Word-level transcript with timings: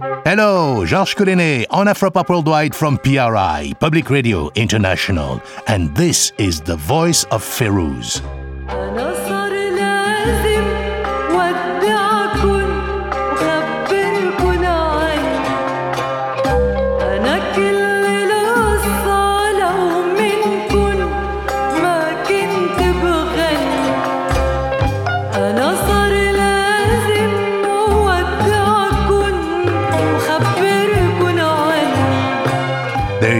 Hello, 0.00 0.86
Georges 0.86 1.14
Collinet 1.14 1.66
on 1.68 1.86
Afropop 1.86 2.30
Worldwide 2.30 2.74
from 2.74 2.96
PRI, 2.98 3.74
Public 3.80 4.08
Radio 4.08 4.50
International, 4.54 5.42
and 5.66 5.94
this 5.94 6.32
is 6.38 6.58
the 6.58 6.76
voice 6.76 7.24
of 7.24 7.42
Ferouz. 7.44 8.39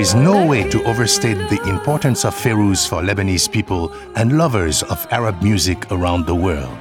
Is 0.01 0.15
no 0.15 0.47
way 0.47 0.67
to 0.71 0.83
overstate 0.85 1.37
the 1.51 1.61
importance 1.69 2.25
of 2.25 2.35
Ferouz 2.35 2.89
for 2.89 3.03
Lebanese 3.03 3.53
people 3.53 3.93
and 4.17 4.39
lovers 4.39 4.83
of 4.85 5.07
Arab 5.11 5.43
music 5.43 5.93
around 5.93 6.25
the 6.25 6.35
world. 6.35 6.79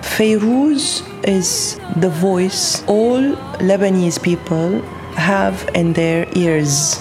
Fayrouz 0.00 1.04
is 1.28 1.78
the 1.96 2.08
voice 2.08 2.82
all 2.86 3.20
Lebanese 3.60 4.22
people 4.22 4.80
have 5.16 5.68
in 5.74 5.92
their 5.92 6.26
ears. 6.34 6.98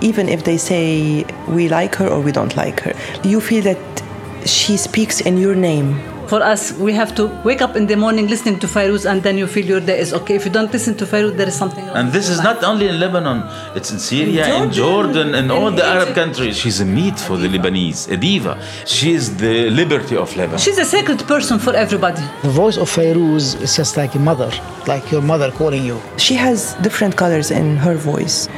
Even 0.00 0.26
if 0.26 0.44
they 0.44 0.56
say 0.56 1.26
we 1.48 1.68
like 1.68 1.94
her 1.96 2.08
or 2.08 2.22
we 2.22 2.32
don't 2.32 2.56
like 2.56 2.80
her, 2.80 2.94
Do 3.22 3.28
you 3.28 3.42
feel 3.42 3.62
that 3.64 4.02
she 4.46 4.78
speaks 4.78 5.20
in 5.20 5.36
your 5.36 5.54
name. 5.54 6.13
For 6.26 6.42
us, 6.42 6.72
we 6.72 6.92
have 6.94 7.14
to 7.16 7.26
wake 7.44 7.60
up 7.60 7.76
in 7.76 7.86
the 7.86 7.96
morning 7.96 8.26
listening 8.28 8.58
to 8.60 8.66
Fairuz 8.66 9.04
and 9.08 9.22
then 9.22 9.36
you 9.36 9.46
feel 9.46 9.66
your 9.66 9.80
day 9.80 9.98
is 9.98 10.14
okay. 10.14 10.36
If 10.36 10.44
you 10.46 10.50
don't 10.50 10.72
listen 10.72 10.94
to 10.96 11.04
Fairuz, 11.04 11.36
there 11.36 11.46
is 11.46 11.54
something 11.54 11.84
wrong. 11.86 11.96
And 11.96 12.12
this 12.12 12.28
is 12.30 12.42
not 12.42 12.64
only 12.64 12.88
in 12.88 12.98
Lebanon, 12.98 13.42
it's 13.76 13.90
in 13.90 13.98
Syria, 13.98 14.62
in 14.62 14.70
Jordan, 14.72 15.34
in 15.34 15.50
all 15.50 15.70
the 15.70 15.84
Arab 15.84 16.14
countries. 16.14 16.56
She's 16.56 16.80
a 16.80 16.84
meat 16.84 17.18
for 17.18 17.36
the 17.36 17.48
Lebanese, 17.48 18.10
a 18.10 18.16
diva. 18.16 18.58
She 18.86 19.12
is 19.12 19.36
the 19.36 19.68
liberty 19.70 20.16
of 20.16 20.34
Lebanon. 20.34 20.58
She's 20.58 20.78
a 20.78 20.84
sacred 20.84 21.20
person 21.26 21.58
for 21.58 21.74
everybody. 21.74 22.22
The 22.42 22.48
voice 22.50 22.78
of 22.78 22.88
Fairuz 22.90 23.60
is 23.60 23.76
just 23.76 23.96
like 23.96 24.14
a 24.14 24.18
mother, 24.18 24.50
like 24.86 25.10
your 25.12 25.22
mother 25.22 25.50
calling 25.50 25.84
you. 25.84 26.00
She 26.16 26.34
has 26.34 26.74
different 26.86 27.16
colors 27.16 27.50
in 27.50 27.76
her 27.76 27.94
voice. 27.94 28.48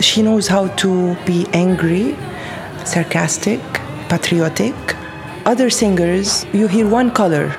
She 0.00 0.22
knows 0.22 0.46
how 0.46 0.68
to 0.82 1.16
be 1.24 1.46
angry, 1.52 2.16
sarcastic, 2.84 3.60
patriotic. 4.08 4.74
Other 5.46 5.70
singers, 5.70 6.44
you 6.52 6.66
hear 6.66 6.88
one 6.88 7.12
color. 7.12 7.54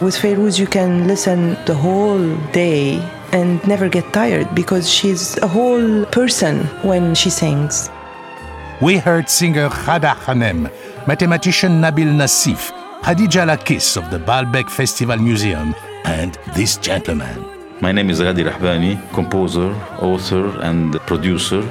With 0.00 0.16
Fayrouz, 0.16 0.58
you 0.58 0.66
can 0.66 1.06
listen 1.06 1.58
the 1.66 1.74
whole 1.74 2.34
day 2.52 3.04
and 3.32 3.60
never 3.68 3.90
get 3.90 4.10
tired 4.14 4.54
because 4.54 4.88
she's 4.88 5.36
a 5.42 5.46
whole 5.46 6.06
person 6.06 6.64
when 6.80 7.14
she 7.14 7.28
sings. 7.28 7.90
We 8.80 8.96
heard 8.96 9.28
singer 9.28 9.68
Khada 9.68 10.16
Hanem, 10.16 10.72
mathematician 11.06 11.82
Nabil 11.82 12.08
Nassif, 12.16 12.72
Khadija 13.02 13.44
Lakis 13.44 13.98
of 13.98 14.10
the 14.10 14.18
Baalbek 14.18 14.70
Festival 14.70 15.18
Museum, 15.18 15.74
and 16.06 16.38
this 16.56 16.78
gentleman. 16.78 17.44
My 17.82 17.92
name 17.92 18.08
is 18.08 18.20
Ghadi 18.20 18.50
Rahbani, 18.50 18.96
composer, 19.12 19.74
author, 20.00 20.48
and 20.62 20.98
producer. 21.00 21.62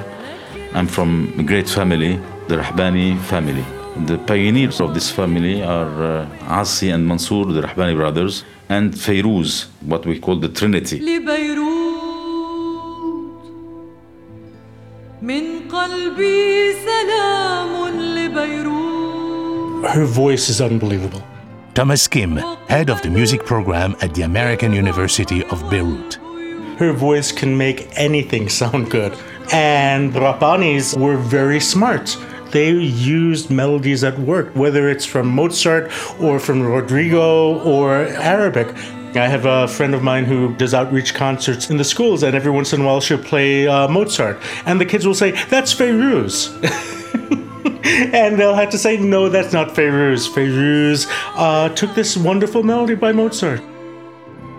I'm 0.72 0.86
from 0.86 1.34
a 1.36 1.42
great 1.42 1.68
family, 1.68 2.20
the 2.46 2.58
Rahbani 2.58 3.18
family. 3.22 3.64
The 3.96 4.18
pioneers 4.26 4.80
of 4.80 4.94
this 4.94 5.10
family 5.10 5.62
are 5.62 6.02
uh, 6.02 6.28
Asi 6.42 6.90
and 6.90 7.06
Mansour, 7.06 7.46
the 7.46 7.62
Rahbani 7.62 7.96
brothers, 7.96 8.44
and 8.68 8.92
Fairuz, 8.94 9.66
what 9.80 10.06
we 10.06 10.20
call 10.20 10.36
the 10.36 10.48
Trinity. 10.48 10.98
Her 19.88 20.04
voice 20.04 20.48
is 20.48 20.60
unbelievable. 20.60 21.22
Thomas 21.74 22.06
Kim, 22.06 22.36
head 22.68 22.90
of 22.90 23.02
the 23.02 23.10
music 23.10 23.44
program 23.44 23.96
at 24.00 24.14
the 24.14 24.22
American 24.22 24.72
University 24.72 25.44
of 25.44 25.68
Beirut. 25.70 26.14
Her 26.78 26.92
voice 26.92 27.32
can 27.32 27.56
make 27.56 27.88
anything 27.92 28.48
sound 28.48 28.90
good. 28.90 29.16
And 29.52 30.12
the 30.12 30.20
Rahbanis 30.20 30.96
were 30.96 31.16
very 31.16 31.58
smart 31.58 32.16
they 32.50 32.70
used 32.70 33.50
melodies 33.50 34.00
that 34.00 34.18
worked, 34.18 34.56
whether 34.56 34.88
it's 34.88 35.04
from 35.04 35.28
Mozart 35.28 35.90
or 36.20 36.38
from 36.38 36.62
Rodrigo 36.62 37.62
or 37.62 37.94
Arabic. 37.94 38.68
I 39.14 39.26
have 39.26 39.46
a 39.46 39.66
friend 39.66 39.94
of 39.94 40.02
mine 40.02 40.24
who 40.24 40.54
does 40.56 40.74
outreach 40.74 41.14
concerts 41.14 41.70
in 41.70 41.76
the 41.76 41.84
schools, 41.84 42.22
and 42.22 42.34
every 42.34 42.50
once 42.50 42.72
in 42.72 42.82
a 42.82 42.84
while 42.84 43.00
she'll 43.00 43.22
play 43.22 43.66
uh, 43.66 43.88
Mozart. 43.88 44.38
And 44.64 44.80
the 44.80 44.84
kids 44.84 45.06
will 45.06 45.14
say, 45.14 45.32
That's 45.46 45.74
Fayrouz. 45.74 46.52
and 48.14 48.38
they'll 48.38 48.54
have 48.54 48.70
to 48.70 48.78
say, 48.78 48.96
No, 48.96 49.28
that's 49.28 49.52
not 49.52 49.68
Fayrouz. 49.68 50.28
Fayrouz 50.28 51.06
uh, 51.34 51.68
took 51.74 51.94
this 51.94 52.16
wonderful 52.16 52.62
melody 52.62 52.94
by 52.94 53.12
Mozart. 53.12 53.62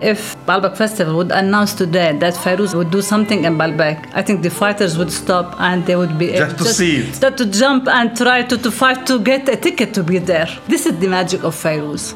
If 0.02 0.38
Baalbek 0.46 0.78
Festival 0.78 1.18
would 1.18 1.32
announce 1.32 1.74
today 1.74 2.18
that 2.20 2.34
Fairuz 2.34 2.74
would 2.74 2.90
do 2.90 3.02
something 3.02 3.44
in 3.44 3.58
Baalbek, 3.58 4.12
I 4.14 4.22
think 4.22 4.44
the 4.44 4.50
fighters 4.50 4.98
would 4.98 5.12
stop 5.12 5.60
and 5.60 5.86
they 5.86 5.98
would 5.98 6.18
be 6.18 6.32
Just 6.32 6.58
to 6.60 6.66
see 6.66 6.98
it. 7.00 7.20
Just 7.20 7.38
to 7.38 7.46
jump 7.46 7.88
and 7.88 8.16
try 8.16 8.44
to, 8.44 8.58
to 8.58 8.72
fight 8.72 9.06
to 9.08 9.20
get 9.20 9.50
a 9.50 9.58
ticket 9.58 9.94
to 9.96 10.04
be 10.04 10.18
there. 10.20 10.48
This 10.68 10.86
is 10.86 10.98
the 11.00 11.08
magic 11.10 11.44
of 11.44 11.54
Fairuz. 11.54 12.16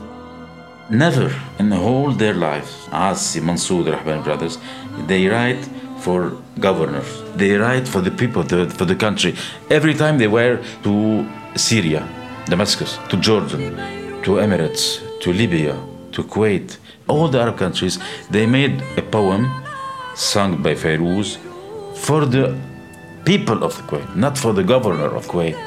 Never 0.89 1.35
in 1.59 1.69
the 1.69 1.75
whole 1.75 2.11
their 2.11 2.33
lives, 2.33 2.87
Asi, 2.91 3.41
Mansour, 3.41 3.83
the 3.83 3.91
Rahbani 3.91 4.23
brothers, 4.23 4.57
they 5.07 5.27
write 5.27 5.63
for 5.99 6.31
governors. 6.59 7.21
They 7.35 7.55
write 7.55 7.85
for 7.87 7.99
the 7.99 8.11
people, 8.11 8.43
the, 8.43 8.69
for 8.69 8.85
the 8.85 8.95
country. 8.95 9.35
Every 9.69 9.93
time 9.93 10.17
they 10.17 10.27
were 10.27 10.63
to 10.83 11.27
Syria, 11.55 12.07
Damascus, 12.45 12.97
to 13.09 13.17
Jordan, 13.17 13.75
to 14.23 14.31
Emirates, 14.45 15.01
to 15.21 15.33
Libya, 15.33 15.75
to 16.13 16.23
Kuwait, 16.23 16.77
all 17.07 17.27
the 17.27 17.39
Arab 17.39 17.57
countries, 17.57 17.99
they 18.29 18.45
made 18.45 18.81
a 18.97 19.01
poem 19.01 19.51
sung 20.15 20.61
by 20.61 20.75
Fayrouz 20.75 21.37
for 21.95 22.25
the 22.25 22.57
people 23.25 23.63
of 23.63 23.73
Kuwait, 23.87 24.15
not 24.15 24.37
for 24.37 24.53
the 24.53 24.63
governor 24.63 25.15
of 25.15 25.27
Kuwait. 25.27 25.59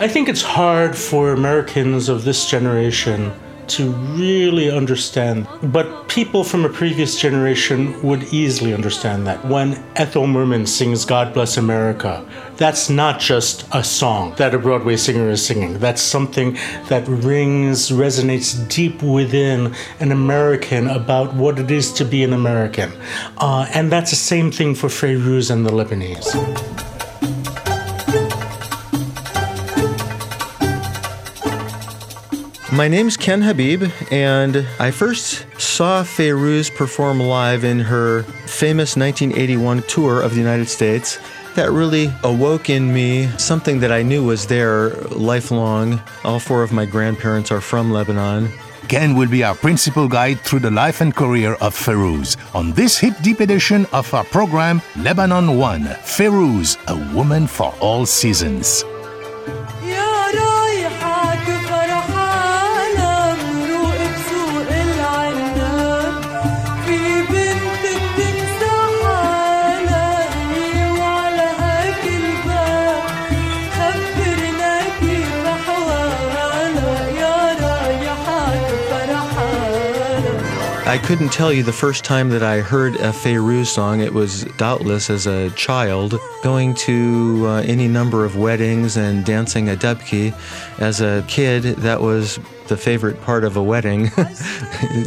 I 0.00 0.08
think 0.08 0.28
it's 0.28 0.42
hard 0.42 0.96
for 0.96 1.32
Americans 1.32 2.08
of 2.08 2.24
this 2.24 2.50
generation 2.50 3.32
to 3.68 3.90
really 3.90 4.70
understand, 4.70 5.46
but 5.62 6.08
people 6.08 6.44
from 6.44 6.64
a 6.64 6.68
previous 6.68 7.18
generation 7.18 8.00
would 8.02 8.22
easily 8.24 8.74
understand 8.74 9.26
that. 9.26 9.44
When 9.44 9.82
Ethel 9.96 10.26
Merman 10.26 10.66
sings 10.66 11.04
God 11.04 11.32
Bless 11.34 11.56
America, 11.56 12.24
that's 12.56 12.88
not 12.88 13.20
just 13.20 13.66
a 13.72 13.82
song 13.82 14.34
that 14.36 14.54
a 14.54 14.58
Broadway 14.58 14.96
singer 14.96 15.30
is 15.30 15.44
singing. 15.44 15.78
That's 15.78 16.02
something 16.02 16.54
that 16.88 17.06
rings, 17.08 17.90
resonates 17.90 18.68
deep 18.68 19.02
within 19.02 19.74
an 20.00 20.12
American 20.12 20.88
about 20.88 21.34
what 21.34 21.58
it 21.58 21.70
is 21.70 21.92
to 21.94 22.04
be 22.04 22.22
an 22.22 22.32
American. 22.32 22.92
Uh, 23.38 23.66
and 23.74 23.90
that's 23.90 24.10
the 24.10 24.16
same 24.16 24.50
thing 24.50 24.74
for 24.74 24.88
Fayrouz 24.88 25.50
and 25.50 25.66
the 25.66 25.70
Lebanese. 25.70 26.93
My 32.74 32.88
name's 32.88 33.16
Ken 33.16 33.40
Habib, 33.40 33.84
and 34.10 34.66
I 34.80 34.90
first 34.90 35.46
saw 35.60 36.02
Fayrouz 36.02 36.74
perform 36.74 37.20
live 37.20 37.62
in 37.62 37.78
her 37.78 38.24
famous 38.46 38.96
1981 38.96 39.82
tour 39.82 40.20
of 40.20 40.32
the 40.32 40.40
United 40.40 40.68
States. 40.68 41.20
That 41.54 41.70
really 41.70 42.12
awoke 42.24 42.68
in 42.70 42.92
me 42.92 43.28
something 43.38 43.78
that 43.78 43.92
I 43.92 44.02
knew 44.02 44.24
was 44.24 44.48
there 44.48 44.90
lifelong. 45.12 46.02
All 46.24 46.40
four 46.40 46.64
of 46.64 46.72
my 46.72 46.84
grandparents 46.84 47.52
are 47.52 47.60
from 47.60 47.92
Lebanon. 47.92 48.50
Ken 48.88 49.14
will 49.14 49.28
be 49.28 49.44
our 49.44 49.54
principal 49.54 50.08
guide 50.08 50.40
through 50.40 50.60
the 50.66 50.70
life 50.72 51.00
and 51.00 51.14
career 51.14 51.52
of 51.60 51.76
Ferouz 51.76 52.36
on 52.56 52.72
this 52.72 52.98
hip 52.98 53.14
deep 53.22 53.38
edition 53.38 53.86
of 53.92 54.12
our 54.12 54.24
program 54.24 54.82
Lebanon 54.96 55.58
One 55.58 55.84
Ferouz, 56.02 56.76
a 56.88 57.14
woman 57.14 57.46
for 57.46 57.72
all 57.78 58.04
seasons. 58.04 58.84
I 80.94 80.98
couldn't 80.98 81.32
tell 81.32 81.52
you 81.52 81.64
the 81.64 81.72
first 81.72 82.04
time 82.04 82.28
that 82.28 82.44
I 82.44 82.60
heard 82.60 82.94
a 82.94 83.10
Fairuz 83.10 83.66
song. 83.66 83.98
It 83.98 84.14
was 84.14 84.44
doubtless 84.58 85.10
as 85.10 85.26
a 85.26 85.50
child, 85.50 86.20
going 86.44 86.72
to 86.86 87.42
uh, 87.46 87.62
any 87.62 87.88
number 87.88 88.24
of 88.24 88.36
weddings 88.36 88.96
and 88.96 89.24
dancing 89.24 89.70
a 89.70 89.74
dubki. 89.74 90.32
As 90.78 91.00
a 91.00 91.24
kid, 91.26 91.64
that 91.78 92.00
was 92.00 92.38
the 92.68 92.76
favorite 92.76 93.20
part 93.22 93.42
of 93.42 93.56
a 93.56 93.62
wedding. 93.62 94.04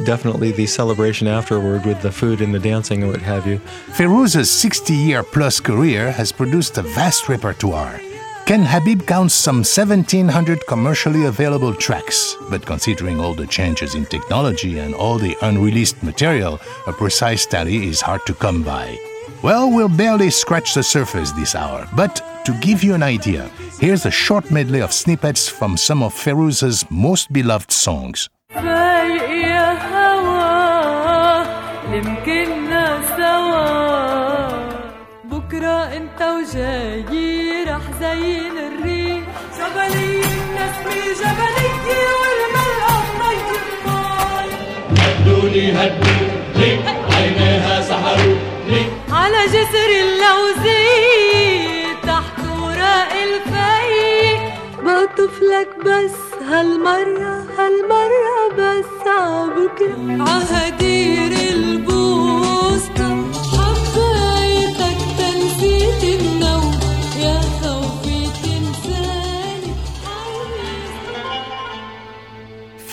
Definitely 0.04 0.52
the 0.52 0.66
celebration 0.66 1.26
afterward 1.26 1.86
with 1.86 2.02
the 2.02 2.12
food 2.12 2.42
and 2.42 2.54
the 2.54 2.60
dancing 2.60 3.04
and 3.04 3.10
what 3.10 3.22
have 3.22 3.48
you. 3.48 3.60
Ferouz's 3.96 4.52
60 4.52 4.94
year 4.94 5.24
plus 5.24 5.62
career 5.62 6.12
has 6.12 6.34
produced 6.34 6.78
a 6.78 6.82
vast 6.82 7.30
repertoire. 7.30 8.02
Ken 8.48 8.64
Habib 8.64 9.06
counts 9.06 9.34
some 9.34 9.58
1,700 9.58 10.66
commercially 10.68 11.26
available 11.26 11.74
tracks, 11.74 12.38
but 12.50 12.66
considering 12.66 13.20
all 13.20 13.34
the 13.34 13.46
changes 13.46 13.94
in 13.94 14.06
technology 14.06 14.80
and 14.80 14.96
all 14.96 15.18
the 15.18 15.36
unreleased 15.42 16.02
material, 16.02 16.58
a 16.88 16.94
precise 16.94 17.46
tally 17.46 17.88
is 17.88 18.00
hard 18.00 18.22
to 18.26 18.34
come 18.34 18.64
by. 18.64 18.98
Well, 19.44 19.70
we'll 19.70 19.90
barely 19.90 20.30
scratch 20.30 20.76
the 20.76 20.82
surface 20.82 21.34
this 21.34 21.56
hour, 21.56 21.90
but 21.94 22.22
to 22.46 22.58
give 22.62 22.86
you 22.86 22.94
an 22.94 23.04
idea, 23.04 23.52
here's 23.82 24.06
a 24.06 24.12
short 24.12 24.50
medley 24.50 24.80
of 24.80 24.94
snippets 24.94 25.50
from 25.50 25.76
some 25.76 26.02
of 26.02 26.14
Ferouz's 26.14 26.86
most 26.90 27.34
beloved 27.34 27.70
songs. 27.70 28.30
انت 35.68 36.22
وجاي 36.22 37.64
رح 37.68 37.82
زين 38.00 38.56
الريح. 38.58 39.24
جبلي 39.58 40.16
النسمة 40.16 40.96
جبلي 41.20 41.68
والملقى 42.20 42.98
بمي 43.20 43.58
الماي 43.60 44.50
هدوني 45.00 45.72
هدوا 45.72 46.28
لي 46.56 46.72
عينيها 47.16 47.82
سحروا 47.82 48.36
لي. 48.70 48.82
على 49.12 49.46
جسر 49.46 49.90
اللوزي 50.02 50.88
تحت 52.04 52.40
وراء 52.62 53.12
الفي 53.24 54.38
بقطف 54.84 55.36
لك 55.42 55.70
بس 55.86 56.16
هالمرة 56.50 57.46
هالمرة 57.58 58.38
بس 58.58 59.08
عبكرة 59.08 60.24
عهدير 60.30 61.32
البوسطة 61.56 61.97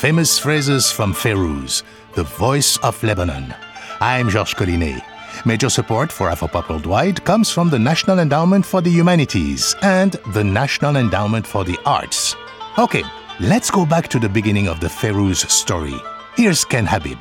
Famous 0.05 0.39
phrases 0.39 0.93
from 0.93 1.15
Ferouz, 1.15 1.83
the 2.13 2.25
voice 2.25 2.77
of 2.83 3.03
Lebanon. 3.03 3.55
I'm 4.03 4.29
Georges 4.29 4.53
Collinet. 4.53 5.03
Major 5.47 5.71
support 5.71 6.13
for 6.13 6.29
Afropop 6.29 6.69
Worldwide 6.69 7.25
comes 7.25 7.51
from 7.51 7.71
the 7.71 7.79
National 7.79 8.19
Endowment 8.19 8.67
for 8.67 8.83
the 8.83 8.91
Humanities 8.91 9.75
and 9.81 10.13
the 10.35 10.45
National 10.45 10.97
Endowment 10.97 11.47
for 11.47 11.65
the 11.65 11.79
Arts. 11.87 12.37
Okay, 12.79 13.03
let's 13.41 13.71
go 13.71 13.87
back 13.87 14.09
to 14.09 14.19
the 14.19 14.29
beginning 14.29 14.69
of 14.69 14.79
the 14.79 14.89
Ferouz 14.89 15.49
story. 15.49 15.97
Here's 16.37 16.67
Ken 16.67 16.85
Habib. 16.85 17.17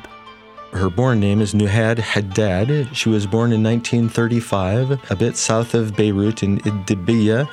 Her 0.74 0.90
born 0.90 1.20
name 1.20 1.40
is 1.40 1.54
Nuhad 1.54 1.98
Haddad. 1.98 2.96
She 2.96 3.08
was 3.08 3.28
born 3.28 3.52
in 3.52 3.62
1935, 3.62 5.08
a 5.08 5.14
bit 5.14 5.36
south 5.36 5.72
of 5.72 5.94
Beirut 5.94 6.42
in 6.42 6.58
Iddibiya, 6.58 7.48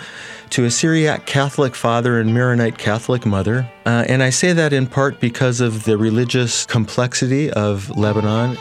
to 0.49 0.65
a 0.65 0.71
Syriac 0.71 1.27
Catholic 1.27 1.75
father 1.75 2.19
and 2.19 2.33
Maronite 2.33 2.79
Catholic 2.79 3.27
mother. 3.27 3.71
Uh, 3.85 4.05
and 4.07 4.23
I 4.23 4.31
say 4.31 4.53
that 4.53 4.73
in 4.73 4.87
part 4.87 5.19
because 5.19 5.61
of 5.61 5.83
the 5.83 5.99
religious 5.99 6.65
complexity 6.65 7.51
of 7.51 7.95
Lebanon. 7.95 8.55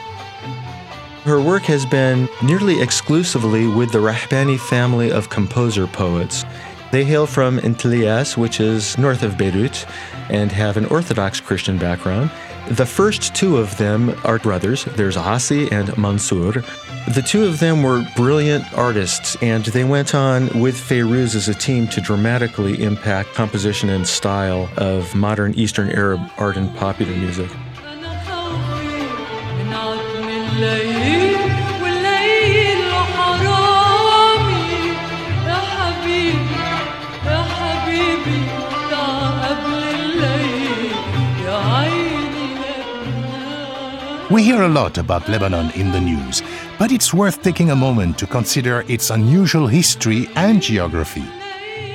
Her 1.25 1.41
work 1.41 1.63
has 1.63 1.87
been 1.87 2.29
nearly 2.43 2.83
exclusively 2.83 3.67
with 3.67 3.93
the 3.93 3.99
Rahbani 3.99 4.61
family 4.61 5.11
of 5.11 5.31
composer 5.31 5.87
poets. 5.87 6.45
They 6.93 7.05
hail 7.05 7.27
from 7.27 7.61
Antelias, 7.61 8.37
which 8.37 8.61
is 8.61 8.99
north 8.99 9.23
of 9.23 9.39
Beirut, 9.39 9.87
and 10.29 10.53
have 10.53 10.77
an 10.77 10.85
Orthodox 10.87 11.41
Christian 11.41 11.79
background. 11.79 12.31
The 12.71 12.87
first 12.87 13.35
two 13.35 13.57
of 13.57 13.77
them 13.79 14.15
are 14.25 14.39
brothers. 14.39 14.85
There's 14.85 15.17
Asi 15.17 15.69
and 15.73 15.97
Mansour. 15.99 16.63
The 17.13 17.23
two 17.27 17.45
of 17.45 17.59
them 17.59 17.83
were 17.83 18.07
brilliant 18.15 18.65
artists, 18.79 19.37
and 19.43 19.65
they 19.65 19.83
went 19.83 20.15
on 20.15 20.61
with 20.61 20.77
Feyruz 20.77 21.35
as 21.35 21.49
a 21.49 21.55
team 21.55 21.89
to 21.89 22.01
dramatically 22.01 22.81
impact 22.81 23.35
composition 23.35 23.91
and 23.91 24.07
style 24.07 24.71
of 24.77 25.13
modern 25.17 25.53
Eastern 25.55 25.91
Arab 25.91 26.21
art 26.39 26.57
and 26.57 26.73
popular 26.77 27.13
music. 27.17 27.51
We 44.31 44.45
hear 44.45 44.63
a 44.63 44.69
lot 44.69 44.97
about 44.97 45.29
Lebanon 45.29 45.73
in 45.73 45.91
the 45.91 46.01
news, 46.01 46.41
but 46.79 46.93
it's 46.93 47.13
worth 47.13 47.43
taking 47.43 47.73
a 47.73 47.75
moment 47.75 48.17
to 48.19 48.29
consider 48.29 48.85
its 48.87 49.11
unusual 49.11 49.67
history 49.67 50.29
and 50.37 50.63
geography. 50.63 51.25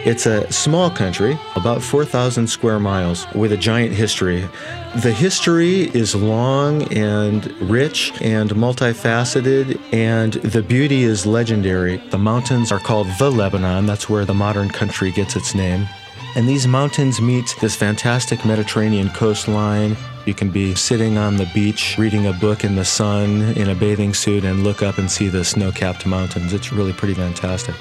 It's 0.04 0.26
a 0.26 0.52
small 0.52 0.90
country, 0.90 1.40
about 1.56 1.82
4,000 1.82 2.46
square 2.46 2.78
miles, 2.78 3.26
with 3.34 3.54
a 3.54 3.58
giant 3.58 3.94
history. 3.94 4.50
The 4.98 5.14
history 5.14 5.84
is 5.96 6.14
long 6.14 6.84
and 6.94 7.50
rich 7.62 8.12
and 8.22 8.50
multifaceted, 8.50 9.80
and 9.94 10.34
the 10.34 10.62
beauty 10.62 11.04
is 11.04 11.26
legendary. 11.26 12.04
The 12.10 12.18
mountains 12.18 12.70
are 12.70 12.80
called 12.80 13.08
the 13.18 13.32
Lebanon, 13.32 13.86
that's 13.86 14.10
where 14.10 14.26
the 14.26 14.34
modern 14.34 14.68
country 14.68 15.10
gets 15.10 15.38
its 15.38 15.56
name. 15.56 15.88
And 16.36 16.50
these 16.50 16.68
mountains 16.68 17.22
meet 17.22 17.56
this 17.62 17.78
fantastic 17.78 18.44
Mediterranean 18.44 19.10
coastline. 19.12 19.96
You 20.26 20.34
can 20.34 20.50
be 20.50 20.74
sitting 20.74 21.20
on 21.20 21.38
the 21.38 21.50
beach 21.54 21.98
reading 22.00 22.26
a 22.26 22.34
book 22.34 22.64
in 22.64 22.76
the 22.76 22.84
sun 22.84 23.42
in 23.56 23.70
a 23.70 23.76
bathing 23.76 24.16
suit 24.16 24.44
and 24.44 24.64
look 24.64 24.82
up 24.82 24.98
and 24.98 25.10
see 25.10 25.28
the 25.28 25.46
snow 25.46 25.72
capped 25.72 26.08
mountains. 26.08 26.52
It's 26.52 26.74
really 26.74 26.94
pretty 26.94 27.14
fantastic. 27.14 27.76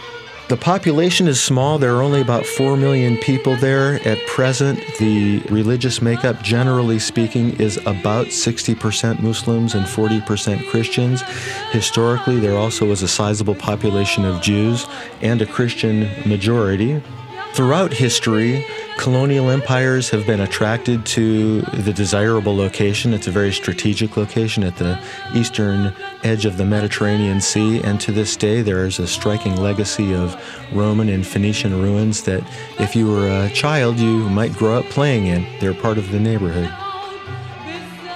The 0.49 0.58
population 0.58 1.26
is 1.26 1.43
small. 1.43 1.79
There 1.79 1.96
are 1.96 2.02
only 2.02 2.20
about 2.20 2.44
4 2.44 2.76
million 2.76 3.17
people 3.17 3.56
there. 3.56 3.94
At 4.06 4.19
present, 4.26 4.79
the 4.99 5.38
religious 5.49 6.02
makeup, 6.02 6.43
generally 6.43 6.99
speaking, 6.99 7.58
is 7.58 7.79
about 7.87 8.26
60% 8.26 9.20
Muslims 9.20 9.75
and 9.75 9.87
40% 9.87 10.69
Christians. 10.69 11.23
Historically, 11.73 12.40
there 12.40 12.58
also 12.58 12.85
was 12.85 13.00
a 13.00 13.08
sizable 13.08 13.55
population 13.55 14.26
of 14.26 14.43
Jews 14.43 14.87
and 15.23 15.40
a 15.40 15.47
Christian 15.47 16.11
majority. 16.29 17.00
Throughout 17.55 17.93
history, 17.93 18.67
colonial 18.99 19.49
empires 19.49 20.11
have 20.11 20.27
been 20.27 20.41
attracted 20.41 21.06
to 21.06 21.61
the 21.61 21.93
desirable 21.93 22.56
location. 22.56 23.15
It's 23.15 23.29
a 23.29 23.31
very 23.31 23.53
strategic 23.53 24.17
location 24.17 24.65
at 24.65 24.77
the 24.77 25.01
eastern 25.35 25.95
edge 26.25 26.47
of 26.47 26.56
the 26.56 26.65
Mediterranean 26.65 27.41
Sea, 27.41 27.81
and 27.85 28.01
to 28.01 28.11
this 28.11 28.35
day, 28.35 28.61
there 28.61 28.85
is 28.85 28.99
a 28.99 29.06
striking 29.06 29.55
legacy 29.55 30.12
of 30.12 30.37
Roman 30.73 31.09
and 31.09 31.25
Phoenician 31.25 31.81
ruins 31.81 32.25
that, 32.25 32.43
if 32.81 32.97
you 32.97 33.07
were 33.09 33.28
a 33.28 33.50
child, 33.50 34.00
you 34.00 34.28
might 34.31 34.52
grow 34.55 34.81
up 34.81 34.87
playing 34.87 35.26
in. 35.26 35.47
They're 35.61 35.75
part 35.75 35.97
of 35.97 36.11
the 36.11 36.19
neighborhood. 36.19 36.75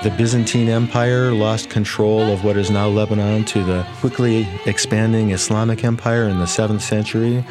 The 0.08 0.16
Byzantine 0.16 0.70
Empire 0.70 1.32
lost 1.32 1.68
control 1.68 2.32
of 2.32 2.42
what 2.42 2.56
is 2.56 2.70
now 2.70 2.88
Lebanon 2.88 3.44
to 3.44 3.62
the 3.62 3.86
quickly 4.00 4.48
expanding 4.64 5.32
Islamic 5.32 5.84
Empire 5.84 6.30
in 6.30 6.38
the 6.38 6.46
7th 6.46 6.80
century. 6.80 7.44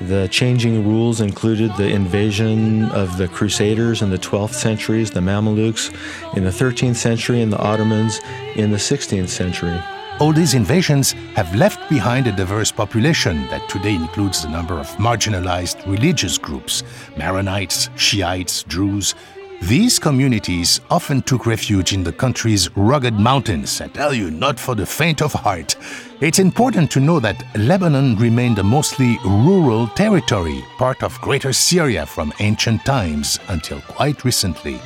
The 0.00 0.26
changing 0.26 0.84
rules 0.84 1.20
included 1.20 1.70
the 1.76 1.88
invasion 1.88 2.86
of 2.86 3.16
the 3.16 3.28
Crusaders 3.28 4.02
in 4.02 4.10
the 4.10 4.18
12th 4.18 4.54
centuries, 4.54 5.12
the 5.12 5.20
Mamelukes 5.20 5.94
in 6.36 6.42
the 6.42 6.50
13th 6.50 6.96
century, 6.96 7.42
and 7.42 7.52
the 7.52 7.58
Ottomans 7.58 8.18
in 8.56 8.72
the 8.72 8.76
16th 8.76 9.28
century. 9.28 9.80
All 10.18 10.32
these 10.32 10.54
invasions 10.54 11.12
have 11.36 11.54
left 11.54 11.88
behind 11.88 12.26
a 12.26 12.32
diverse 12.32 12.72
population 12.72 13.46
that 13.50 13.68
today 13.68 13.94
includes 13.94 14.42
a 14.42 14.50
number 14.50 14.74
of 14.74 14.88
marginalized 14.96 15.86
religious 15.86 16.38
groups 16.38 16.82
Maronites, 17.14 17.88
Shiites, 17.96 18.64
Druze. 18.64 19.14
These 19.62 19.98
communities 19.98 20.80
often 20.90 21.20
took 21.20 21.44
refuge 21.44 21.92
in 21.92 22.02
the 22.02 22.12
country's 22.12 22.74
rugged 22.76 23.14
mountains. 23.14 23.80
I 23.80 23.88
tell 23.88 24.14
you, 24.14 24.30
not 24.30 24.58
for 24.58 24.74
the 24.74 24.86
faint 24.86 25.20
of 25.20 25.34
heart. 25.34 25.76
It's 26.20 26.38
important 26.38 26.90
to 26.92 27.00
know 27.00 27.20
that 27.20 27.44
Lebanon 27.56 28.16
remained 28.16 28.58
a 28.58 28.62
mostly 28.62 29.18
rural 29.22 29.86
territory, 29.88 30.64
part 30.78 31.02
of 31.02 31.20
Greater 31.20 31.52
Syria 31.52 32.06
from 32.06 32.32
ancient 32.40 32.84
times 32.86 33.38
until 33.48 33.82
quite 33.82 34.24
recently. 34.24 34.80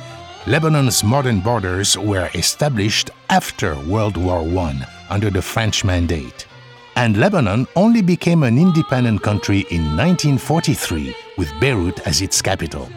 Lebanon's 0.45 1.03
modern 1.05 1.39
borders 1.39 1.97
were 1.97 2.29
established 2.35 3.09
after 3.29 3.79
World 3.87 4.17
War 4.17 4.41
I 4.41 4.85
under 5.09 5.29
the 5.29 5.41
French 5.41 5.85
mandate. 5.85 6.45
And 6.97 7.17
Lebanon 7.17 7.65
only 7.77 8.01
became 8.01 8.43
an 8.43 8.57
independent 8.57 9.23
country 9.23 9.65
in 9.71 9.95
1943 9.95 11.15
with 11.37 11.49
Beirut 11.61 12.05
as 12.05 12.21
its 12.21 12.41
capital. 12.41 12.89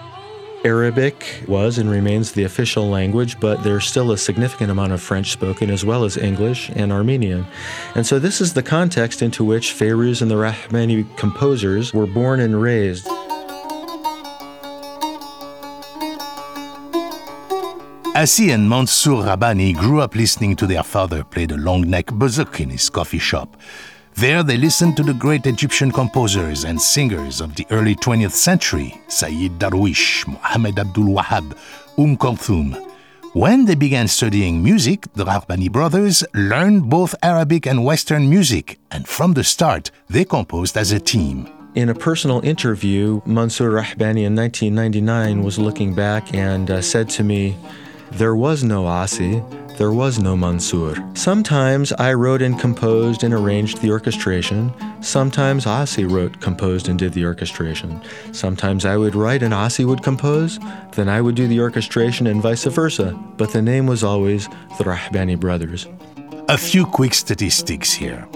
Arabic 0.65 1.45
was 1.47 1.79
and 1.79 1.89
remains 1.89 2.33
the 2.33 2.43
official 2.43 2.89
language, 2.89 3.39
but 3.39 3.63
there's 3.63 3.87
still 3.87 4.11
a 4.11 4.19
significant 4.19 4.71
amount 4.71 4.93
of 4.93 5.01
French 5.01 5.31
spoken 5.31 5.71
as 5.71 5.85
well 5.85 6.03
as 6.03 6.17
English 6.17 6.69
and 6.71 6.93
Armenian. 6.93 7.47
And 7.95 8.05
so 8.05 8.19
this 8.19 8.41
is 8.41 8.55
the 8.55 8.63
context 8.63 9.23
into 9.23 9.45
which 9.45 9.73
Fairuz 9.73 10.21
and 10.21 10.31
the 10.31 10.35
Rahbani 10.35 11.17
composers 11.17 11.95
were 11.95 12.07
born 12.07 12.41
and 12.41 12.61
raised. 12.61 13.07
Assi 18.17 18.53
and 18.53 18.69
Mansour 18.69 19.23
Rahbani 19.23 19.77
grew 19.77 20.01
up 20.01 20.17
listening 20.17 20.57
to 20.57 20.67
their 20.67 20.83
father 20.83 21.23
play 21.23 21.47
the 21.47 21.57
long 21.57 21.89
neck 21.89 22.07
bouzuk 22.07 22.59
in 22.59 22.71
his 22.71 22.91
coffee 22.91 23.21
shop. 23.21 23.57
There 24.19 24.43
they 24.43 24.57
listened 24.57 24.97
to 24.97 25.05
the 25.05 25.15
great 25.15 25.47
Egyptian 25.47 25.93
composers 25.93 26.65
and 26.65 26.81
singers 26.81 27.41
of 27.41 27.55
the 27.55 27.65
early 27.71 27.95
20th 27.95 28.33
century, 28.33 29.01
Sayyid 29.07 29.61
Darwish, 29.61 30.27
Mohammed 30.27 30.81
Abdul 30.81 31.15
Wahab, 31.15 31.57
Umm 31.97 32.17
Kulthum. 32.17 32.75
When 33.35 33.65
they 33.65 33.77
began 33.77 34.09
studying 34.09 34.61
music, 34.61 35.07
the 35.15 35.25
Rahbani 35.25 35.71
brothers 35.71 36.25
learned 36.35 36.91
both 36.91 37.15
Arabic 37.23 37.65
and 37.65 37.85
Western 37.85 38.29
music, 38.29 38.81
and 38.91 39.07
from 39.07 39.35
the 39.35 39.45
start, 39.45 39.93
they 40.09 40.25
composed 40.25 40.77
as 40.77 40.91
a 40.91 40.99
team. 40.99 41.49
In 41.77 41.89
a 41.89 41.95
personal 41.95 42.41
interview, 42.45 43.21
Mansour 43.25 43.71
Rahbani 43.71 44.27
in 44.27 44.35
1999 44.35 45.45
was 45.45 45.61
looking 45.61 45.95
back 45.95 46.35
and 46.35 46.69
uh, 46.73 46.83
said 46.83 47.09
to 47.11 47.23
me, 47.23 47.57
There 48.13 48.35
was 48.35 48.65
no 48.65 48.87
Asi, 48.87 49.43
there 49.77 49.93
was 49.93 50.19
no 50.19 50.37
Mansour. 50.37 50.97
Sometimes 51.15 51.93
I 51.93 52.13
wrote 52.15 52.43
and 52.43 52.59
composed 52.59 53.23
and 53.23 53.33
arranged 53.33 53.81
the 53.81 53.93
orchestration. 53.93 54.73
Sometimes 55.01 55.67
Asi 55.67 56.05
wrote, 56.05 56.41
composed, 56.41 56.89
and 56.89 56.99
did 56.99 57.13
the 57.13 57.25
orchestration. 57.25 58.03
Sometimes 58.33 58.85
I 58.85 58.97
would 58.97 59.15
write 59.15 59.43
and 59.43 59.55
Asi 59.55 59.85
would 59.85 60.03
compose, 60.03 60.59
then 60.93 61.09
I 61.09 61.21
would 61.21 61.37
do 61.37 61.47
the 61.47 61.61
orchestration 61.61 62.27
and 62.27 62.43
vice 62.43 62.65
versa. 62.65 63.13
But 63.37 63.53
the 63.53 63.63
name 63.63 63.87
was 63.87 64.03
always 64.03 64.49
the 64.79 64.85
Rahbani 64.85 65.39
brothers. 65.39 65.87
A 66.49 66.59
few 66.59 66.85
quick 66.87 67.15
statistics 67.15 67.93
here. 67.93 68.27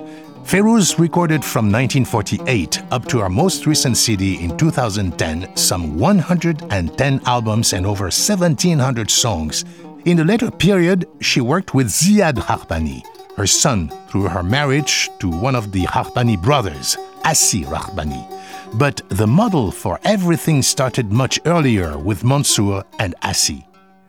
Feroz 0.44 0.98
recorded 0.98 1.44
from 1.44 1.72
1948 1.72 2.82
up 2.92 3.06
to 3.06 3.20
our 3.20 3.30
most 3.30 3.66
recent 3.66 3.96
CD 3.96 4.42
in 4.42 4.56
2010 4.58 5.56
some 5.56 5.98
110 5.98 7.20
albums 7.26 7.72
and 7.72 7.86
over 7.86 8.04
1,700 8.04 9.10
songs. 9.10 9.64
In 10.04 10.16
the 10.16 10.24
later 10.24 10.50
period, 10.50 11.08
she 11.20 11.40
worked 11.40 11.74
with 11.74 11.86
Ziad 11.86 12.34
Rahbani, 12.34 13.02
her 13.36 13.46
son, 13.46 13.90
through 14.08 14.28
her 14.28 14.42
marriage 14.42 15.08
to 15.20 15.30
one 15.30 15.54
of 15.54 15.72
the 15.72 15.84
Rahbani 15.84 16.42
brothers, 16.42 16.96
Assi 17.24 17.64
Rahbani. 17.64 18.28
But 18.74 19.00
the 19.08 19.26
model 19.26 19.70
for 19.70 19.98
everything 20.04 20.60
started 20.62 21.12
much 21.12 21.40
earlier 21.46 21.96
with 21.96 22.24
Mansour 22.24 22.84
and 22.98 23.14
Assi. 23.22 23.64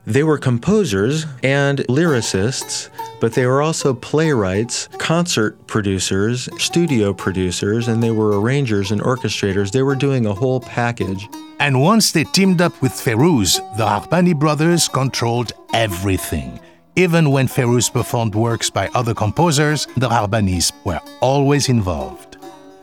They 0.05 0.23
were 0.23 0.37
composers 0.37 1.25
and 1.43 1.79
lyricists, 1.87 2.89
but 3.23 3.31
they 3.31 3.45
were 3.45 3.61
also 3.61 3.93
playwrights, 3.93 4.89
concert 4.97 5.65
producers, 5.65 6.49
studio 6.57 7.13
producers, 7.13 7.87
and 7.87 8.03
they 8.03 8.11
were 8.11 8.37
arrangers 8.41 8.91
and 8.91 9.01
orchestrators. 9.01 9.71
They 9.71 9.81
were 9.81 9.95
doing 9.95 10.25
a 10.25 10.33
whole 10.33 10.59
package. 10.59 11.29
And 11.57 11.81
once 11.81 12.11
they 12.11 12.25
teamed 12.25 12.59
up 12.59 12.81
with 12.81 12.91
Ferouz, 12.91 13.61
the 13.77 13.85
Rahbani 13.85 14.37
brothers 14.37 14.89
controlled 14.89 15.53
everything. 15.73 16.59
Even 16.97 17.31
when 17.31 17.47
Ferouz 17.47 17.89
performed 17.89 18.35
works 18.35 18.69
by 18.69 18.89
other 18.89 19.13
composers, 19.13 19.85
the 19.95 20.09
Rahbanis 20.09 20.73
were 20.83 20.99
always 21.21 21.69
involved. 21.69 22.35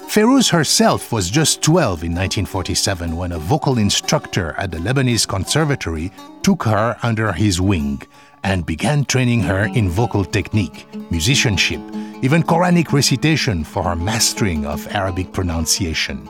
Ferouz 0.08 0.50
herself 0.50 1.12
was 1.12 1.28
just 1.28 1.60
12 1.60 2.04
in 2.04 2.12
1947 2.12 3.14
when 3.14 3.32
a 3.32 3.38
vocal 3.38 3.76
instructor 3.76 4.54
at 4.56 4.70
the 4.70 4.78
Lebanese 4.78 5.28
Conservatory 5.28 6.10
took 6.42 6.62
her 6.62 6.96
under 7.02 7.30
his 7.30 7.60
wing 7.60 8.00
and 8.44 8.66
began 8.66 9.04
training 9.04 9.40
her 9.40 9.64
in 9.64 9.88
vocal 9.88 10.24
technique, 10.24 10.86
musicianship, 11.10 11.80
even 12.22 12.42
Quranic 12.42 12.92
recitation 12.92 13.64
for 13.64 13.82
her 13.82 13.96
mastering 13.96 14.66
of 14.66 14.86
Arabic 14.88 15.32
pronunciation. 15.32 16.28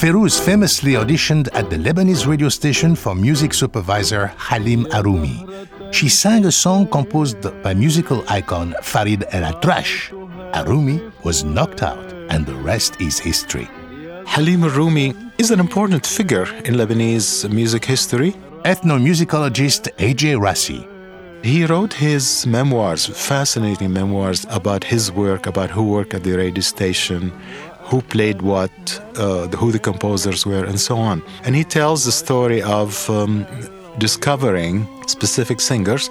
Ferouz 0.00 0.40
famously 0.40 0.92
auditioned 0.92 1.48
at 1.52 1.68
the 1.68 1.76
Lebanese 1.76 2.26
radio 2.26 2.48
station 2.48 2.96
for 2.96 3.14
music 3.14 3.52
supervisor 3.52 4.28
Halim 4.38 4.86
Arumi. 4.86 5.68
She 5.92 6.08
sang 6.08 6.46
a 6.46 6.52
song 6.52 6.86
composed 6.86 7.42
by 7.62 7.74
musical 7.74 8.24
icon 8.28 8.74
Farid 8.82 9.24
El 9.32 9.52
Atrash. 9.52 10.10
Arumi 10.52 11.12
was 11.24 11.42
knocked 11.44 11.82
out, 11.82 12.12
and 12.30 12.46
the 12.46 12.54
rest 12.54 13.00
is 13.00 13.18
history. 13.18 13.68
Halim 14.24 14.62
Arumi 14.62 15.14
is 15.38 15.50
an 15.50 15.58
important 15.58 16.06
figure 16.06 16.46
in 16.64 16.74
Lebanese 16.74 17.50
music 17.50 17.84
history. 17.84 18.32
Ethnomusicologist 18.64 19.88
A.J. 19.98 20.36
Racy. 20.36 20.86
He 21.42 21.64
wrote 21.66 21.92
his 21.92 22.46
memoirs, 22.46 23.06
fascinating 23.06 23.92
memoirs 23.92 24.46
about 24.50 24.84
his 24.84 25.10
work, 25.10 25.46
about 25.46 25.70
who 25.70 25.82
worked 25.82 26.14
at 26.14 26.22
the 26.22 26.36
radio 26.36 26.62
station, 26.62 27.32
who 27.90 28.00
played 28.00 28.42
what, 28.42 28.70
uh, 29.16 29.48
who 29.48 29.72
the 29.72 29.78
composers 29.78 30.46
were, 30.46 30.64
and 30.64 30.78
so 30.78 30.96
on. 30.96 31.22
And 31.44 31.56
he 31.56 31.64
tells 31.64 32.04
the 32.04 32.12
story 32.12 32.62
of 32.62 33.10
um, 33.10 33.46
discovering 33.98 34.86
specific 35.06 35.60
singers. 35.60 36.10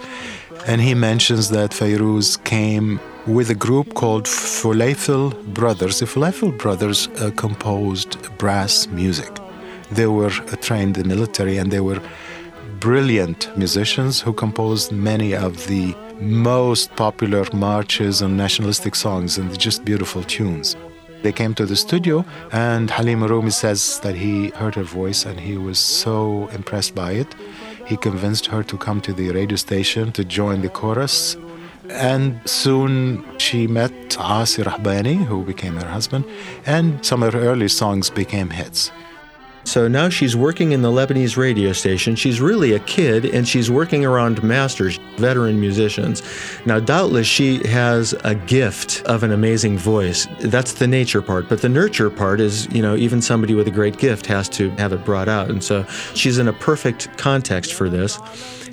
And 0.67 0.81
he 0.81 0.93
mentions 0.93 1.50
that 1.50 1.71
Fairuz 1.71 2.43
came 2.43 3.00
with 3.27 3.50
a 3.50 3.55
group 3.55 3.93
called 3.93 4.25
Fulaifil 4.25 5.53
Brothers. 5.53 6.00
The 6.00 6.05
Fulaifil 6.05 6.57
Brothers 6.57 7.07
uh, 7.07 7.31
composed 7.36 8.17
brass 8.38 8.88
music. 8.88 9.31
They 9.91 10.07
were 10.07 10.31
uh, 10.31 10.55
trained 10.57 10.98
in 10.98 11.07
the 11.07 11.15
military 11.15 11.57
and 11.57 11.71
they 11.71 11.79
were 11.79 12.01
brilliant 12.79 13.55
musicians 13.57 14.21
who 14.21 14.33
composed 14.33 14.91
many 14.91 15.36
of 15.36 15.67
the 15.67 15.95
most 16.19 16.95
popular 16.95 17.45
marches 17.53 18.21
and 18.21 18.38
nationalistic 18.38 18.95
songs 18.95 19.38
and 19.38 19.57
just 19.57 19.86
beautiful 19.86 20.24
tunes. 20.24 20.75
They 21.21 21.33
came 21.33 21.53
to 21.55 21.65
the 21.65 21.75
studio, 21.75 22.24
and 22.53 22.89
Halim 22.89 23.24
Rumi 23.24 23.51
says 23.51 24.00
that 24.01 24.15
he 24.15 24.50
heard 24.50 24.75
her 24.75 24.83
voice 24.83 25.25
and 25.25 25.38
he 25.38 25.57
was 25.57 25.77
so 25.77 26.48
impressed 26.50 26.95
by 26.95 27.12
it. 27.12 27.27
He 27.89 27.98
convinced 27.98 28.46
her 28.46 28.62
to 28.63 28.77
come 28.77 29.01
to 29.01 29.13
the 29.13 29.31
radio 29.31 29.58
station 29.58 30.12
to 30.12 30.24
join 30.24 30.62
the 30.62 30.69
chorus. 30.69 31.36
And 31.89 32.39
soon 32.48 33.25
she 33.39 33.65
met 33.65 34.15
Asi 34.19 34.62
Rahbani, 34.62 35.15
who 35.25 35.43
became 35.43 35.75
her 35.75 35.88
husband, 35.88 36.25
and 36.67 37.03
some 37.03 37.24
of 37.24 37.34
her 37.34 37.39
early 37.39 37.67
songs 37.67 38.12
became 38.12 38.51
hits. 38.51 38.91
So 39.63 39.87
now 39.87 40.09
she's 40.09 40.35
working 40.35 40.71
in 40.71 40.81
the 40.81 40.89
Lebanese 40.89 41.37
radio 41.37 41.73
station. 41.73 42.15
She's 42.15 42.41
really 42.41 42.73
a 42.73 42.79
kid 42.79 43.25
and 43.25 43.47
she's 43.47 43.69
working 43.69 44.05
around 44.05 44.41
masters, 44.43 44.97
veteran 45.17 45.59
musicians. 45.59 46.23
Now, 46.65 46.79
doubtless, 46.79 47.27
she 47.27 47.65
has 47.67 48.13
a 48.23 48.35
gift 48.35 49.03
of 49.03 49.23
an 49.23 49.31
amazing 49.31 49.77
voice. 49.77 50.27
That's 50.39 50.73
the 50.73 50.87
nature 50.87 51.21
part. 51.21 51.49
But 51.49 51.61
the 51.61 51.69
nurture 51.69 52.09
part 52.09 52.39
is, 52.39 52.67
you 52.73 52.81
know, 52.81 52.95
even 52.95 53.21
somebody 53.21 53.53
with 53.53 53.67
a 53.67 53.71
great 53.71 53.97
gift 53.97 54.25
has 54.27 54.49
to 54.49 54.69
have 54.71 54.93
it 54.93 55.05
brought 55.05 55.29
out. 55.29 55.49
And 55.49 55.63
so 55.63 55.83
she's 56.15 56.37
in 56.37 56.47
a 56.47 56.53
perfect 56.53 57.15
context 57.17 57.73
for 57.73 57.89
this. 57.89 58.17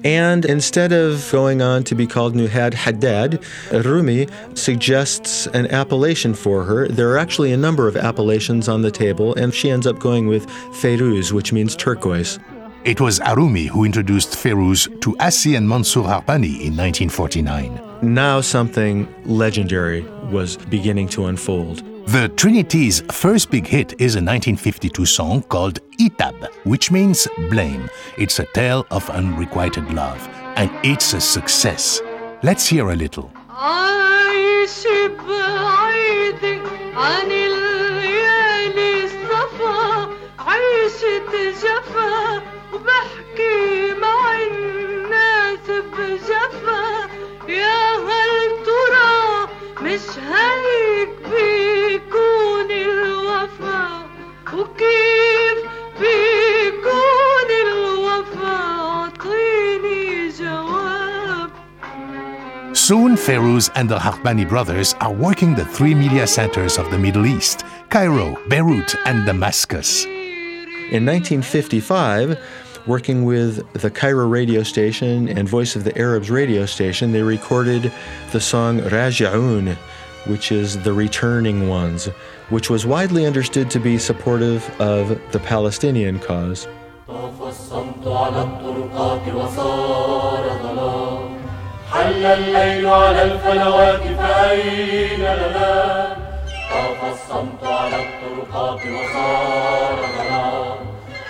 And 0.05 0.45
instead 0.45 0.93
of 0.93 1.29
going 1.31 1.63
on 1.63 1.85
to 1.85 1.95
be 1.95 2.07
called 2.07 2.35
Nuhad 2.35 2.75
Haddad, 2.75 3.45
Rumi 3.73 4.29
suggests 4.55 5.47
an 5.49 5.67
appellation 5.67 6.35
for 6.35 6.65
her. 6.65 6.89
There 6.89 7.11
are 7.11 7.19
actually 7.19 7.53
a 7.53 7.57
number 7.57 7.89
of 7.89 7.97
appellations 7.97 8.69
on 8.69 8.83
the 8.83 8.91
table, 8.91 9.35
and 9.35 9.55
she 9.55 9.71
ends 9.71 9.87
up 9.87 9.99
going 9.99 10.27
with 10.27 10.47
Feiruz, 10.81 11.33
which 11.33 11.53
means 11.53 11.77
turquoise. 11.77 12.39
It 12.85 13.01
was 13.01 13.19
Arumi 13.19 13.67
who 13.67 13.83
introduced 13.83 14.35
Ferouz 14.35 14.89
to 15.01 15.15
Assi 15.15 15.57
and 15.57 15.69
Mansour 15.69 16.03
Rahbani 16.03 16.61
in 16.61 16.77
1949. 16.77 17.81
Now 18.03 18.41
something 18.41 19.13
legendary 19.25 20.03
was 20.31 20.57
beginning 20.57 21.09
to 21.09 21.27
unfold. 21.27 21.83
The 22.06 22.30
Trinity's 22.36 23.02
first 23.12 23.50
big 23.50 23.66
hit 23.66 23.94
is 23.94 24.14
a 24.16 24.22
1952 24.22 25.04
song 25.06 25.42
called 25.44 25.80
Itab, 25.98 26.48
which 26.64 26.92
means 26.92 27.28
blame. 27.50 27.90
It's 28.20 28.38
a 28.40 28.46
tale 28.54 28.86
of 28.92 29.10
unrequited 29.10 29.92
love, 29.92 30.22
and 30.58 30.70
it's 30.84 31.14
a 31.14 31.22
success. 31.22 32.00
Let's 32.44 32.68
hear 32.68 32.92
a 32.92 32.96
little. 32.96 33.32
عايش 33.50 34.88
بعيد 35.28 36.62
عن 36.96 37.32
الليالي 37.32 39.04
الصفا 39.04 40.10
عيشة 40.40 41.52
جفا 41.64 42.42
وبحكي 42.74 43.94
مع 44.02 44.42
الناس 44.42 45.66
بجفا 45.70 47.10
يا 47.48 47.96
هل 48.08 48.66
ترى 48.66 49.05
مش 49.87 50.01
هيك 50.19 51.09
بيكون 51.31 52.71
وكيف 54.55 55.59
بيكون 56.01 57.51
اعطيني 58.45 60.29
جواب 60.39 61.51
Soon 62.75 63.17
Feruz 63.17 63.71
and 63.77 63.89
the 63.89 63.99
Rahbani 63.99 64.45
brothers 64.49 64.95
are 64.95 65.13
working 65.13 65.55
the 65.55 65.65
three 65.65 65.95
media 65.95 66.27
centers 66.27 66.79
of 66.79 66.91
the 66.91 66.99
Middle 66.99 67.27
East, 67.27 67.65
Cairo, 67.89 68.37
Beirut 68.49 68.97
and 69.07 69.25
Damascus. 69.25 70.05
In 70.05 71.05
1955, 71.05 72.39
working 72.87 73.25
with 73.25 73.73
the 73.73 73.91
Cairo 73.91 74.27
radio 74.27 74.63
station 74.63 75.29
and 75.29 75.49
Voice 75.49 75.77
of 75.77 75.85
the 75.85 75.97
Arabs 75.99 76.31
radio 76.31 76.67
station, 76.67 77.13
they 77.13 77.23
recorded 77.23 77.93
the 78.33 78.41
song 78.41 78.81
Raji'un, 78.81 79.77
which 80.27 80.53
is 80.53 80.83
the 80.83 80.93
returning 80.93 81.69
ones, 81.69 82.07
which 82.51 82.71
was 82.71 82.87
widely 82.87 83.27
understood 83.27 83.71
to 83.71 83.81
be 83.81 83.99
supportive 83.99 84.69
of 84.81 85.09
the 85.33 85.41
Palestinian 85.41 86.19
cause. 86.21 86.67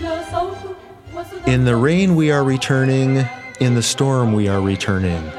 لا 0.02 0.22
صوت 0.32 0.76
وصدى 1.14 1.46
In 1.46 1.64
the 1.64 1.76
rain 1.76 2.16
we 2.16 2.30
are 2.30 2.44
returning, 2.44 3.24
in 3.60 3.74
the 3.74 3.82
storm 3.82 4.32
we 4.32 4.48
are 4.48 4.60
returning. 4.60 5.32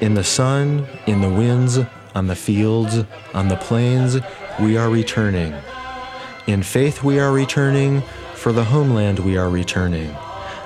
In 0.00 0.14
the 0.14 0.24
sun, 0.24 0.86
in 1.06 1.20
the 1.20 1.28
winds, 1.28 1.78
on 2.14 2.26
the 2.26 2.36
fields, 2.36 3.04
on 3.34 3.48
the 3.48 3.56
plains, 3.56 4.20
we 4.60 4.76
are 4.76 4.90
returning. 4.90 5.54
In 6.46 6.62
faith 6.62 7.02
we 7.02 7.18
are 7.18 7.32
returning, 7.32 8.02
for 8.34 8.52
the 8.52 8.64
homeland 8.64 9.18
we 9.18 9.36
are 9.36 9.48
returning. 9.48 10.14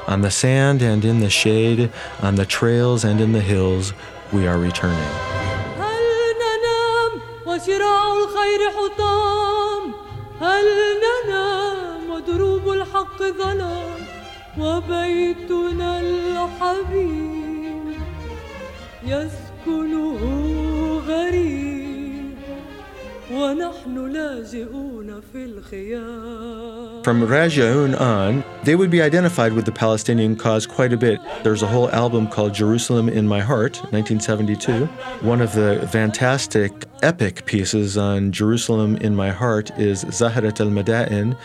On 0.06 0.22
the 0.22 0.30
sand 0.30 0.82
and 0.82 1.04
in 1.04 1.20
the 1.20 1.30
shade, 1.30 1.90
on 2.22 2.34
the 2.34 2.46
trails 2.46 3.04
and 3.04 3.20
in 3.20 3.32
the 3.32 3.40
hills, 3.40 3.92
we 4.32 4.46
are 4.46 4.58
returning. 4.58 5.12
هل 5.78 6.06
ننام 6.42 7.12
وشراع 7.46 8.02
الخير 8.12 8.60
حطام 8.76 9.82
هل 10.40 10.64
ننام 11.04 12.10
ودروب 12.10 12.68
الحق 12.72 13.18
ظلام 13.22 14.00
وبيتنا 14.58 16.00
الحبيب 16.00 17.84
يسكنه 19.02 20.20
غريب 21.08 21.73
From 27.03 27.21
Rajaun 27.23 27.99
on, 27.99 28.43
they 28.63 28.75
would 28.75 28.91
be 28.91 29.01
identified 29.01 29.53
with 29.53 29.65
the 29.65 29.71
Palestinian 29.71 30.35
cause 30.35 30.67
quite 30.67 30.93
a 30.93 30.97
bit. 30.97 31.19
There's 31.43 31.63
a 31.63 31.67
whole 31.67 31.89
album 31.89 32.27
called 32.27 32.53
Jerusalem 32.53 33.09
in 33.09 33.27
My 33.27 33.39
Heart, 33.39 33.77
1972. 33.91 34.85
One 35.25 35.41
of 35.41 35.53
the 35.53 35.89
fantastic 35.91 36.85
epic 37.01 37.47
pieces 37.47 37.97
on 37.97 38.31
Jerusalem 38.31 38.95
in 38.97 39.15
My 39.15 39.31
Heart 39.31 39.71
is 39.79 40.03
Zaharat 40.03 40.61
al 40.61 40.67
Mada'in, 40.67 41.35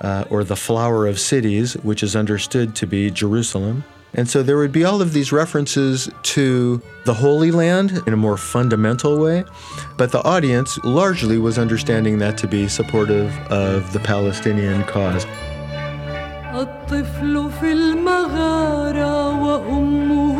uh, 0.00 0.24
or 0.30 0.42
The 0.42 0.56
Flower 0.56 1.06
of 1.06 1.20
Cities, 1.20 1.74
which 1.84 2.02
is 2.02 2.16
understood 2.16 2.74
to 2.74 2.86
be 2.86 3.12
Jerusalem. 3.12 3.84
And 4.15 4.29
so 4.29 4.43
there 4.43 4.57
would 4.57 4.71
be 4.71 4.83
all 4.83 5.01
of 5.01 5.13
these 5.13 5.31
references 5.31 6.09
to 6.35 6.81
the 7.05 7.13
Holy 7.15 7.51
Land 7.51 8.03
in 8.05 8.13
a 8.13 8.17
more 8.17 8.37
fundamental 8.37 9.19
way, 9.19 9.43
but 9.97 10.11
the 10.11 10.21
audience 10.23 10.77
largely 10.83 11.39
was 11.39 11.57
understanding 11.57 12.19
that 12.19 12.37
to 12.39 12.47
be 12.47 12.67
supportive 12.67 13.35
of 13.49 13.91
the 13.93 13.99
Palestinian 13.99 14.83
cause. 14.83 15.25
الطفل 16.53 17.49
في 17.59 17.71
المغارة 17.71 19.29
وأمه 19.43 20.39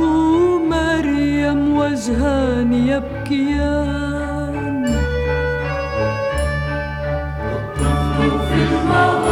مريم 0.70 1.78
وجهان 1.78 2.74
يبكيان 2.74 4.24
في 8.50 8.62
المغارة 8.64 9.27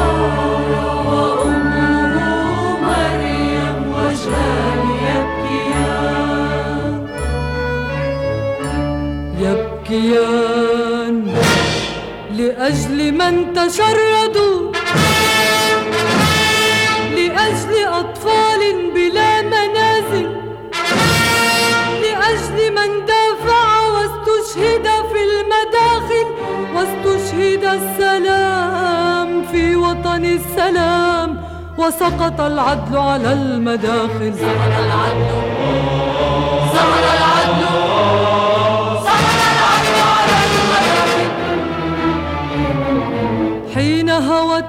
يبكيان 9.97 11.37
لأجل 12.33 13.13
من 13.13 13.53
تشردوا 13.53 14.73
لأجل 17.17 17.85
أطفال 17.85 18.61
بلا 18.95 19.43
منازل 19.43 20.29
لأجل 22.03 22.73
من 22.73 23.07
دافع 23.07 23.81
واستشهد 23.95 24.87
في 25.13 25.21
المداخل 25.29 26.27
واستشهد 26.75 27.65
السلام 27.65 29.43
في 29.53 29.77
وطن 29.77 30.25
السلام 30.25 31.47
وسقط 31.79 32.41
العدل 32.41 32.97
على 32.97 33.33
المداخل. 33.33 34.35
سقط 34.35 34.75
العدل 34.85 35.31
سقط 36.73 37.05
العدل. 37.05 37.26
هوت 44.19 44.65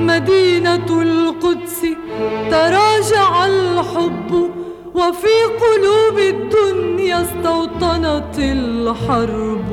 مدينة 0.00 1.02
القدس 1.02 1.86
تراجع 2.50 3.46
الحب 3.46 4.50
وفي 4.94 5.36
قلوب 5.60 6.18
الدنيا 6.18 7.22
استوطنت 7.22 8.38
الحرب 8.38 9.68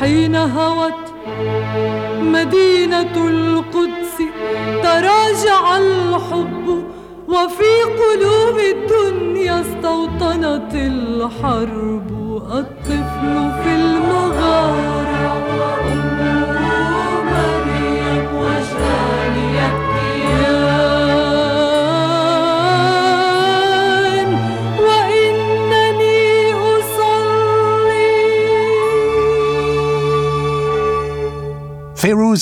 حين 0.00 0.36
هوت 0.36 1.04
مدينة 2.20 3.28
القدس 3.28 4.16
تراجع 4.82 5.76
الحب 5.78 6.84
وفي 7.28 7.72
قلوب 7.98 8.58
الدنيا 8.58 9.60
استوطنت 9.60 10.74
الحرب 10.74 12.10
الطفل 12.52 13.50
في 13.62 13.74
المغارة 13.74 15.36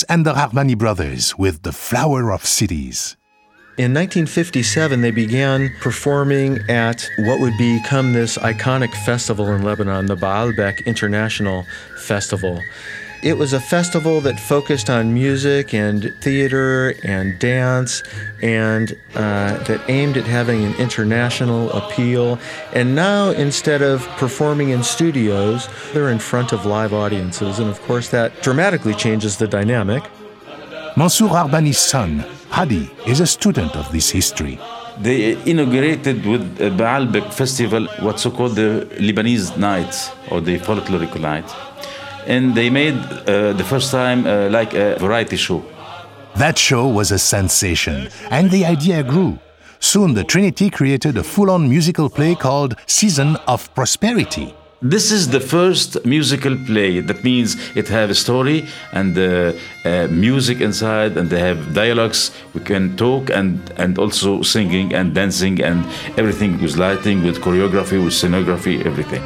And 0.03 0.25
the 0.25 0.33
Rahbani 0.33 0.77
brothers 0.77 1.37
with 1.37 1.63
The 1.63 1.71
Flower 1.71 2.31
of 2.31 2.45
Cities. 2.45 3.17
In 3.77 3.93
1957, 3.93 5.01
they 5.01 5.11
began 5.11 5.69
performing 5.81 6.59
at 6.69 7.09
what 7.19 7.39
would 7.39 7.57
become 7.57 8.13
this 8.13 8.37
iconic 8.37 8.93
festival 9.05 9.51
in 9.53 9.63
Lebanon, 9.63 10.05
the 10.05 10.15
Baalbek 10.15 10.85
International 10.85 11.65
Festival. 11.97 12.61
It 13.23 13.37
was 13.37 13.53
a 13.53 13.59
festival 13.59 14.21
that 14.21 14.39
focused 14.39 14.89
on 14.89 15.13
music 15.13 15.73
and 15.73 16.13
theater 16.21 16.93
and 17.03 17.39
dance 17.39 18.03
and 18.41 18.95
uh, 19.15 19.57
that 19.63 19.81
aimed 19.89 20.17
at 20.17 20.25
having 20.25 20.63
an 20.63 20.75
international 20.75 21.71
appeal. 21.71 22.37
And 22.73 22.95
now, 22.95 23.31
instead 23.31 23.81
of 23.81 24.05
performing 24.17 24.69
in 24.69 24.83
studios, 24.83 25.67
they're 25.93 26.09
in 26.09 26.19
front 26.19 26.53
of 26.53 26.65
live 26.65 26.93
audiences. 26.93 27.59
And 27.59 27.69
of 27.69 27.81
course, 27.83 28.09
that 28.09 28.41
dramatically 28.41 28.93
changes 28.93 29.37
the 29.37 29.47
dynamic. 29.47 30.03
Mansour 30.97 31.27
Rahbani's 31.27 31.79
son, 31.79 32.23
Hadi, 32.49 32.89
is 33.05 33.19
a 33.19 33.27
student 33.27 33.75
of 33.75 33.91
this 33.91 34.09
history. 34.09 34.59
They 34.99 35.33
inaugurated 35.49 36.25
with 36.25 36.61
a 36.61 36.69
Baalbek 36.69 37.33
festival 37.33 37.87
what's 37.99 38.21
so 38.21 38.31
called 38.31 38.55
the 38.55 38.87
Lebanese 38.97 39.57
night 39.57 39.93
or 40.31 40.39
the 40.39 40.57
folkloric 40.59 41.19
night. 41.19 41.43
And 42.27 42.55
they 42.55 42.69
made 42.69 42.95
uh, 42.95 43.53
the 43.53 43.63
first 43.63 43.91
time 43.91 44.25
uh, 44.25 44.49
like 44.49 44.73
a 44.73 44.97
variety 44.99 45.37
show. 45.37 45.63
That 46.35 46.57
show 46.57 46.87
was 46.87 47.11
a 47.11 47.19
sensation, 47.19 48.09
and 48.29 48.51
the 48.51 48.65
idea 48.65 49.03
grew. 49.03 49.39
Soon 49.79 50.15
the 50.15 50.23
Trinity 50.23 50.69
created 50.69 51.17
a 51.17 51.23
full 51.23 51.49
on 51.49 51.69
musical 51.69 52.09
play 52.09 52.35
called 52.35 52.75
Season 52.87 53.37
of 53.47 53.73
Prosperity. 53.73 54.53
This 54.81 55.11
is 55.11 55.29
the 55.29 55.39
first 55.39 56.05
musical 56.05 56.55
play. 56.65 56.99
That 56.99 57.23
means 57.23 57.55
it 57.75 57.87
have 57.87 58.09
a 58.09 58.15
story 58.15 58.67
and 58.91 59.17
uh, 59.17 59.53
uh, 59.85 60.07
music 60.11 60.59
inside, 60.61 61.17
and 61.17 61.29
they 61.29 61.39
have 61.39 61.73
dialogues. 61.73 62.31
We 62.53 62.61
can 62.61 62.97
talk 62.97 63.29
and 63.29 63.59
and 63.77 63.97
also 63.97 64.41
singing 64.41 64.93
and 64.93 65.15
dancing 65.15 65.63
and 65.63 65.85
everything 66.17 66.61
with 66.61 66.75
lighting, 66.77 67.23
with 67.23 67.39
choreography, 67.39 68.03
with 68.03 68.13
scenography, 68.13 68.85
everything. 68.85 69.23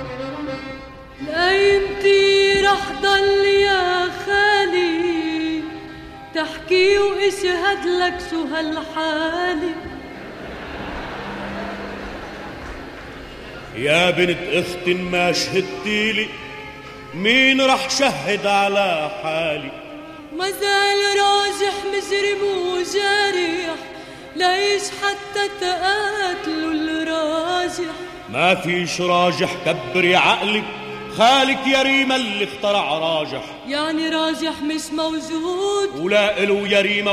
تحكي 6.39 6.97
واشهد 6.97 7.85
لك 7.85 8.17
شو 8.29 8.43
هالحالة 8.43 9.71
يا 13.75 14.09
بنت 14.09 14.37
أخت 14.53 14.87
ما 14.87 15.31
شهدتي 15.31 16.11
لي 16.11 16.27
مين 17.13 17.61
رح 17.61 17.89
شهد 17.89 18.45
على 18.47 19.11
حالي؟ 19.23 19.71
ما 20.37 20.51
زال 20.51 21.01
راجح 21.19 21.75
مجرم 21.85 22.41
وجارح 22.71 23.79
ليش 24.35 24.83
حتى 24.83 25.49
تقاتلوا 25.61 26.73
الراجح؟ 26.73 27.93
ما 28.29 28.55
فيش 28.55 29.01
راجح 29.01 29.49
كبري 29.65 30.15
عقلك 30.15 30.63
يا 31.67 31.81
ريما 31.81 32.15
اللي 32.15 32.43
اخترع 32.43 32.97
راجح. 32.97 33.43
يعني 33.67 34.09
راجح 34.09 34.61
مش 34.61 34.81
موجود. 34.91 35.99
ولا 35.99 36.43
إلو 36.43 36.65
يا 36.65 36.81
ريما 36.81 37.11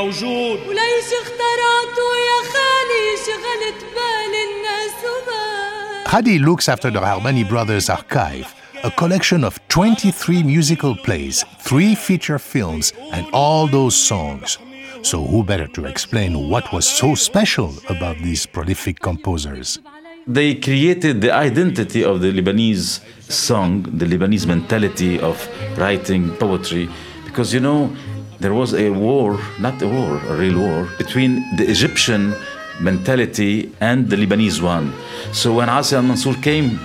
وليش 0.67 1.09
اخترعته 1.21 2.07
يا 2.29 2.39
خالي؟ 2.53 3.07
شغلت 3.25 3.85
بال 3.95 4.33
الناس 4.47 4.95
وبال. 5.03 6.07
Hadi 6.07 6.39
looks 6.39 6.69
after 6.69 6.89
the 6.89 7.01
Rahbani 7.01 7.43
Brothers 7.49 7.89
archive, 7.89 8.47
a 8.83 8.91
collection 8.91 9.43
of 9.43 9.59
23 9.67 10.43
musical 10.43 10.95
plays, 10.95 11.43
three 11.59 11.93
feature 11.93 12.39
films, 12.39 12.93
and 13.11 13.25
all 13.33 13.67
those 13.67 13.95
songs. 13.95 14.57
So, 15.03 15.17
who 15.21 15.43
better 15.43 15.67
to 15.67 15.85
explain 15.85 16.49
what 16.49 16.71
was 16.71 16.85
so 16.85 17.13
special 17.13 17.73
about 17.89 18.17
these 18.19 18.45
prolific 18.45 18.99
composers? 19.01 19.79
They 20.27 20.55
created 20.55 21.21
the 21.21 21.31
identity 21.31 22.03
of 22.03 22.19
the 22.19 22.33
Lebanese 22.33 22.99
song, 23.31 23.83
the 23.83 24.05
Lebanese 24.05 24.45
mentality 24.45 25.19
of 25.21 25.37
writing 25.77 26.31
poetry, 26.35 26.89
because 27.23 27.53
you 27.53 27.61
know, 27.61 27.95
there 28.41 28.53
was 28.53 28.73
a 28.73 28.89
war, 28.89 29.39
not 29.57 29.81
a 29.81 29.87
war, 29.87 30.17
a 30.27 30.35
real 30.35 30.59
war, 30.59 30.89
between 30.97 31.55
the 31.55 31.65
Egyptian 31.69 32.35
mentality 32.81 33.71
and 33.79 34.09
the 34.09 34.17
Lebanese 34.17 34.61
one. 34.61 34.91
So 35.31 35.53
when 35.53 35.69
Asi 35.69 35.95
al 35.95 36.33
came, 36.41 36.77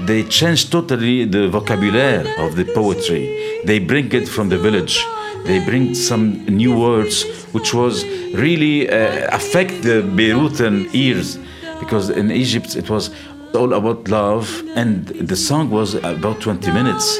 they 0.00 0.24
changed 0.24 0.72
totally 0.72 1.24
the 1.24 1.48
vocabulary 1.48 2.28
of 2.38 2.56
the 2.56 2.64
poetry. 2.64 3.62
They 3.64 3.78
bring 3.78 4.10
it 4.12 4.28
from 4.28 4.48
the 4.48 4.58
village. 4.58 5.06
They 5.44 5.64
bring 5.64 5.94
some 5.94 6.44
new 6.46 6.76
words, 6.76 7.22
which 7.52 7.72
was 7.72 8.04
really 8.34 8.90
uh, 8.90 9.28
affect 9.36 9.82
the 9.82 10.02
Beirutan 10.02 10.92
ears, 10.92 11.38
because 11.80 12.10
in 12.10 12.30
Egypt 12.30 12.76
it 12.76 12.88
was 12.90 13.10
all 13.54 13.72
about 13.72 14.08
love, 14.08 14.62
and 14.74 15.06
the 15.06 15.36
song 15.36 15.70
was 15.70 15.94
about 15.94 16.40
20 16.40 16.70
minutes. 16.72 17.18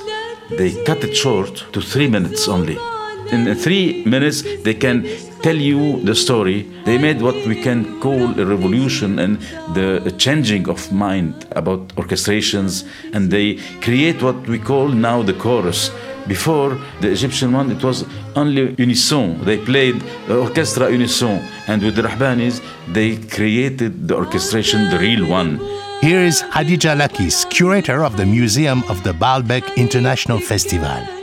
They 0.51 0.83
cut 0.85 1.03
it 1.05 1.14
short 1.16 1.64
to 1.73 1.81
three 1.81 2.09
minutes 2.09 2.49
only. 2.49 2.79
In 3.31 3.55
three 3.55 4.05
minutes, 4.05 4.43
they 4.62 4.75
can 4.75 5.07
tell 5.43 5.57
you 5.57 6.01
the 6.03 6.14
story. 6.14 6.62
They 6.85 6.97
made 6.97 7.21
what 7.21 7.35
we 7.47 7.61
can 7.61 8.01
call 8.01 8.41
a 8.41 8.45
revolution 8.45 9.19
and 9.19 9.38
the 9.75 10.14
changing 10.17 10.69
of 10.69 10.91
mind 10.91 11.47
about 11.53 11.88
orchestrations, 11.97 12.85
and 13.12 13.31
they 13.31 13.57
create 13.83 14.23
what 14.23 14.49
we 14.49 14.59
call 14.59 14.88
now 14.88 15.23
the 15.23 15.35
chorus. 15.35 15.91
Before 16.27 16.79
the 17.01 17.11
Egyptian 17.11 17.53
one, 17.53 17.71
it 17.71 17.83
was 17.85 18.05
only 18.35 18.75
unison. 18.79 19.45
They 19.45 19.59
played 19.59 20.03
orchestra 20.31 20.91
unison, 20.91 21.41
and 21.67 21.83
with 21.83 21.97
the 21.97 22.03
Rahbanis, 22.03 22.62
they 22.93 23.17
created 23.17 24.09
the 24.09 24.17
orchestration, 24.17 24.88
the 24.91 24.99
real 24.99 25.27
one. 25.27 25.59
Here 26.01 26.21
is 26.21 26.43
Khadija 26.43 26.97
Lakis, 26.97 27.49
curator 27.51 28.05
of 28.05 28.17
the 28.17 28.25
Museum 28.25 28.83
of 28.88 29.03
the 29.05 29.12
Baalbek 29.12 29.77
International 29.77 30.38
Festival. 30.38 31.17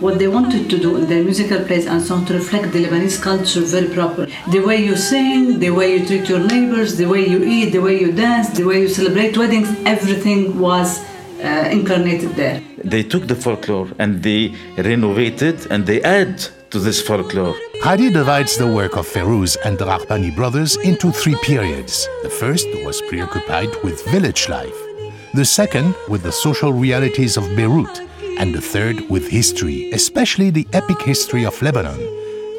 What 0.00 0.20
they 0.20 0.28
wanted 0.28 0.70
to 0.70 0.78
do 0.78 0.96
in 0.96 1.08
their 1.08 1.24
musical 1.24 1.64
plays 1.64 1.86
and 1.86 2.00
so 2.00 2.14
on 2.14 2.24
to 2.26 2.34
reflect 2.34 2.72
the 2.72 2.84
Lebanese 2.84 3.20
culture 3.20 3.62
very 3.62 3.88
properly. 3.88 4.32
The 4.52 4.60
way 4.60 4.76
you 4.76 4.94
sing, 4.94 5.58
the 5.58 5.70
way 5.70 5.96
you 5.98 6.06
treat 6.06 6.28
your 6.28 6.38
neighbors, 6.38 6.96
the 6.96 7.06
way 7.06 7.26
you 7.26 7.42
eat, 7.42 7.70
the 7.70 7.80
way 7.80 8.00
you 8.00 8.12
dance, 8.12 8.50
the 8.50 8.64
way 8.64 8.82
you 8.82 8.88
celebrate 8.88 9.36
weddings, 9.36 9.68
everything 9.84 10.60
was 10.60 11.00
uh, 11.42 11.68
incarnated 11.72 12.36
there. 12.36 12.62
They 12.84 13.02
took 13.02 13.26
the 13.26 13.34
folklore 13.34 13.88
and 13.98 14.22
they 14.22 14.54
renovated 14.76 15.66
and 15.68 15.84
they 15.84 16.00
add 16.02 16.46
to 16.70 16.78
this 16.78 17.02
folklore. 17.02 17.56
Hadi 17.82 18.10
divides 18.10 18.56
the 18.56 18.72
work 18.72 18.96
of 18.96 19.04
Ferouz 19.04 19.56
and 19.64 19.76
the 19.78 19.86
Rahbani 19.86 20.34
brothers 20.36 20.76
into 20.76 21.10
three 21.10 21.36
periods. 21.42 22.08
The 22.22 22.30
first 22.30 22.68
was 22.84 23.02
preoccupied 23.02 23.70
with 23.82 24.04
village 24.06 24.48
life, 24.48 24.78
the 25.34 25.44
second 25.44 25.96
with 26.08 26.22
the 26.22 26.32
social 26.32 26.72
realities 26.72 27.36
of 27.36 27.44
Beirut, 27.56 28.07
and 28.38 28.54
the 28.54 28.60
third 28.60 29.08
with 29.10 29.28
history, 29.28 29.90
especially 29.92 30.50
the 30.50 30.66
epic 30.72 31.02
history 31.02 31.44
of 31.44 31.60
Lebanon. 31.60 31.98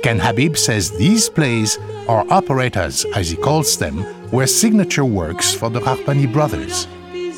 Ken 0.03 0.19
Habib 0.19 0.55
says 0.55 0.91
these 0.91 1.29
plays, 1.29 1.77
or 2.07 2.25
operettas 2.31 3.05
as 3.15 3.29
he 3.29 3.35
calls 3.35 3.77
them, 3.77 4.05
were 4.31 4.47
signature 4.47 5.05
works 5.05 5.53
for 5.53 5.69
the 5.69 5.81
Rahbani 5.81 6.31
brothers. 6.31 6.87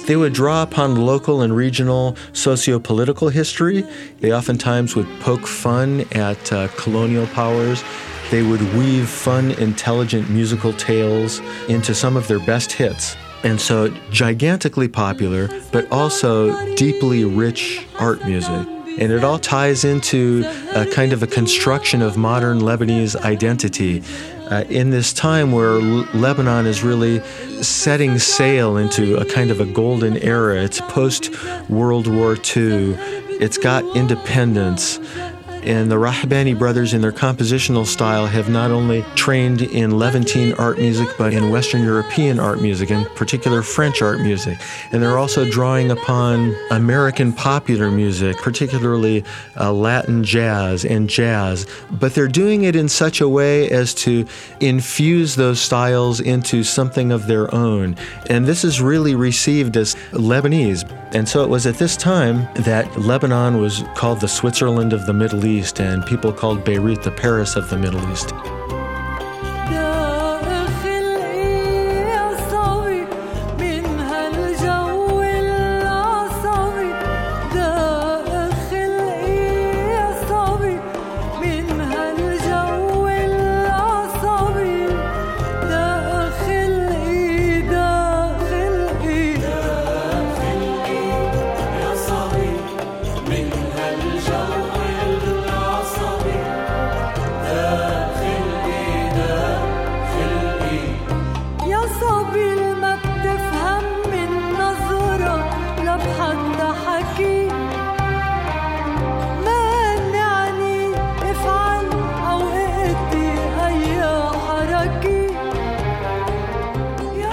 They 0.06 0.16
would 0.16 0.34
draw 0.34 0.64
upon 0.64 0.96
local 0.96 1.42
and 1.42 1.56
regional 1.56 2.18
socio 2.34 2.80
political 2.80 3.30
history. 3.30 3.84
They 4.20 4.34
oftentimes 4.34 4.96
would 4.96 5.08
poke 5.22 5.48
fun 5.48 6.06
at 6.12 6.52
uh, 6.52 6.68
colonial 6.70 7.28
powers. 7.28 7.84
They 8.30 8.44
would 8.44 8.62
weave 8.74 9.08
fun, 9.08 9.52
intelligent 9.52 10.30
musical 10.30 10.74
tales 10.74 11.40
into 11.68 11.94
some 11.94 12.18
of 12.18 12.28
their 12.28 12.40
best 12.40 12.72
hits. 12.72 13.16
And 13.44 13.60
so, 13.60 13.90
gigantically 14.12 14.88
popular, 14.88 15.50
but 15.72 15.92
also 15.92 16.76
deeply 16.76 17.26
rich 17.26 17.86
art 18.00 18.24
music. 18.26 18.68
And 19.00 19.12
it 19.12 19.24
all 19.24 19.40
ties 19.40 19.84
into 19.84 20.44
a 20.76 20.86
kind 20.86 21.14
of 21.14 21.24
a 21.24 21.28
construction 21.28 22.02
of 22.02 22.18
modern 22.18 22.60
Lebanese 22.60 23.16
identity 23.16 24.04
uh, 24.52 24.66
in 24.70 24.90
this 24.90 25.14
time 25.14 25.54
where 25.54 25.80
L- 25.80 26.08
Lebanon 26.14 26.66
is 26.66 26.84
really 26.84 27.22
setting 27.64 28.20
sail 28.20 28.76
into 28.76 29.16
a 29.16 29.26
kind 29.26 29.50
of 29.50 29.62
a 29.62 29.66
golden 29.66 30.18
era. 30.18 30.62
It's 30.62 30.82
post 30.82 31.30
World 31.70 32.08
War 32.08 32.36
II, 32.36 32.96
it's 33.40 33.58
got 33.58 33.84
independence. 33.96 35.00
And 35.64 35.92
the 35.92 35.96
Rahbani 35.96 36.58
brothers, 36.58 36.94
in 36.94 37.02
their 37.02 37.12
compositional 37.12 37.86
style, 37.86 38.26
have 38.26 38.50
not 38.50 38.72
only 38.72 39.04
trained 39.16 39.62
in 39.62 40.00
Levantine 40.00 40.54
art 40.54 40.80
music, 40.80 41.08
but 41.20 41.34
in 41.34 41.52
Western 41.52 41.84
European 41.84 42.40
art 42.40 42.62
music, 42.62 42.90
in 42.90 43.06
particular 43.16 43.62
French 43.62 44.02
art 44.02 44.22
music. 44.22 44.58
And 44.92 45.04
they're 45.04 45.20
also 45.20 45.50
drawing 45.50 45.92
upon 45.92 46.56
American 46.72 47.32
popular 47.32 47.92
music, 47.92 48.38
particularly 48.38 49.24
uh, 49.60 49.72
Latin 49.72 50.24
jazz 50.24 50.84
and 50.84 51.08
jazz. 51.08 51.68
But 51.92 52.16
they're 52.16 52.28
doing 52.28 52.64
it 52.64 52.76
in 52.76 52.90
such 52.90 53.22
a 53.22 53.30
way 53.30 53.70
as 53.70 53.94
to 53.96 54.26
infuse 54.60 55.36
those 55.36 55.62
styles 55.62 56.20
into 56.20 56.64
something 56.64 57.12
of 57.12 57.28
their 57.28 57.54
own. 57.54 57.96
And 58.30 58.48
this 58.48 58.64
is 58.64 58.82
really 58.82 59.14
received 59.14 59.78
as 59.78 59.96
Lebanese. 60.12 60.90
And 61.14 61.28
so 61.28 61.44
it 61.44 61.50
was 61.50 61.68
at 61.68 61.76
this 61.76 61.98
time 61.98 62.48
that 62.64 62.98
Lebanon 62.98 63.60
was 63.60 63.84
called 63.96 64.22
the 64.22 64.28
Switzerland 64.28 64.94
of 64.94 65.06
the 65.06 65.14
Middle 65.14 65.46
East. 65.46 65.51
East, 65.52 65.80
and 65.82 66.06
people 66.06 66.32
called 66.32 66.64
Beirut 66.64 67.04
the 67.04 67.12
Paris 67.12 67.56
of 67.56 67.70
the 67.70 67.78
Middle 67.78 68.02
East. 68.12 68.34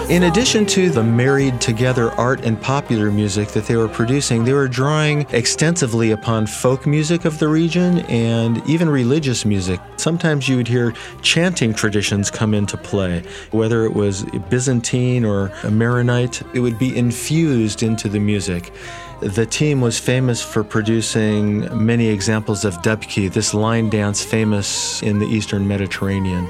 In 0.09 0.23
addition 0.23 0.65
to 0.69 0.89
the 0.89 1.03
married 1.03 1.61
together 1.61 2.11
art 2.13 2.41
and 2.41 2.59
popular 2.59 3.11
music 3.11 3.49
that 3.49 3.67
they 3.67 3.77
were 3.77 3.89
producing, 3.89 4.43
they 4.43 4.55
were 4.55 4.67
drawing 4.67 5.27
extensively 5.33 6.13
upon 6.13 6.47
folk 6.47 6.87
music 6.87 7.27
of 7.27 7.39
the 7.39 7.47
region 7.47 7.99
and 8.07 8.67
even 8.67 8.89
religious 8.89 9.45
music. 9.45 9.79
Sometimes 9.99 10.49
you 10.49 10.57
would 10.57 10.67
hear 10.67 10.95
chanting 11.21 11.75
traditions 11.75 12.31
come 12.31 12.55
into 12.55 12.79
play, 12.79 13.23
whether 13.51 13.85
it 13.85 13.93
was 13.93 14.25
Byzantine 14.49 15.27
or 15.27 15.53
Maronite, 15.71 16.41
it 16.55 16.61
would 16.61 16.79
be 16.79 16.97
infused 16.97 17.83
into 17.83 18.09
the 18.09 18.19
music. 18.19 18.73
The 19.21 19.45
team 19.45 19.83
was 19.83 19.99
famous 19.99 20.43
for 20.43 20.65
producing 20.65 21.85
many 21.85 22.07
examples 22.07 22.65
of 22.65 22.77
debki, 22.77 23.31
this 23.31 23.53
line 23.53 23.91
dance 23.91 24.25
famous 24.25 25.03
in 25.03 25.19
the 25.19 25.27
Eastern 25.27 25.69
Mediterranean. 25.69 26.49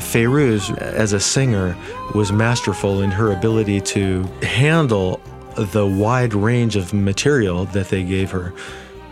Feiruz, 0.00 0.76
as 0.78 1.12
a 1.12 1.20
singer, 1.20 1.76
was 2.14 2.32
masterful 2.32 3.02
in 3.02 3.10
her 3.10 3.32
ability 3.32 3.80
to 3.80 4.24
handle 4.42 5.20
the 5.56 5.86
wide 5.86 6.34
range 6.34 6.76
of 6.76 6.92
material 6.94 7.66
that 7.66 7.88
they 7.88 8.02
gave 8.02 8.30
her. 8.30 8.54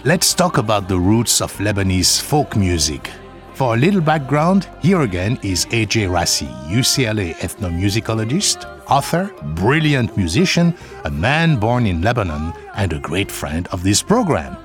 Let's 0.04 0.32
talk 0.32 0.56
about 0.56 0.88
the 0.88 0.98
roots 0.98 1.40
of 1.40 1.52
Lebanese 1.58 2.20
folk 2.20 2.56
music. 2.56 3.10
For 3.54 3.74
a 3.74 3.76
little 3.76 4.00
background, 4.00 4.66
here 4.80 5.02
again 5.02 5.38
is 5.42 5.66
AJ 5.66 6.10
Racy, 6.10 6.46
UCLA 6.66 7.34
ethnomusicologist, 7.36 8.64
author, 8.88 9.30
brilliant 9.54 10.16
musician, 10.16 10.74
a 11.04 11.10
man 11.10 11.56
born 11.56 11.84
in 11.84 12.00
Lebanon, 12.00 12.54
and 12.74 12.94
a 12.94 12.98
great 12.98 13.30
friend 13.30 13.68
of 13.70 13.82
this 13.82 14.02
program. 14.02 14.56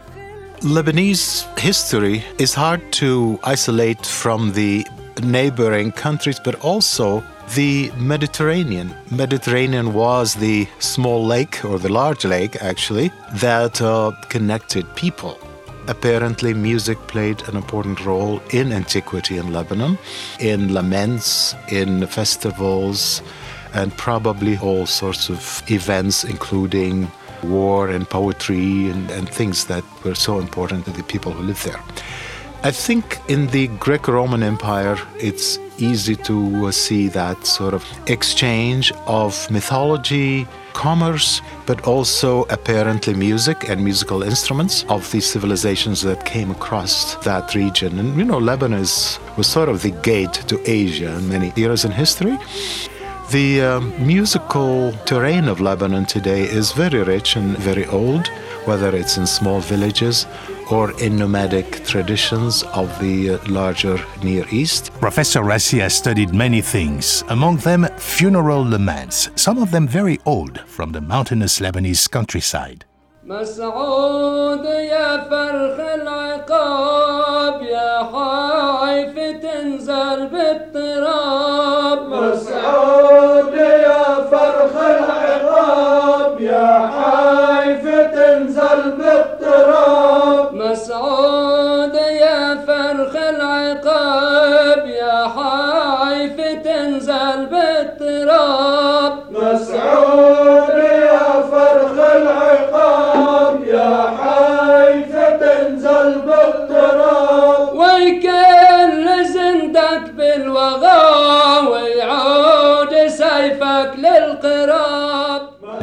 Lebanese 0.61 1.45
history 1.59 2.23
is 2.39 2.53
hard 2.53 2.81
to 2.93 3.37
isolate 3.43 4.05
from 4.05 4.53
the 4.53 4.87
neighboring 5.21 5.91
countries, 5.91 6.39
but 6.39 6.55
also 6.63 7.23
the 7.55 7.91
Mediterranean. 7.97 8.95
Mediterranean 9.11 9.93
was 9.93 10.35
the 10.35 10.67
small 10.79 11.25
lake, 11.25 11.63
or 11.63 11.79
the 11.79 11.91
large 11.91 12.25
lake 12.25 12.55
actually, 12.61 13.11
that 13.33 13.81
uh, 13.81 14.11
connected 14.29 14.85
people. 14.95 15.37
Apparently, 15.87 16.53
music 16.53 16.97
played 17.07 17.47
an 17.47 17.55
important 17.55 18.03
role 18.03 18.41
in 18.49 18.71
antiquity 18.71 19.37
in 19.37 19.53
Lebanon, 19.53 19.99
in 20.39 20.73
laments, 20.73 21.53
in 21.69 22.07
festivals, 22.07 23.21
and 23.73 23.95
probably 23.95 24.57
all 24.57 24.87
sorts 24.87 25.29
of 25.29 25.61
events, 25.69 26.23
including 26.23 27.11
war 27.43 27.89
and 27.89 28.09
poetry 28.09 28.89
and, 28.89 29.11
and 29.11 29.29
things 29.29 29.65
that 29.65 29.83
were 30.03 30.15
so 30.15 30.39
important 30.39 30.85
to 30.85 30.91
the 30.91 31.03
people 31.03 31.31
who 31.31 31.43
lived 31.43 31.63
there. 31.65 31.79
I 32.65 32.71
think 32.71 33.19
in 33.27 33.45
the 33.45 33.67
Greco 33.67 34.13
Roman 34.13 34.41
Empire, 34.41 34.97
it's 35.19 35.59
easy 35.77 36.15
to 36.15 36.65
uh, 36.65 36.71
see 36.71 37.07
that 37.09 37.45
sort 37.45 37.75
of 37.75 37.85
exchange 38.07 38.91
of 39.05 39.51
mythology, 39.51 40.47
commerce, 40.73 41.41
but 41.67 41.87
also 41.87 42.45
apparently 42.45 43.13
music 43.13 43.69
and 43.69 43.83
musical 43.83 44.23
instruments 44.23 44.83
of 44.89 45.11
these 45.11 45.27
civilizations 45.27 46.01
that 46.01 46.25
came 46.25 46.49
across 46.49 47.13
that 47.23 47.53
region. 47.53 47.99
And 47.99 48.17
you 48.17 48.25
know, 48.25 48.39
Lebanon 48.39 48.79
was 48.79 49.47
sort 49.47 49.69
of 49.69 49.83
the 49.83 49.91
gate 50.01 50.33
to 50.47 50.59
Asia 50.65 51.15
in 51.17 51.29
many 51.29 51.53
eras 51.57 51.85
in 51.85 51.91
history. 51.91 52.35
The 53.29 53.61
um, 53.61 53.93
musical 54.07 54.91
terrain 55.05 55.47
of 55.47 55.61
Lebanon 55.61 56.05
today 56.05 56.45
is 56.45 56.71
very 56.71 57.03
rich 57.03 57.35
and 57.35 57.55
very 57.59 57.85
old, 57.85 58.27
whether 58.67 58.95
it's 58.95 59.17
in 59.17 59.27
small 59.27 59.59
villages 59.59 60.25
or 60.71 60.91
in 60.99 61.17
nomadic 61.17 61.85
traditions 61.85 62.63
of 62.73 62.87
the 62.99 63.31
uh, 63.31 63.37
larger 63.47 63.99
Near 64.23 64.45
East. 64.51 64.91
Professor 64.99 65.43
Racy 65.43 65.79
has 65.79 65.93
studied 65.93 66.33
many 66.33 66.61
things, 66.61 67.23
among 67.29 67.57
them 67.57 67.87
funeral 67.97 68.63
laments, 68.63 69.29
some 69.35 69.57
of 69.57 69.71
them 69.71 69.87
very 69.87 70.19
old 70.25 70.59
from 70.61 70.91
the 70.91 71.01
mountainous 71.01 71.59
Lebanese 71.59 72.09
countryside. 72.09 72.85
مسعود 73.27 74.65
يا 74.65 75.17
فرخ 75.29 75.79
العقاب 75.79 77.61
يا 77.61 78.03
حايف 78.13 79.15
تنزل 79.41 80.27
بالتراب 80.27 82.09
مسعود 82.09 83.74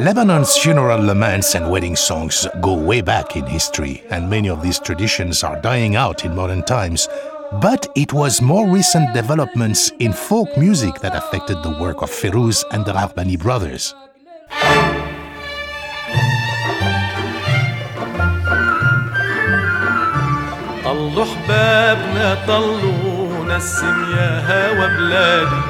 Lebanon's 0.03 0.57
funeral 0.57 0.99
laments 0.99 1.55
and 1.55 1.71
wedding 1.71 1.95
songs 1.95 2.45
go 2.59 2.73
way 2.73 2.99
back 2.99 3.37
in 3.37 3.45
history, 3.45 4.03
and 4.09 4.29
many 4.29 4.49
of 4.49 4.61
these 4.61 4.77
traditions 4.77 5.45
are 5.45 5.61
dying 5.61 5.95
out 5.95 6.25
in 6.25 6.35
modern 6.35 6.61
times. 6.63 7.07
But 7.61 7.87
it 7.95 8.11
was 8.11 8.41
more 8.41 8.67
recent 8.67 9.13
developments 9.13 9.93
in 9.99 10.11
folk 10.11 10.57
music 10.57 10.99
that 10.99 11.15
affected 11.15 11.63
the 11.63 11.77
work 11.79 12.01
of 12.01 12.11
Firouz 12.11 12.65
and 12.71 12.83
the 12.85 12.91
Rahbani 12.91 13.39
brothers. 13.39 13.95
طلوا 20.83 21.25
حبابنا 21.25 22.37
يا 24.17 24.29
هوا 24.49 24.87
بلادي 24.87 25.61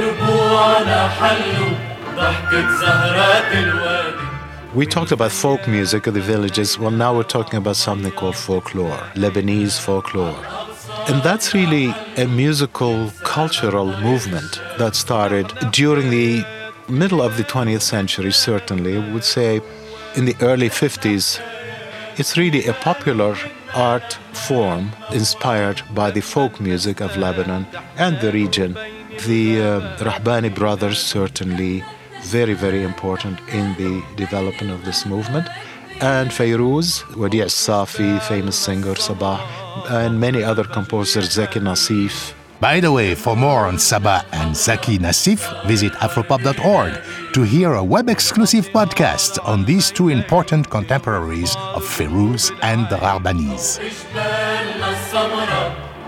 ربوعنا 0.00 1.08
حلوا 1.08 1.97
we 4.74 4.86
talked 4.86 5.12
about 5.12 5.32
folk 5.32 5.66
music 5.66 6.06
of 6.06 6.14
the 6.14 6.20
villages. 6.20 6.78
Well, 6.78 6.90
now 6.90 7.16
we're 7.16 7.22
talking 7.22 7.58
about 7.58 7.76
something 7.76 8.12
called 8.12 8.36
folklore, 8.36 8.98
Lebanese 9.14 9.80
folklore. 9.80 10.36
And 11.08 11.22
that's 11.22 11.54
really 11.54 11.94
a 12.16 12.26
musical, 12.26 13.10
cultural 13.24 13.86
movement 14.00 14.60
that 14.78 14.94
started 14.94 15.52
during 15.72 16.10
the 16.10 16.44
middle 16.88 17.22
of 17.22 17.36
the 17.36 17.44
20th 17.44 17.82
century, 17.82 18.32
certainly. 18.32 18.98
I 18.98 19.12
would 19.12 19.24
say 19.24 19.60
in 20.16 20.24
the 20.24 20.36
early 20.40 20.68
50s. 20.68 21.40
It's 22.18 22.36
really 22.36 22.66
a 22.66 22.72
popular 22.72 23.36
art 23.74 24.18
form 24.32 24.90
inspired 25.12 25.82
by 25.94 26.10
the 26.10 26.20
folk 26.20 26.60
music 26.60 27.00
of 27.00 27.16
Lebanon 27.16 27.66
and 27.96 28.20
the 28.20 28.32
region. 28.32 28.74
The 29.26 29.60
uh, 29.60 29.96
Rahbani 29.98 30.54
brothers 30.54 30.98
certainly 30.98 31.84
very, 32.22 32.54
very 32.54 32.82
important 32.82 33.40
in 33.48 33.74
the 33.74 34.02
development 34.16 34.70
of 34.72 34.84
this 34.84 35.06
movement. 35.06 35.48
And 36.00 36.30
Fairuz, 36.30 37.04
Wadi 37.16 37.38
Safi, 37.38 38.20
famous 38.22 38.56
singer, 38.56 38.94
Sabah, 38.94 39.40
and 39.90 40.20
many 40.20 40.42
other 40.42 40.64
composers, 40.64 41.32
Zaki 41.32 41.60
Nasif. 41.60 42.34
By 42.60 42.80
the 42.80 42.90
way, 42.90 43.14
for 43.14 43.36
more 43.36 43.66
on 43.66 43.76
Sabah 43.76 44.24
and 44.32 44.56
Zaki 44.56 44.98
Nasif, 44.98 45.46
visit 45.66 45.92
afropop.org 45.94 47.00
to 47.32 47.42
hear 47.42 47.74
a 47.74 47.84
web 47.84 48.08
exclusive 48.08 48.68
podcast 48.70 49.38
on 49.46 49.64
these 49.64 49.90
two 49.90 50.08
important 50.08 50.68
contemporaries 50.68 51.54
of 51.56 51.84
Ferouz 51.84 52.50
and 52.62 52.88
the 52.90 52.96
Rahbanis. 52.96 53.78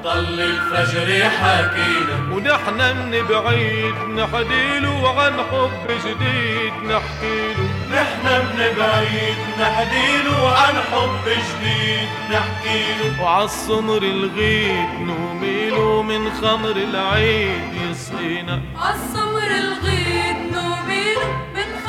ضل 0.03 0.41
الفجر 0.41 1.09
يحاكينا 1.09 2.17
ونحن 2.33 2.97
من 3.11 3.27
بعيد 3.29 3.95
نحديله 3.95 5.21
عن 5.21 5.33
حب 5.51 5.87
جديد 5.89 6.73
نحكيله 6.73 7.69
نحن 7.93 8.27
من 8.57 8.73
بعيد 8.79 9.39
نحديله 9.61 10.57
عن 10.57 10.75
حب 10.93 11.25
جديد 11.27 12.09
نحكيله 12.31 13.23
وعالسمر 13.23 14.03
الغيد 14.03 14.89
نوميله 15.01 16.03
من 16.03 16.33
خمر 16.33 16.77
العيد 16.77 17.91
يسقينا. 17.91 18.61
عالسمر 18.77 19.51
الغيد 19.65 20.37
نوميل 20.53 21.19
من 21.55 21.80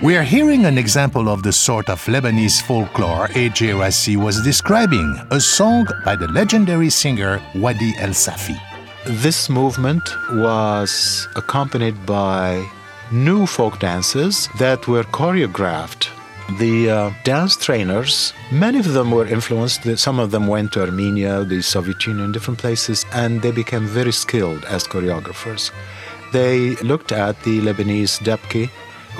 We 0.00 0.16
are 0.16 0.22
hearing 0.22 0.64
an 0.64 0.78
example 0.78 1.28
of 1.28 1.42
the 1.42 1.52
sort 1.52 1.88
of 1.90 2.00
Lebanese 2.04 2.62
folklore 2.62 3.28
A.J. 3.34 3.74
Racy 3.74 4.16
was 4.16 4.40
describing, 4.44 5.20
a 5.32 5.40
song 5.40 5.88
by 6.04 6.14
the 6.14 6.28
legendary 6.28 6.88
singer 6.88 7.42
Wadi 7.56 7.94
El 7.98 8.10
Safi. 8.10 8.56
This 9.06 9.50
movement 9.50 10.08
was 10.34 11.26
accompanied 11.34 12.06
by 12.06 12.64
new 13.10 13.44
folk 13.44 13.80
dances 13.80 14.48
that 14.60 14.86
were 14.86 15.02
choreographed. 15.02 16.10
The 16.60 16.90
uh, 16.90 17.12
dance 17.24 17.56
trainers, 17.56 18.32
many 18.52 18.78
of 18.78 18.92
them 18.92 19.10
were 19.10 19.26
influenced, 19.26 19.82
some 19.98 20.20
of 20.20 20.30
them 20.30 20.46
went 20.46 20.70
to 20.74 20.82
Armenia, 20.82 21.42
the 21.42 21.60
Soviet 21.60 22.06
Union, 22.06 22.30
different 22.30 22.60
places, 22.60 23.04
and 23.14 23.42
they 23.42 23.50
became 23.50 23.84
very 23.84 24.12
skilled 24.12 24.64
as 24.66 24.84
choreographers. 24.84 25.72
They 26.32 26.76
looked 26.76 27.10
at 27.10 27.42
the 27.42 27.60
Lebanese 27.62 28.20
debki 28.20 28.70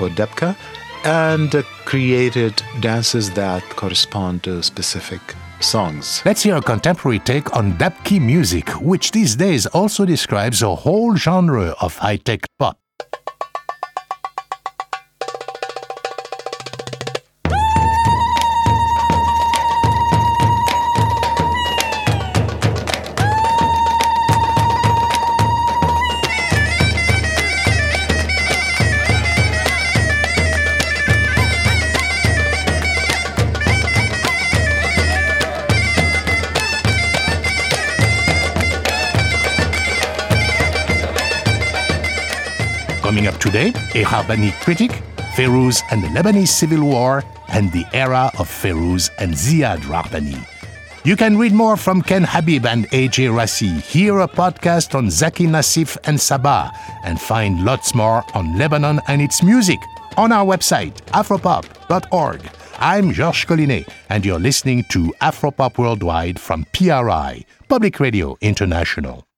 debka 0.07 0.55
and 1.03 1.53
uh, 1.53 1.63
created 1.83 2.61
dances 2.79 3.31
that 3.31 3.63
correspond 3.71 4.43
to 4.43 4.63
specific 4.63 5.21
songs. 5.59 6.21
Let's 6.25 6.41
hear 6.41 6.55
a 6.55 6.61
contemporary 6.61 7.19
take 7.19 7.55
on 7.55 7.73
Dabki 7.73 8.21
music, 8.21 8.69
which 8.81 9.11
these 9.11 9.35
days 9.35 9.65
also 9.67 10.05
describes 10.05 10.61
a 10.61 10.73
whole 10.73 11.15
genre 11.15 11.75
of 11.81 11.97
high 11.97 12.17
tech 12.17 12.45
pop. 12.57 12.78
A 43.99 44.03
Rahbani 44.03 44.53
critic, 44.61 44.91
Ferouz 45.35 45.83
and 45.91 46.01
the 46.01 46.07
Lebanese 46.07 46.47
Civil 46.47 46.85
War, 46.85 47.21
and 47.49 47.69
the 47.73 47.85
era 47.91 48.31
of 48.39 48.47
Ferouz 48.47 49.09
and 49.19 49.33
Ziad 49.33 49.79
Rahbani. 49.79 50.39
You 51.03 51.17
can 51.17 51.37
read 51.37 51.51
more 51.51 51.75
from 51.75 52.01
Ken 52.01 52.23
Habib 52.23 52.65
and 52.65 52.87
AJ 52.91 53.35
Racy, 53.35 53.67
hear 53.67 54.21
a 54.21 54.27
podcast 54.29 54.95
on 54.95 55.09
Zaki 55.09 55.47
Nassif 55.47 55.97
and 56.05 56.17
Sabah, 56.17 56.71
and 57.03 57.19
find 57.19 57.65
lots 57.65 57.93
more 57.93 58.23
on 58.33 58.57
Lebanon 58.57 59.01
and 59.09 59.21
its 59.21 59.43
music 59.43 59.79
on 60.15 60.31
our 60.31 60.45
website, 60.45 60.95
afropop.org. 61.07 62.49
I'm 62.77 63.11
Georges 63.11 63.43
Collinet, 63.43 63.89
and 64.07 64.25
you're 64.25 64.39
listening 64.39 64.85
to 64.91 65.13
Afropop 65.21 65.77
Worldwide 65.77 66.39
from 66.39 66.65
PRI, 66.71 67.43
Public 67.67 67.99
Radio 67.99 68.37
International. 68.39 69.28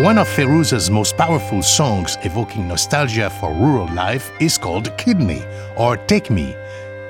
One 0.00 0.16
of 0.16 0.28
Fairuz's 0.28 0.90
most 0.90 1.18
powerful 1.18 1.62
songs 1.62 2.16
evoking 2.24 2.66
nostalgia 2.66 3.28
for 3.28 3.52
rural 3.52 3.86
life 3.92 4.32
is 4.40 4.56
called 4.56 4.84
Khidni 4.96 5.44
or 5.76 5.98
Take 5.98 6.30
Me. 6.30 6.54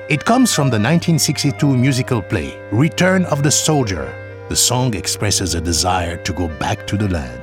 It 0.09 0.25
comes 0.25 0.53
from 0.53 0.65
the 0.65 0.77
1962 0.77 1.77
musical 1.77 2.21
play 2.21 2.59
Return 2.69 3.23
of 3.27 3.43
the 3.43 3.51
Soldier. 3.51 4.13
The 4.49 4.57
song 4.57 4.93
expresses 4.93 5.55
a 5.55 5.61
desire 5.61 6.17
to 6.17 6.33
go 6.33 6.49
back 6.49 6.85
to 6.87 6.97
the 6.97 7.07
land. 7.07 7.40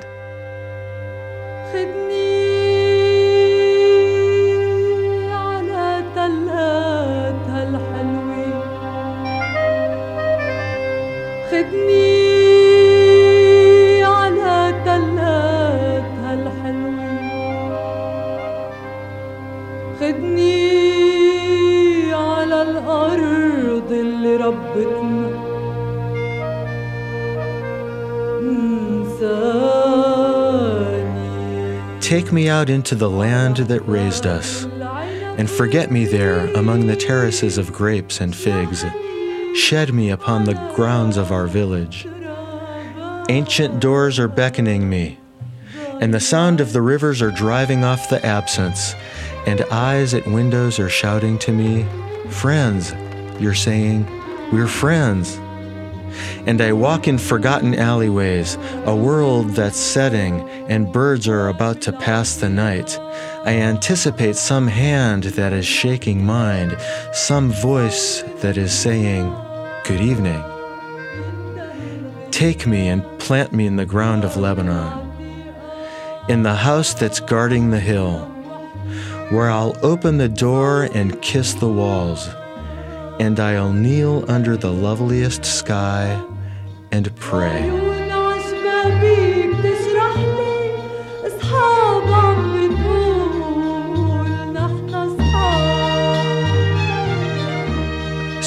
Take 32.29 32.35
me 32.35 32.51
out 32.51 32.69
into 32.69 32.95
the 32.95 33.09
land 33.09 33.57
that 33.57 33.89
raised 33.89 34.27
us, 34.27 34.65
and 35.39 35.49
forget 35.49 35.91
me 35.91 36.05
there 36.05 36.53
among 36.57 36.87
the 36.87 36.95
terraces 36.95 37.57
of 37.57 37.73
grapes 37.73 38.21
and 38.21 38.37
figs. 38.37 38.85
Shed 39.55 39.95
me 39.95 40.11
upon 40.11 40.45
the 40.45 40.73
grounds 40.77 41.17
of 41.17 41.33
our 41.33 41.47
village. 41.47 42.07
Ancient 43.31 43.81
doors 43.81 44.19
are 44.19 44.29
beckoning 44.29 44.91
me, 44.91 45.19
and 46.03 46.13
the 46.13 46.21
sound 46.21 46.61
of 46.61 46.75
the 46.75 46.83
rivers 46.83 47.23
are 47.23 47.31
driving 47.31 47.83
off 47.83 48.11
the 48.11 48.23
absence, 48.23 48.95
and 49.47 49.63
eyes 49.71 50.13
at 50.13 50.27
windows 50.27 50.79
are 50.79 50.91
shouting 50.91 51.39
to 51.39 51.51
me, 51.51 51.87
Friends, 52.29 52.93
you're 53.41 53.55
saying, 53.55 54.05
We're 54.53 54.67
friends. 54.67 55.41
And 56.47 56.61
I 56.61 56.73
walk 56.73 57.09
in 57.09 57.19
forgotten 57.19 57.75
alleyways, 57.75 58.57
a 58.85 58.95
world 58.95 59.51
that's 59.51 59.77
setting, 59.77 60.49
and 60.69 60.93
birds 60.93 61.29
are 61.29 61.49
about 61.49 61.81
to 61.83 61.93
pass 61.93 62.37
the 62.37 62.49
night. 62.49 62.99
I 63.45 63.53
anticipate 63.53 64.37
some 64.37 64.67
hand 64.67 65.25
that 65.25 65.53
is 65.53 65.67
shaking 65.67 66.25
mine, 66.25 66.77
some 67.13 67.51
voice 67.51 68.23
that 68.41 68.57
is 68.57 68.73
saying, 68.73 69.35
Good 69.85 70.01
evening. 70.01 70.43
Take 72.31 72.67
me 72.67 72.89
and 72.89 73.03
plant 73.19 73.53
me 73.53 73.67
in 73.67 73.77
the 73.77 73.87
ground 73.87 74.25
of 74.25 74.37
Lebanon, 74.37 75.11
in 76.29 76.43
the 76.43 76.55
house 76.55 76.95
that's 76.95 77.21
guarding 77.21 77.71
the 77.71 77.81
hill, 77.81 78.21
where 79.31 79.51
I'll 79.51 79.77
open 79.83 80.19
the 80.19 80.29
door 80.29 80.89
and 80.95 81.21
kiss 81.21 81.55
the 81.55 81.69
walls 81.69 82.29
and 83.19 83.39
I'll 83.41 83.73
kneel 83.73 84.25
under 84.29 84.57
the 84.57 84.73
loveliest 84.73 85.45
sky 85.45 86.25
and 86.93 87.15
pray. 87.17 87.78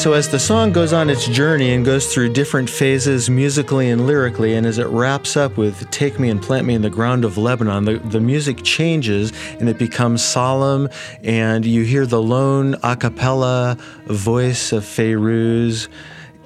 So, 0.01 0.13
as 0.13 0.29
the 0.29 0.39
song 0.39 0.71
goes 0.71 0.93
on 0.93 1.11
its 1.11 1.27
journey 1.27 1.75
and 1.75 1.85
goes 1.85 2.11
through 2.11 2.33
different 2.33 2.67
phases 2.67 3.29
musically 3.29 3.87
and 3.87 4.07
lyrically, 4.07 4.55
and 4.55 4.65
as 4.65 4.79
it 4.79 4.87
wraps 4.87 5.37
up 5.37 5.57
with 5.57 5.91
Take 5.91 6.19
Me 6.19 6.31
and 6.31 6.41
Plant 6.41 6.65
Me 6.65 6.73
in 6.73 6.81
the 6.81 6.89
Ground 6.89 7.23
of 7.23 7.37
Lebanon, 7.37 7.85
the, 7.85 7.99
the 7.99 8.19
music 8.19 8.63
changes 8.63 9.31
and 9.59 9.69
it 9.69 9.77
becomes 9.77 10.25
solemn, 10.25 10.89
and 11.21 11.67
you 11.67 11.83
hear 11.83 12.07
the 12.07 12.19
lone 12.19 12.77
a 12.81 12.95
cappella 12.95 13.77
voice 14.07 14.71
of 14.71 14.83
Fairuz, 14.83 15.87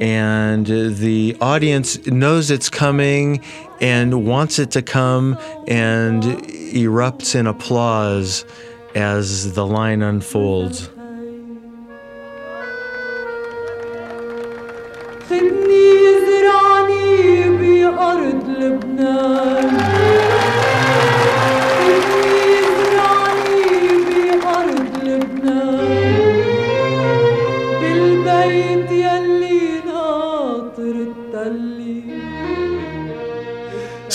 and 0.02 0.66
the 0.68 1.38
audience 1.40 2.06
knows 2.08 2.52
it's 2.52 2.70
coming 2.70 3.42
and 3.80 4.26
wants 4.28 4.60
it 4.60 4.72
to 4.72 4.82
come 4.82 5.38
and 5.66 6.24
erupts 6.24 7.36
in 7.36 7.48
applause 7.48 8.44
as 8.96 9.54
the 9.54 9.66
line 9.66 10.02
unfolds. 10.02 10.90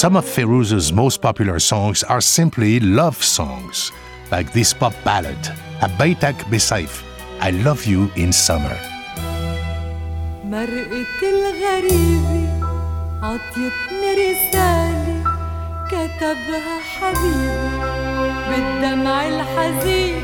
Some 0.01 0.17
of 0.17 0.25
Fairuz's 0.25 0.93
most 0.95 1.21
popular 1.21 1.59
songs 1.59 2.03
are 2.05 2.23
simply 2.23 2.81
love 2.81 3.23
songs, 3.23 3.93
like 4.31 4.51
this 4.55 4.73
pop 4.73 4.95
ballad, 5.05 5.37
Abaitak 5.81 6.37
Besaif, 6.49 7.03
I 7.41 7.51
Love 7.51 7.85
You 7.85 8.11
in 8.17 8.33
Summer. 8.33 8.90
مرقة 10.51 11.21
الغريبة 11.23 12.49
عطيتني 13.23 14.11
رسالة 14.15 15.25
كتبها 15.91 16.77
حبيبي. 16.81 17.71
بالدمع 18.49 19.17
الحزين 19.29 20.23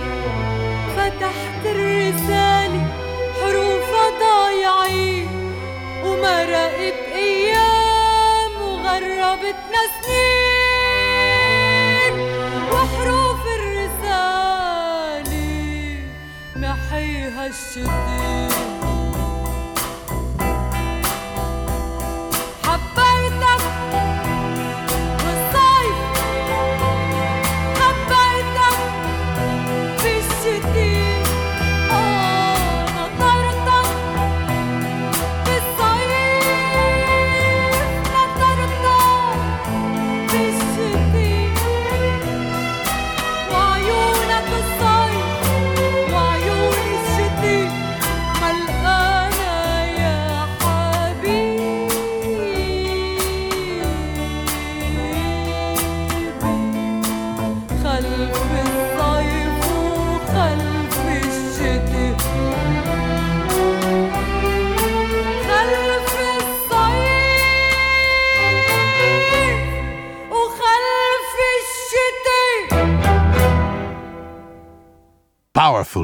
فتحت 0.96 1.62
الرسالة 1.66 2.82
حروفها 3.40 4.06
ضايعين 4.20 5.28
ومرقت 6.04 6.98
أيام 7.14 8.52
وغربتنا 8.62 9.82
سنين 10.02 12.14
وحروف 12.72 13.42
الرسالة 13.58 15.34
محيها 16.56 17.42
الشتين 17.46 18.85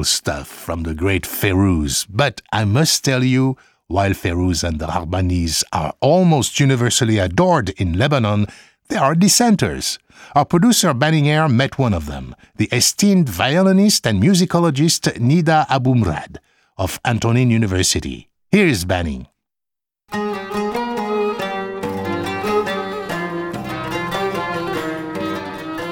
stuff 0.03 0.47
from 0.47 0.83
the 0.83 0.93
great 0.93 1.23
Fairuz. 1.23 2.07
But 2.09 2.41
I 2.51 2.65
must 2.65 3.03
tell 3.03 3.23
you, 3.23 3.57
while 3.87 4.11
Fairuz 4.11 4.63
and 4.63 4.79
the 4.79 4.87
Rahbanis 4.87 5.63
are 5.71 5.93
almost 5.99 6.59
universally 6.59 7.19
adored 7.19 7.69
in 7.71 7.97
Lebanon, 7.97 8.47
there 8.87 9.01
are 9.01 9.15
dissenters. 9.15 9.99
Our 10.35 10.45
producer 10.45 10.93
Banning 10.93 11.27
Eyre 11.29 11.49
met 11.49 11.77
one 11.77 11.93
of 11.93 12.05
them, 12.05 12.35
the 12.55 12.69
esteemed 12.71 13.29
violinist 13.29 14.07
and 14.07 14.21
musicologist 14.21 15.11
Nida 15.19 15.67
Abumrad 15.67 16.37
of 16.77 16.99
Antonine 17.05 17.51
University. 17.51 18.29
Here's 18.51 18.85
Banning. 18.85 19.27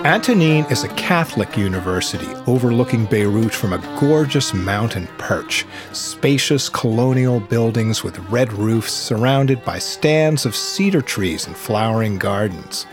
Antonine 0.06 0.66
is 0.72 0.84
a 0.84 0.88
Catholic 0.95 1.56
university 1.56 2.26
overlooking 2.47 3.06
Beirut 3.06 3.54
from 3.54 3.72
a 3.72 3.99
gorgeous 3.99 4.52
mountain 4.52 5.06
perch. 5.20 5.64
Spacious 5.91 6.70
colonial 6.70 7.39
buildings 7.39 8.04
with 8.04 8.18
red 8.32 8.52
roofs 8.52 8.91
surrounded 8.91 9.64
by 9.64 9.78
stands 9.78 10.43
of 10.43 10.56
cedar 10.56 11.04
trees 11.04 11.45
and 11.45 11.56
flowering 11.56 12.18
gardens. 12.18 12.88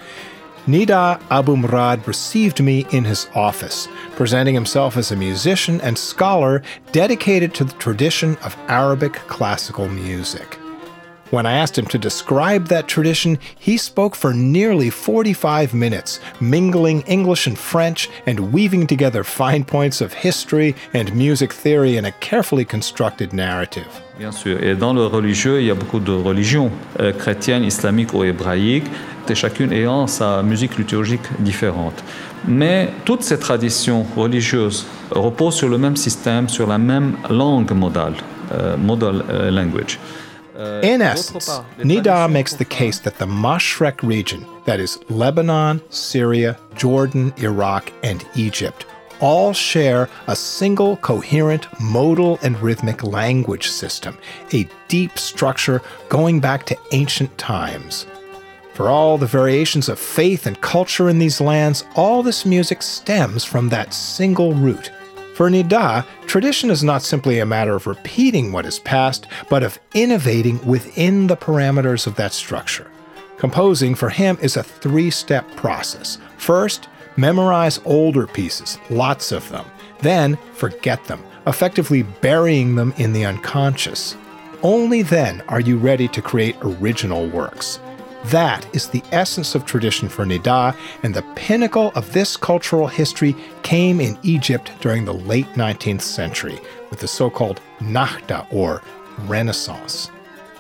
Nida 0.67 1.19
Abumrad 1.31 2.07
received 2.07 2.63
me 2.63 2.85
in 2.93 3.05
his 3.05 3.27
office, 3.35 3.89
presenting 4.15 4.55
himself 4.55 4.99
as 4.99 5.11
a 5.11 5.17
musician 5.17 5.81
and 5.81 5.97
scholar 5.97 6.63
dedicated 6.93 7.55
to 7.55 7.65
the 7.65 7.73
tradition 7.79 8.37
of 8.43 8.55
Arabic 8.69 9.15
classical 9.15 9.89
music. 9.89 10.58
When 11.31 11.45
I 11.45 11.59
asked 11.59 11.77
him 11.77 11.87
to 11.89 11.99
describe 11.99 12.69
that 12.69 12.89
tradition, 12.89 13.39
he 13.59 13.77
spoke 13.77 14.17
for 14.17 14.33
nearly 14.33 14.89
45 14.89 15.75
minutes, 15.75 16.21
mingling 16.41 17.03
English 17.03 17.47
and 17.47 17.59
French 17.59 18.09
and 18.27 18.51
weaving 18.51 18.87
together 18.87 19.23
fine 19.25 19.65
points 19.65 20.01
of 20.01 20.15
history 20.15 20.75
and 20.95 21.15
music 21.15 21.53
theory 21.53 21.99
in 21.99 22.07
a 22.07 22.13
carefully 22.13 22.65
constructed 22.65 23.35
narrative. 23.35 23.87
Bien 24.19 24.33
sûr. 24.33 24.59
Et 24.63 24.75
dans 24.75 24.95
le 24.95 25.05
religieux, 25.05 25.61
il 25.61 25.67
y 25.67 25.71
a 25.71 25.75
beaucoup 25.75 26.01
de 26.01 26.13
religions 26.13 26.71
euh, 26.99 27.13
chrétiennes, 27.13 27.65
islamiques 27.65 28.15
ou 28.15 28.25
hébraïques, 28.25 28.87
et 29.29 29.35
chacune 29.35 29.71
ayant 29.71 30.07
sa 30.07 30.43
musique 30.43 30.79
liturgique 30.79 31.29
différente. 31.41 32.03
Mais 32.47 32.89
toutes 33.05 33.23
ces 33.23 33.39
traditions 33.39 34.07
religieuses 34.17 34.87
reposent 35.11 35.57
sur 35.57 35.69
le 35.69 35.77
même 35.77 35.97
système, 35.97 36.49
sur 36.49 36.67
la 36.67 36.79
même 36.79 37.17
langue 37.29 37.73
modale, 37.73 38.15
euh, 38.53 38.79
modal 38.79 39.25
euh, 39.29 39.51
language. 39.51 39.99
Euh, 40.59 40.83
In 40.83 41.01
essence, 41.01 41.47
part, 41.47 41.65
les 41.79 41.85
Nida 41.85 42.29
makes 42.29 42.55
the 42.55 42.65
case 42.65 42.99
that 43.01 43.17
the 43.19 43.27
Mashrek 43.27 44.03
region, 44.03 44.45
that 44.65 44.81
is, 44.81 44.99
Lebanon, 45.09 45.81
Syria, 45.91 46.59
Jordan, 46.75 47.33
Iraq, 47.39 47.93
and 48.03 48.27
Egypt, 48.35 48.85
all 49.21 49.53
share 49.53 50.09
a 50.27 50.35
single 50.35 50.97
coherent 50.97 51.67
modal 51.81 52.39
and 52.43 52.61
rhythmic 52.61 53.05
language 53.05 53.69
system, 53.69 54.19
a 54.53 54.69
deep 54.89 55.17
structure 55.19 55.81
going 56.09 56.41
back 56.41 56.67
to 56.67 56.77
ancient 56.93 57.37
times. 57.39 58.07
For 58.75 58.89
all 58.89 59.19
the 59.19 59.27
variations 59.27 59.89
of 59.89 59.99
faith 59.99 60.47
and 60.47 60.61
culture 60.61 61.09
in 61.09 61.19
these 61.19 61.41
lands, 61.41 61.85
all 61.97 62.23
this 62.23 62.47
music 62.47 62.83
stems 62.83 63.45
from 63.45 63.69
that 63.71 63.93
single 63.93 64.55
root. 64.55 64.91
For 65.39 65.49
Nida, 65.49 66.05
tradition 66.27 66.69
is 66.69 66.83
not 66.83 67.01
simply 67.01 67.39
a 67.39 67.47
matter 67.47 67.77
of 67.77 67.87
repeating 67.87 68.51
what 68.51 68.67
is 68.67 68.81
past, 68.81 69.29
but 69.49 69.63
of 69.63 69.79
innovating 69.95 70.59
within 70.67 71.29
the 71.29 71.37
parameters 71.37 72.09
of 72.09 72.17
that 72.17 72.33
structure. 72.33 72.91
Composing 73.37 73.95
for 73.95 74.09
him 74.09 74.37
is 74.43 74.57
a 74.57 74.65
three 74.65 75.13
step 75.13 75.49
process. 75.55 76.19
First, 76.39 76.89
memorize 77.17 77.79
older 77.85 78.27
pieces, 78.27 78.79
lots 78.91 79.31
of 79.31 79.49
them. 79.49 79.65
Then, 80.01 80.37
forget 80.55 81.05
them, 81.05 81.23
effectively 81.47 82.03
burying 82.03 82.75
them 82.75 82.93
in 82.97 83.13
the 83.13 83.25
unconscious. 83.25 84.17
Only 84.65 85.03
then 85.03 85.43
are 85.43 85.61
you 85.61 85.79
ready 85.79 86.09
to 86.09 86.21
create 86.21 86.57
original 86.63 87.29
works. 87.29 87.79
That 88.27 88.67
is 88.75 88.89
the 88.89 89.03
essence 89.13 89.55
of 89.55 89.65
tradition 89.65 90.09
for 90.09 90.25
Nida, 90.25 90.77
and 91.03 91.15
the 91.15 91.23
pinnacle 91.35 91.93
of 91.95 92.13
this 92.13 92.37
cultural 92.37 92.87
history 92.87 93.35
came 93.63 94.01
in 94.01 94.19
Egypt 94.23 94.73
during 94.81 95.05
the 95.05 95.15
late 95.15 95.53
19th 95.55 96.03
century 96.03 96.59
with 96.91 97.01
the 97.01 97.09
so 97.09 97.31
called 97.31 97.61
Nahda 97.81 98.47
or 98.53 98.83
Renaissance. 99.27 100.11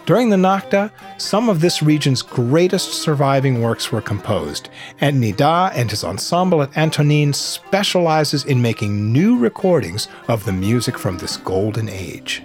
During 0.07 0.31
the 0.31 0.37
Nahda, 0.37 0.91
some 1.19 1.51
of 1.51 1.61
this 1.61 1.83
region's 1.83 2.23
greatest 2.23 2.95
surviving 2.95 3.61
works 3.61 3.93
were 3.93 4.01
composed, 4.01 4.71
and 5.03 5.23
Nida 5.23 5.71
and 5.75 5.91
his 5.91 6.03
ensemble 6.03 6.63
at 6.63 6.75
Antonine 6.79 7.35
specializes 7.35 8.47
in 8.47 8.63
making 8.63 9.13
new 9.13 9.37
recordings 9.37 10.09
of 10.29 10.47
the 10.47 10.53
music 10.53 10.97
from 10.97 11.19
this 11.19 11.37
golden 11.37 11.91
age. 11.91 12.43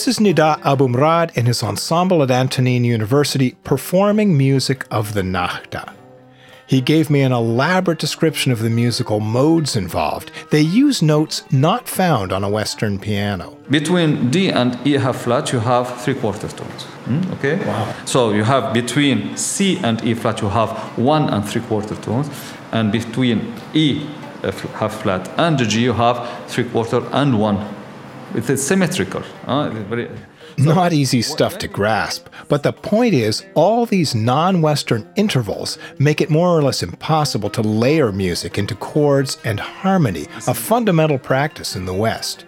This 0.00 0.16
is 0.16 0.18
Nida 0.18 0.58
Abumrad 0.62 1.36
and 1.36 1.46
his 1.46 1.62
ensemble 1.62 2.22
at 2.22 2.30
Antonine 2.30 2.84
University 2.84 3.50
performing 3.64 4.34
music 4.34 4.86
of 4.90 5.12
the 5.12 5.20
Nahda. 5.20 5.92
He 6.66 6.80
gave 6.80 7.10
me 7.10 7.20
an 7.20 7.32
elaborate 7.32 7.98
description 7.98 8.50
of 8.50 8.60
the 8.60 8.70
musical 8.70 9.20
modes 9.20 9.76
involved. 9.76 10.30
They 10.50 10.62
use 10.62 11.02
notes 11.02 11.42
not 11.52 11.86
found 11.86 12.32
on 12.32 12.42
a 12.42 12.48
Western 12.48 12.98
piano. 12.98 13.58
Between 13.68 14.30
D 14.30 14.48
and 14.48 14.78
E 14.86 14.92
half 14.92 15.16
flat, 15.16 15.52
you 15.52 15.58
have 15.58 16.00
three 16.00 16.14
quarter 16.14 16.48
tones. 16.48 16.84
Hmm? 17.04 17.32
Okay. 17.34 17.62
Wow. 17.66 17.94
So 18.06 18.32
you 18.32 18.44
have 18.44 18.72
between 18.72 19.36
C 19.36 19.76
and 19.82 20.02
E 20.02 20.14
flat, 20.14 20.40
you 20.40 20.48
have 20.48 20.70
one 20.96 21.28
and 21.28 21.46
three 21.46 21.60
quarter 21.60 21.96
tones, 21.96 22.30
and 22.72 22.90
between 22.90 23.52
E 23.74 24.08
uh, 24.42 24.50
half 24.78 25.02
flat 25.02 25.28
and 25.36 25.58
G, 25.58 25.82
you 25.82 25.92
have 25.92 26.26
three 26.48 26.64
quarter 26.64 27.02
and 27.12 27.38
one. 27.38 27.79
It's 28.34 28.62
symmetrical. 28.62 29.22
huh? 29.46 29.70
It's 29.74 29.88
very- 29.88 30.08
Not 30.58 30.92
easy 30.92 31.22
stuff 31.22 31.56
to 31.58 31.68
grasp, 31.68 32.26
but 32.48 32.62
the 32.64 32.72
point 32.72 33.14
is, 33.14 33.42
all 33.54 33.86
these 33.86 34.14
non 34.14 34.60
Western 34.60 35.08
intervals 35.16 35.78
make 35.98 36.20
it 36.20 36.28
more 36.28 36.48
or 36.56 36.62
less 36.62 36.82
impossible 36.82 37.48
to 37.50 37.62
layer 37.62 38.12
music 38.12 38.58
into 38.58 38.74
chords 38.74 39.38
and 39.44 39.58
harmony, 39.58 40.26
a 40.46 40.52
fundamental 40.54 41.18
practice 41.18 41.76
in 41.76 41.86
the 41.86 41.94
West. 41.94 42.44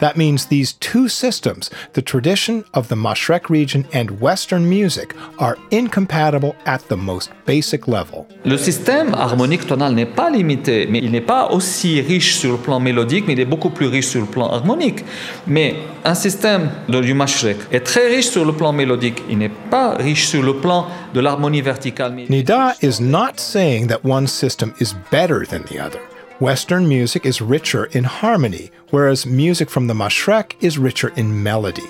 That 0.00 0.16
means 0.16 0.46
these 0.46 0.72
two 0.72 1.08
systems, 1.08 1.70
the 1.92 2.02
tradition 2.02 2.64
of 2.74 2.88
the 2.88 2.96
Mashrek 2.96 3.48
region 3.48 3.86
and 3.92 4.20
Western 4.20 4.68
music, 4.68 5.14
are 5.38 5.56
incompatible 5.70 6.56
at 6.66 6.88
the 6.88 6.96
most 6.96 7.30
basic 7.46 7.86
level. 7.86 8.26
Le 8.44 8.56
système 8.56 9.14
harmonique 9.14 9.66
tonal 9.66 9.94
n'est 9.94 10.06
pas 10.06 10.30
limité, 10.30 10.86
mais 10.90 11.00
il 11.02 11.10
n'est 11.10 11.20
pas 11.20 11.50
aussi 11.50 12.00
riche 12.00 12.34
sur 12.34 12.52
le 12.52 12.58
plan 12.58 12.80
mélodique, 12.80 13.24
mais 13.26 13.34
il 13.34 13.40
est 13.40 13.44
beaucoup 13.44 13.70
plus 13.70 13.86
riche 13.86 14.06
sur 14.06 14.20
le 14.20 14.26
plan 14.26 14.48
harmonique. 14.48 15.04
Mais 15.46 15.76
un 16.04 16.14
système 16.14 16.70
de, 16.88 17.00
du 17.00 17.14
Mashrek 17.14 17.58
est 17.70 17.80
très 17.80 18.08
riche 18.08 18.28
sur 18.28 18.44
le 18.44 18.52
plan 18.52 18.72
mélodique, 18.72 19.22
il 19.28 19.38
n'est 19.38 19.52
pas 19.70 19.96
riche 19.96 20.26
sur 20.26 20.42
le 20.42 20.54
plan 20.54 20.86
de 21.14 21.20
l'harmonie 21.20 21.60
verticale. 21.60 22.14
Nida 22.28 22.74
is 22.82 23.00
not 23.00 23.38
saying 23.38 23.88
that 23.88 24.00
one 24.04 24.26
system 24.26 24.72
is 24.80 24.94
better 25.10 25.46
than 25.46 25.62
the 25.64 25.78
other. 25.78 26.00
Western 26.40 26.88
music 26.88 27.26
is 27.26 27.42
richer 27.42 27.84
in 27.84 28.02
harmony, 28.02 28.70
whereas 28.88 29.26
music 29.26 29.68
from 29.68 29.86
the 29.86 29.92
Mashrek 29.94 30.54
is 30.62 30.78
richer 30.78 31.10
in 31.10 31.42
melody. 31.42 31.86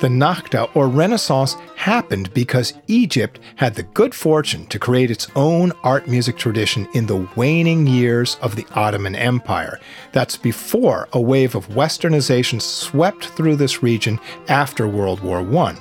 The 0.00 0.08
Nahda 0.08 0.74
or 0.74 0.88
Renaissance 0.88 1.54
happened 1.76 2.32
because 2.32 2.72
Egypt 2.86 3.40
had 3.56 3.74
the 3.74 3.82
good 3.82 4.14
fortune 4.14 4.64
to 4.68 4.78
create 4.78 5.10
its 5.10 5.28
own 5.36 5.70
art 5.82 6.08
music 6.08 6.38
tradition 6.38 6.88
in 6.94 7.04
the 7.04 7.28
waning 7.36 7.86
years 7.86 8.38
of 8.40 8.56
the 8.56 8.66
Ottoman 8.74 9.14
Empire. 9.14 9.78
That's 10.12 10.38
before 10.38 11.06
a 11.12 11.20
wave 11.20 11.54
of 11.54 11.68
westernization 11.68 12.62
swept 12.62 13.26
through 13.26 13.56
this 13.56 13.82
region 13.82 14.18
after 14.48 14.88
World 14.88 15.20
War 15.20 15.40
I. 15.58 15.76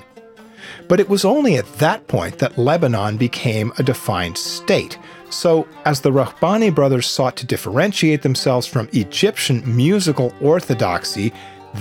But 0.89 0.99
it 0.99 1.07
was 1.07 1.23
only 1.23 1.55
at 1.55 1.73
that 1.75 2.07
point 2.09 2.39
that 2.39 2.57
Lebanon 2.57 3.15
became 3.15 3.71
a 3.77 3.83
defined 3.83 4.37
state. 4.37 4.97
So, 5.33 5.67
as 5.83 5.99
the 5.99 6.11
Rahbani 6.11 6.73
brothers 6.73 7.07
sought 7.07 7.35
to 7.37 7.45
differentiate 7.45 8.21
themselves 8.21 8.67
from 8.67 8.87
Egyptian 8.93 9.63
musical 9.65 10.33
orthodoxy, 10.39 11.33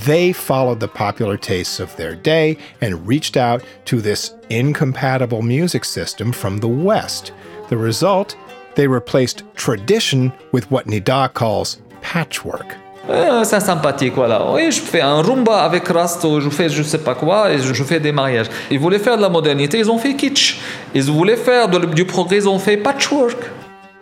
they 0.04 0.32
followed 0.32 0.80
the 0.80 0.88
popular 0.88 1.36
tastes 1.36 1.78
of 1.78 1.94
their 1.96 2.14
day 2.14 2.56
and 2.80 3.06
reached 3.06 3.36
out 3.36 3.62
to 3.84 4.00
this 4.00 4.34
incompatible 4.48 5.42
music 5.42 5.84
system 5.84 6.32
from 6.32 6.58
the 6.58 6.68
West. 6.68 7.32
The 7.68 7.76
result? 7.76 8.36
They 8.74 8.86
replaced 8.88 9.44
tradition 9.54 10.32
with 10.52 10.70
what 10.70 10.86
Nida 10.86 11.34
calls 11.34 11.82
patchwork. 12.00 12.81
Euh, 13.10 13.42
c'est 13.44 13.58
sympathique, 13.60 14.12
voilà. 14.14 14.50
Oui, 14.52 14.70
je 14.70 14.80
fais 14.80 15.00
un 15.00 15.20
rumba 15.22 15.62
avec 15.64 15.88
Rasto, 15.88 16.40
je 16.40 16.48
fais 16.50 16.68
je 16.68 16.82
sais 16.84 16.98
pas 16.98 17.14
quoi, 17.14 17.52
et 17.52 17.58
je 17.58 17.82
fais 17.82 17.98
des 17.98 18.12
mariages. 18.12 18.46
Ils 18.70 18.78
voulaient 18.78 19.00
faire 19.00 19.16
de 19.16 19.22
la 19.22 19.28
modernité, 19.28 19.78
ils 19.78 19.90
ont 19.90 19.98
fait 19.98 20.14
kitsch. 20.14 20.58
Ils 20.94 21.10
voulaient 21.10 21.36
faire 21.36 21.68
de- 21.68 21.86
du 21.86 22.04
progrès, 22.04 22.36
ils 22.36 22.48
ont 22.48 22.60
fait 22.60 22.76
patchwork. 22.76 23.36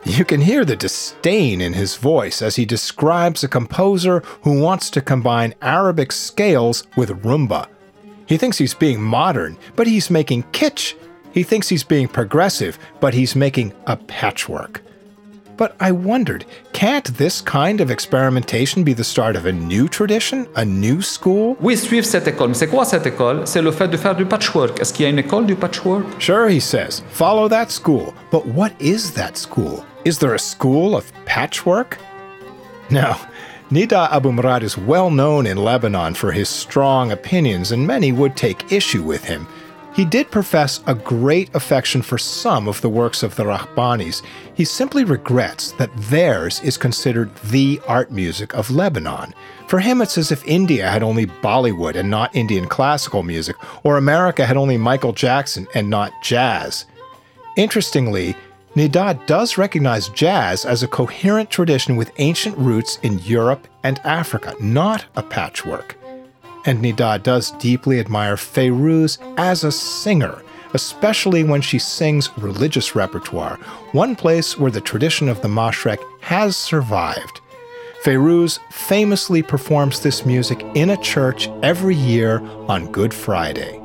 You 0.06 0.24
can 0.24 0.40
hear 0.40 0.64
the 0.64 0.76
disdain 0.76 1.60
in 1.60 1.72
his 1.74 1.96
voice 1.96 2.42
as 2.42 2.56
he 2.58 2.64
describes 2.66 3.42
a 3.44 3.48
composer 3.48 4.22
who 4.44 4.60
wants 4.62 4.90
to 4.92 5.00
combine 5.00 5.54
Arabic 5.62 6.12
scales 6.12 6.84
with 6.96 7.10
rumba. 7.22 7.66
He 8.26 8.36
thinks 8.38 8.58
he's 8.58 8.74
being 8.74 9.00
modern, 9.00 9.56
but 9.76 9.86
he's 9.86 10.10
making 10.10 10.44
kitsch. 10.52 10.94
He 11.32 11.42
thinks 11.42 11.68
he's 11.68 11.84
being 11.84 12.08
progressive, 12.08 12.78
but 13.00 13.14
he's 13.14 13.34
making 13.36 13.72
a 13.86 13.96
patchwork. 13.96 14.82
But 15.60 15.76
I 15.78 15.92
wondered, 15.92 16.46
can't 16.72 17.04
this 17.18 17.42
kind 17.42 17.82
of 17.82 17.90
experimentation 17.90 18.82
be 18.82 18.94
the 18.94 19.04
start 19.04 19.36
of 19.36 19.44
a 19.44 19.52
new 19.52 19.88
tradition, 19.88 20.48
a 20.56 20.64
new 20.64 21.02
school? 21.02 21.54
Oui, 21.60 21.76
suivre 21.76 22.06
cette 22.06 22.26
école. 22.26 22.48
Mais 22.48 22.54
c'est 22.54 22.66
quoi 22.66 22.86
cette 22.86 23.04
école 23.04 23.46
C'est 23.46 23.60
le 23.60 23.70
fait 23.70 23.86
de 23.86 23.98
faire 23.98 24.16
du 24.16 24.24
patchwork. 24.24 24.80
Est-ce 24.80 24.90
qu'il 24.94 25.02
y 25.02 25.06
a 25.06 25.10
une 25.10 25.18
école 25.18 25.44
du 25.44 25.54
patchwork 25.54 26.06
Sure, 26.18 26.48
he 26.48 26.60
says, 26.60 27.02
follow 27.10 27.46
that 27.46 27.70
school. 27.70 28.14
But 28.30 28.46
what 28.46 28.72
is 28.80 29.12
that 29.16 29.36
school? 29.36 29.84
Is 30.06 30.18
there 30.18 30.32
a 30.32 30.38
school 30.38 30.96
of 30.96 31.04
patchwork? 31.26 31.98
No. 32.88 33.16
Nida 33.70 34.10
Abu 34.10 34.32
Murad 34.32 34.62
is 34.62 34.78
well 34.78 35.10
known 35.10 35.46
in 35.46 35.58
Lebanon 35.58 36.14
for 36.14 36.32
his 36.32 36.48
strong 36.48 37.12
opinions, 37.12 37.70
and 37.70 37.86
many 37.86 38.12
would 38.12 38.34
take 38.34 38.72
issue 38.72 39.02
with 39.02 39.24
him. 39.24 39.46
He 39.92 40.04
did 40.04 40.30
profess 40.30 40.80
a 40.86 40.94
great 40.94 41.52
affection 41.54 42.00
for 42.00 42.16
some 42.16 42.68
of 42.68 42.80
the 42.80 42.88
works 42.88 43.22
of 43.24 43.34
the 43.34 43.42
Rahbanis. 43.44 44.22
He 44.54 44.64
simply 44.64 45.02
regrets 45.02 45.72
that 45.72 45.94
theirs 45.96 46.60
is 46.60 46.76
considered 46.76 47.34
the 47.36 47.80
art 47.88 48.12
music 48.12 48.54
of 48.54 48.70
Lebanon. 48.70 49.34
For 49.66 49.80
him, 49.80 50.00
it's 50.00 50.16
as 50.16 50.30
if 50.30 50.46
India 50.46 50.88
had 50.88 51.02
only 51.02 51.26
Bollywood 51.26 51.96
and 51.96 52.08
not 52.08 52.34
Indian 52.36 52.66
classical 52.66 53.24
music, 53.24 53.56
or 53.82 53.96
America 53.96 54.46
had 54.46 54.56
only 54.56 54.76
Michael 54.76 55.12
Jackson 55.12 55.66
and 55.74 55.90
not 55.90 56.12
jazz. 56.22 56.86
Interestingly, 57.56 58.36
Nida 58.76 59.26
does 59.26 59.58
recognize 59.58 60.08
jazz 60.10 60.64
as 60.64 60.84
a 60.84 60.88
coherent 60.88 61.50
tradition 61.50 61.96
with 61.96 62.12
ancient 62.18 62.56
roots 62.56 63.00
in 63.02 63.18
Europe 63.20 63.66
and 63.82 63.98
Africa, 64.00 64.54
not 64.60 65.06
a 65.16 65.22
patchwork. 65.22 65.99
And 66.64 66.82
Nida 66.84 67.22
does 67.22 67.52
deeply 67.52 68.00
admire 68.00 68.36
Fairuz 68.36 69.18
as 69.38 69.64
a 69.64 69.72
singer, 69.72 70.42
especially 70.74 71.42
when 71.44 71.62
she 71.62 71.78
sings 71.78 72.30
religious 72.38 72.94
repertoire, 72.94 73.56
one 73.92 74.14
place 74.14 74.58
where 74.58 74.70
the 74.70 74.80
tradition 74.80 75.28
of 75.28 75.40
the 75.42 75.48
Mashrek 75.48 75.98
has 76.20 76.56
survived. 76.56 77.40
Fairuz 78.04 78.58
famously 78.70 79.42
performs 79.42 80.00
this 80.00 80.24
music 80.24 80.64
in 80.74 80.90
a 80.90 80.96
church 80.96 81.48
every 81.62 81.94
year 81.94 82.40
on 82.68 82.90
Good 82.92 83.12
Friday. 83.12 83.78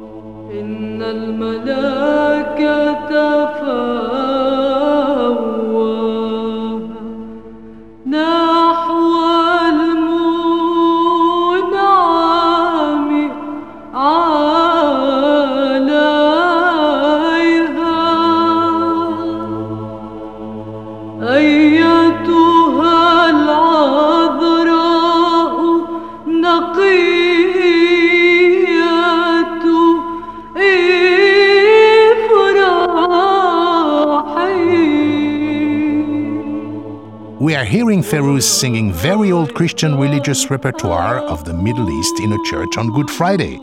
Fairuz 38.16 38.43
singing 38.43 38.93
very 38.93 39.34
old 39.34 39.53
Christian 39.53 39.99
religious 39.99 40.49
repertoire 40.49 41.20
of 41.20 41.43
the 41.43 41.53
Middle 41.53 41.89
East 41.89 42.22
in 42.22 42.32
a 42.32 42.43
church 42.45 42.78
on 42.78 42.93
Good 42.93 43.09
Friday. 43.09 43.59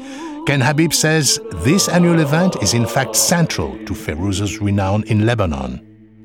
Ken 0.47 0.61
Habib 0.61 0.93
says 0.93 1.41
this 1.65 1.89
annual 1.89 2.21
event 2.21 2.63
is 2.63 2.75
in 2.75 2.85
fact 2.85 3.17
central 3.17 3.73
to 3.87 3.95
Fairuz's 3.95 4.61
renown 4.61 5.05
in 5.05 5.25
Lebanon. 5.25 5.81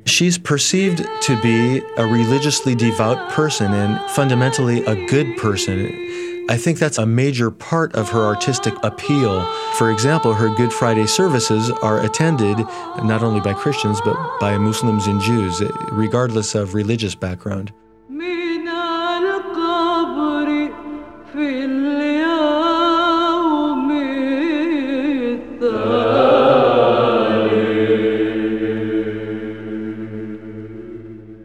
She's 0.05 0.37
perceived 0.37 1.07
to 1.21 1.41
be 1.41 1.81
a 1.95 2.05
religiously 2.05 2.75
devout 2.75 3.29
person 3.29 3.71
and 3.73 3.97
fundamentally 4.11 4.83
a 4.83 5.07
good 5.07 5.37
person. 5.37 6.45
I 6.49 6.57
think 6.57 6.79
that's 6.79 6.97
a 6.97 7.05
major 7.05 7.49
part 7.49 7.95
of 7.95 8.09
her 8.09 8.25
artistic 8.25 8.73
appeal. 8.83 9.45
For 9.75 9.89
example, 9.89 10.33
her 10.33 10.53
Good 10.53 10.73
Friday 10.73 11.07
services 11.07 11.71
are 11.81 12.01
attended 12.01 12.57
not 13.05 13.23
only 13.23 13.39
by 13.39 13.53
Christians 13.53 14.01
but 14.03 14.17
by 14.41 14.57
Muslims 14.57 15.07
and 15.07 15.21
Jews, 15.21 15.63
regardless 15.93 16.55
of 16.55 16.73
religious 16.73 17.15
background. 17.15 17.71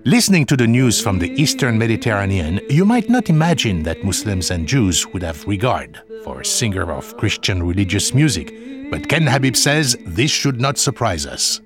Listening 0.04 0.44
to 0.46 0.56
the 0.56 0.66
news 0.66 1.00
from 1.00 1.20
the 1.20 1.30
Eastern 1.40 1.78
Mediterranean, 1.78 2.60
you 2.68 2.84
might 2.84 3.08
not 3.08 3.30
imagine 3.30 3.84
that 3.84 4.02
Muslims 4.02 4.50
and 4.50 4.66
Jews 4.66 5.06
would 5.06 5.22
have 5.22 5.46
regard 5.46 6.02
for 6.24 6.40
a 6.40 6.44
singer 6.44 6.90
of 6.90 7.16
Christian 7.18 7.62
religious 7.62 8.12
music. 8.12 8.52
But 8.90 9.08
Ken 9.08 9.28
Habib 9.28 9.54
says 9.54 9.96
this 10.04 10.32
should 10.32 10.60
not 10.60 10.76
surprise 10.76 11.24
us. 11.24 11.60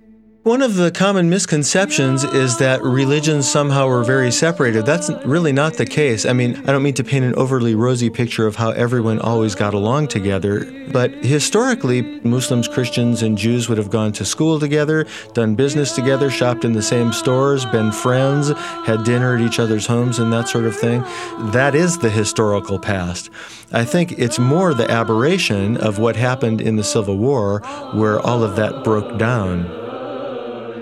One 0.47 0.63
of 0.63 0.77
the 0.77 0.93
common 0.93 1.29
misconceptions 1.29 2.23
is 2.23 2.57
that 2.59 2.81
religions 2.81 3.51
somehow 3.51 3.89
are 3.89 4.05
very 4.05 4.31
separated. 4.31 4.87
That's 4.87 5.11
really 5.25 5.51
not 5.51 5.75
the 5.75 5.85
case. 5.85 6.25
I 6.25 6.35
mean, 6.35 6.57
I 6.59 6.71
don't 6.71 6.85
mean 6.85 6.95
to 6.95 7.03
paint 7.03 7.25
an 7.25 7.35
overly 7.35 7.75
rosy 7.75 8.11
picture 8.11 8.47
of 8.47 8.55
how 8.55 8.71
everyone 8.71 9.19
always 9.19 9.57
got 9.57 9.75
along 9.75 10.07
together, 10.07 10.65
but 10.93 11.11
historically, 11.25 12.03
Muslims, 12.23 12.69
Christians, 12.69 13.23
and 13.23 13.37
Jews 13.37 13.69
would 13.69 13.77
have 13.77 13.91
gone 13.91 14.13
to 14.13 14.25
school 14.25 14.61
together, 14.61 15.05
done 15.35 15.57
business 15.57 15.91
together, 15.97 16.31
shopped 16.31 16.65
in 16.65 16.75
the 16.75 16.81
same 16.81 17.13
stores, 17.13 17.67
been 17.67 17.91
friends, 17.91 18.51
had 18.85 19.03
dinner 19.03 19.35
at 19.35 19.41
each 19.41 19.59
other's 19.59 19.89
homes, 19.89 20.21
and 20.21 20.33
that 20.33 20.49
sort 20.49 20.65
of 20.65 20.77
thing. 20.77 21.01
That 21.51 21.75
is 21.75 21.99
the 21.99 22.11
historical 22.11 22.79
past. 22.79 23.31
I 23.73 23.85
think 23.85 24.13
it's 24.13 24.39
more 24.39 24.75
the 24.75 24.89
aberration 24.89 25.77
of 25.77 25.99
what 25.99 26.15
happened 26.15 26.61
in 26.61 26.77
the 26.77 26.85
Civil 26.85 27.17
War 27.19 27.59
where 27.95 28.21
all 28.21 28.45
of 28.45 28.55
that 28.55 28.85
broke 28.85 29.19
down. 29.19 29.86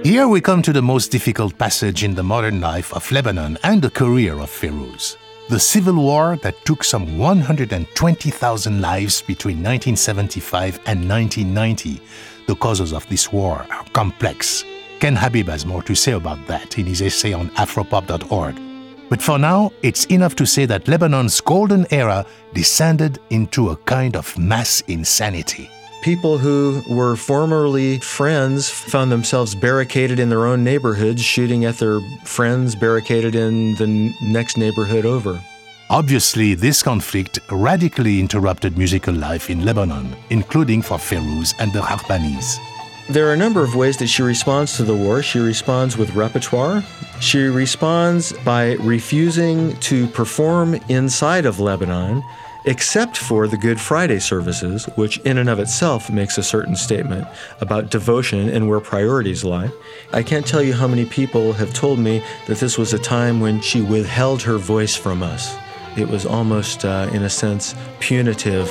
Here 0.05 0.29
we 0.29 0.43
come 0.43 0.61
to 0.61 0.73
the 0.75 0.83
most 0.83 1.11
difficult 1.11 1.57
passage 1.57 2.05
in 2.05 2.15
the 2.15 2.23
modern 2.23 2.61
life 2.61 2.93
of 2.93 3.11
Lebanon 3.11 3.57
and 3.63 3.81
the 3.81 3.89
career 3.89 4.39
of 4.39 4.51
Fairuz. 4.51 5.17
The 5.49 5.59
civil 5.59 5.95
war 5.95 6.37
that 6.43 6.63
took 6.67 6.85
some 6.85 7.17
120,000 7.17 8.83
lives 8.83 9.23
between 9.23 9.63
1975 9.63 10.77
and 10.85 11.09
1990. 11.09 12.03
The 12.47 12.55
causes 12.55 12.93
of 12.93 13.09
this 13.09 13.33
war 13.33 13.67
are 13.71 13.85
complex. 13.95 14.67
Ken 15.01 15.17
Habib 15.17 15.49
has 15.49 15.65
more 15.65 15.83
to 15.85 15.95
say 15.95 16.13
about 16.13 16.47
that 16.49 16.79
in 16.79 16.85
his 16.85 17.01
essay 17.01 17.33
on 17.33 17.49
afropop.org. 17.53 18.61
But 19.09 19.23
for 19.23 19.39
now, 19.39 19.73
it's 19.81 20.05
enough 20.07 20.37
to 20.37 20.45
say 20.45 20.67
that 20.67 20.87
Lebanon's 20.87 21.41
golden 21.41 21.87
era 21.91 22.27
descended 22.53 23.21
into 23.31 23.71
a 23.71 23.77
kind 23.79 24.17
of 24.17 24.37
mass 24.37 24.83
insanity. 24.83 25.71
People 26.05 26.37
who 26.37 26.83
were 26.87 27.17
formerly 27.17 27.99
friends 27.99 28.69
found 28.69 29.11
themselves 29.11 29.55
barricaded 29.55 30.19
in 30.19 30.29
their 30.29 30.45
own 30.45 30.63
neighborhoods, 30.63 31.23
shooting 31.23 31.65
at 31.65 31.79
their 31.79 32.01
friends 32.25 32.75
barricaded 32.75 33.35
in 33.35 33.75
the 33.77 34.15
next 34.21 34.59
neighborhood 34.59 35.07
over. 35.07 35.41
Obviously, 35.89 36.53
this 36.53 36.83
conflict 36.83 37.39
radically 37.51 38.21
interrupted 38.21 38.77
musical 38.77 39.15
life 39.15 39.49
in 39.49 39.65
Lebanon, 39.65 40.15
including 40.29 40.83
for 40.83 40.99
Fairuz 40.99 41.55
and 41.59 41.73
the 41.73 41.81
Rahbanis. 41.81 42.59
There 43.09 43.27
are 43.27 43.33
a 43.33 43.39
number 43.39 43.63
of 43.63 43.75
ways 43.75 43.97
that 43.97 44.09
she 44.09 44.23
responds 44.23 44.77
to 44.77 44.83
the 44.83 44.95
war. 44.95 45.23
She 45.23 45.39
responds 45.39 45.97
with 45.97 46.15
repertoire. 46.15 46.85
She 47.21 47.39
responds 47.45 48.35
by 48.45 48.75
refusing 48.75 49.75
to 49.81 50.07
perform 50.09 50.75
inside 50.91 51.47
of 51.47 51.61
Lebanon 51.61 52.23
except 52.65 53.17
for 53.17 53.47
the 53.47 53.57
Good 53.57 53.81
Friday 53.81 54.19
services, 54.19 54.87
which 54.97 55.19
in 55.19 55.39
and 55.39 55.49
of 55.49 55.59
itself 55.59 56.11
makes 56.11 56.39
a 56.39 56.43
certain 56.43 56.77
statement 56.77 57.27
about 57.61 57.91
devotion 57.91 58.49
and 58.49 58.69
where 58.69 58.81
priorities 58.81 59.45
lie. 59.45 59.71
I 60.13 60.23
can't 60.23 60.47
tell 60.47 60.63
you 60.63 60.73
how 60.73 60.89
many 60.89 61.05
people 61.05 61.53
have 61.55 61.75
told 61.75 61.99
me 61.99 62.23
that 62.47 62.59
this 62.59 62.79
was 62.79 62.93
a 62.93 62.99
time 62.99 63.41
when 63.41 63.61
she 63.61 63.81
withheld 63.81 64.43
her 64.43 64.59
voice 64.59 64.97
from 64.97 65.23
us. 65.23 65.57
It 65.97 66.09
was 66.09 66.27
almost, 66.27 66.85
uh, 66.85 67.09
in 67.13 67.23
a 67.23 67.31
sense, 67.31 67.75
punitive. 68.01 68.69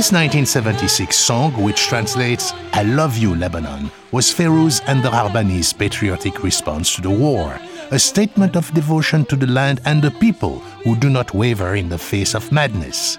This 0.00 0.12
1976 0.12 1.14
song, 1.14 1.62
which 1.62 1.82
translates 1.82 2.54
I 2.72 2.84
Love 2.84 3.18
You, 3.18 3.34
Lebanon, 3.34 3.90
was 4.12 4.32
Fairuz 4.32 4.80
and 4.86 5.02
the 5.02 5.10
Rahbani's 5.10 5.74
patriotic 5.74 6.42
response 6.42 6.94
to 6.94 7.02
the 7.02 7.10
war, 7.10 7.60
a 7.90 7.98
statement 7.98 8.56
of 8.56 8.72
devotion 8.72 9.26
to 9.26 9.36
the 9.36 9.46
land 9.46 9.82
and 9.84 10.00
the 10.00 10.10
people 10.12 10.60
who 10.84 10.96
do 10.96 11.10
not 11.10 11.34
waver 11.34 11.74
in 11.74 11.90
the 11.90 11.98
face 11.98 12.34
of 12.34 12.50
madness. 12.50 13.18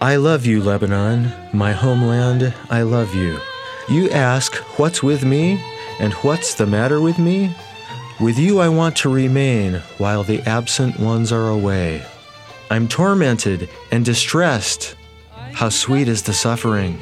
I 0.00 0.14
love 0.14 0.46
you, 0.46 0.62
Lebanon, 0.62 1.32
my 1.52 1.72
homeland, 1.72 2.54
I 2.70 2.82
love 2.82 3.12
you. 3.12 3.40
You 3.88 4.10
ask, 4.10 4.54
What's 4.78 5.02
with 5.02 5.24
me? 5.24 5.60
And 5.98 6.12
what's 6.22 6.54
the 6.54 6.66
matter 6.66 7.00
with 7.00 7.18
me? 7.18 7.52
With 8.20 8.38
you 8.38 8.60
I 8.60 8.68
want 8.68 8.94
to 8.98 9.12
remain 9.12 9.82
while 9.98 10.22
the 10.22 10.40
absent 10.42 11.00
ones 11.00 11.32
are 11.32 11.48
away. 11.48 12.06
I'm 12.70 12.86
tormented 12.86 13.68
and 13.90 14.04
distressed. 14.04 14.94
How 15.54 15.68
sweet 15.68 16.08
is 16.08 16.22
the 16.22 16.32
suffering. 16.32 17.00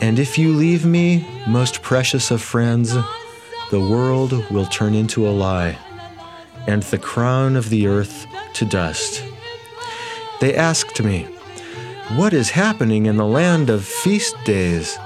And 0.00 0.18
if 0.18 0.38
you 0.38 0.52
leave 0.52 0.84
me, 0.84 1.26
most 1.46 1.82
precious 1.82 2.30
of 2.30 2.40
friends, 2.42 2.94
the 3.70 3.80
world 3.80 4.32
will 4.50 4.66
turn 4.66 4.94
into 4.94 5.28
a 5.28 5.30
lie, 5.30 5.78
and 6.66 6.82
the 6.84 6.98
crown 6.98 7.56
of 7.56 7.70
the 7.70 7.86
earth 7.86 8.26
to 8.54 8.64
dust. 8.64 9.24
They 10.40 10.54
asked 10.54 11.02
me, 11.02 11.24
What 12.16 12.32
is 12.32 12.50
happening 12.50 13.06
in 13.06 13.16
the 13.16 13.26
land 13.26 13.68
of 13.68 13.84
feast 13.84 14.36
days? 14.44 14.98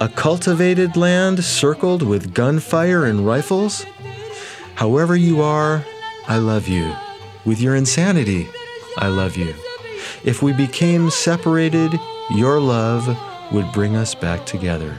A 0.00 0.08
cultivated 0.08 0.96
land 0.96 1.44
circled 1.44 2.02
with 2.02 2.34
gunfire 2.34 3.04
and 3.04 3.26
rifles? 3.26 3.84
However 4.74 5.14
you 5.14 5.42
are, 5.42 5.84
I 6.26 6.38
love 6.38 6.68
you. 6.68 6.94
With 7.44 7.60
your 7.60 7.74
insanity, 7.74 8.48
I 8.96 9.08
love 9.08 9.36
you. 9.36 9.54
If 10.24 10.42
we 10.42 10.52
became 10.52 11.10
separated, 11.10 11.98
your 12.30 12.60
love 12.60 13.08
would 13.52 13.70
bring 13.72 13.96
us 13.96 14.14
back 14.14 14.46
together. 14.46 14.96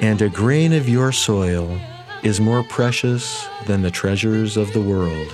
And 0.00 0.20
a 0.20 0.28
grain 0.28 0.72
of 0.72 0.88
your 0.88 1.12
soil 1.12 1.78
is 2.22 2.40
more 2.40 2.62
precious 2.64 3.46
than 3.66 3.82
the 3.82 3.90
treasures 3.90 4.56
of 4.56 4.72
the 4.72 4.80
world. 4.80 5.32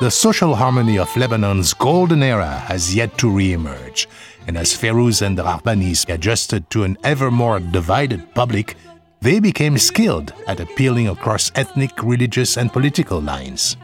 The 0.00 0.10
social 0.10 0.54
harmony 0.54 0.96
of 0.96 1.16
Lebanon's 1.16 1.74
golden 1.74 2.22
era 2.22 2.62
has 2.68 2.94
yet 2.94 3.18
to 3.18 3.28
re-emerge, 3.28 4.08
and 4.46 4.56
as 4.56 4.72
Fairuz 4.72 5.22
and 5.22 5.36
the 5.36 5.42
Rahbanis 5.42 6.08
adjusted 6.08 6.70
to 6.70 6.84
an 6.84 6.96
ever 7.02 7.32
more 7.32 7.58
divided 7.58 8.32
public, 8.32 8.76
they 9.20 9.40
became 9.40 9.76
skilled 9.76 10.32
at 10.46 10.60
appealing 10.60 11.08
across 11.08 11.50
ethnic, 11.56 11.90
religious, 12.00 12.56
and 12.56 12.72
political 12.72 13.20
lines. 13.20 13.76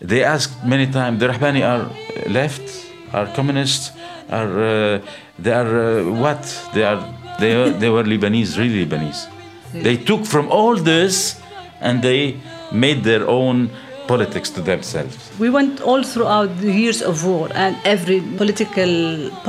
They 0.00 0.24
asked 0.24 0.64
many 0.64 0.86
times, 0.86 1.20
the 1.20 1.28
Rahbani 1.28 1.62
are 1.62 1.90
left, 2.30 2.62
are 3.12 3.26
communists, 3.34 3.92
are 4.30 4.96
uh, 4.96 5.00
they 5.38 5.52
are 5.52 6.00
uh, 6.00 6.12
what? 6.12 6.42
They 6.74 6.84
are 6.84 7.00
they, 7.38 7.70
they 7.70 7.88
were 7.88 8.04
Lebanese, 8.04 8.58
really 8.58 8.86
Lebanese. 8.86 9.28
They 9.72 9.96
took 9.96 10.26
from 10.26 10.50
all 10.50 10.76
this 10.76 11.40
and 11.80 12.02
they 12.02 12.40
made 12.72 13.02
their 13.04 13.26
own 13.28 13.70
politics 14.12 14.50
to 14.56 14.60
themselves. 14.72 15.14
We 15.44 15.50
went 15.58 15.74
all 15.88 16.02
throughout 16.12 16.50
the 16.64 16.72
years 16.82 17.00
of 17.10 17.14
war, 17.30 17.46
and 17.64 17.72
every 17.94 18.20
political 18.42 18.92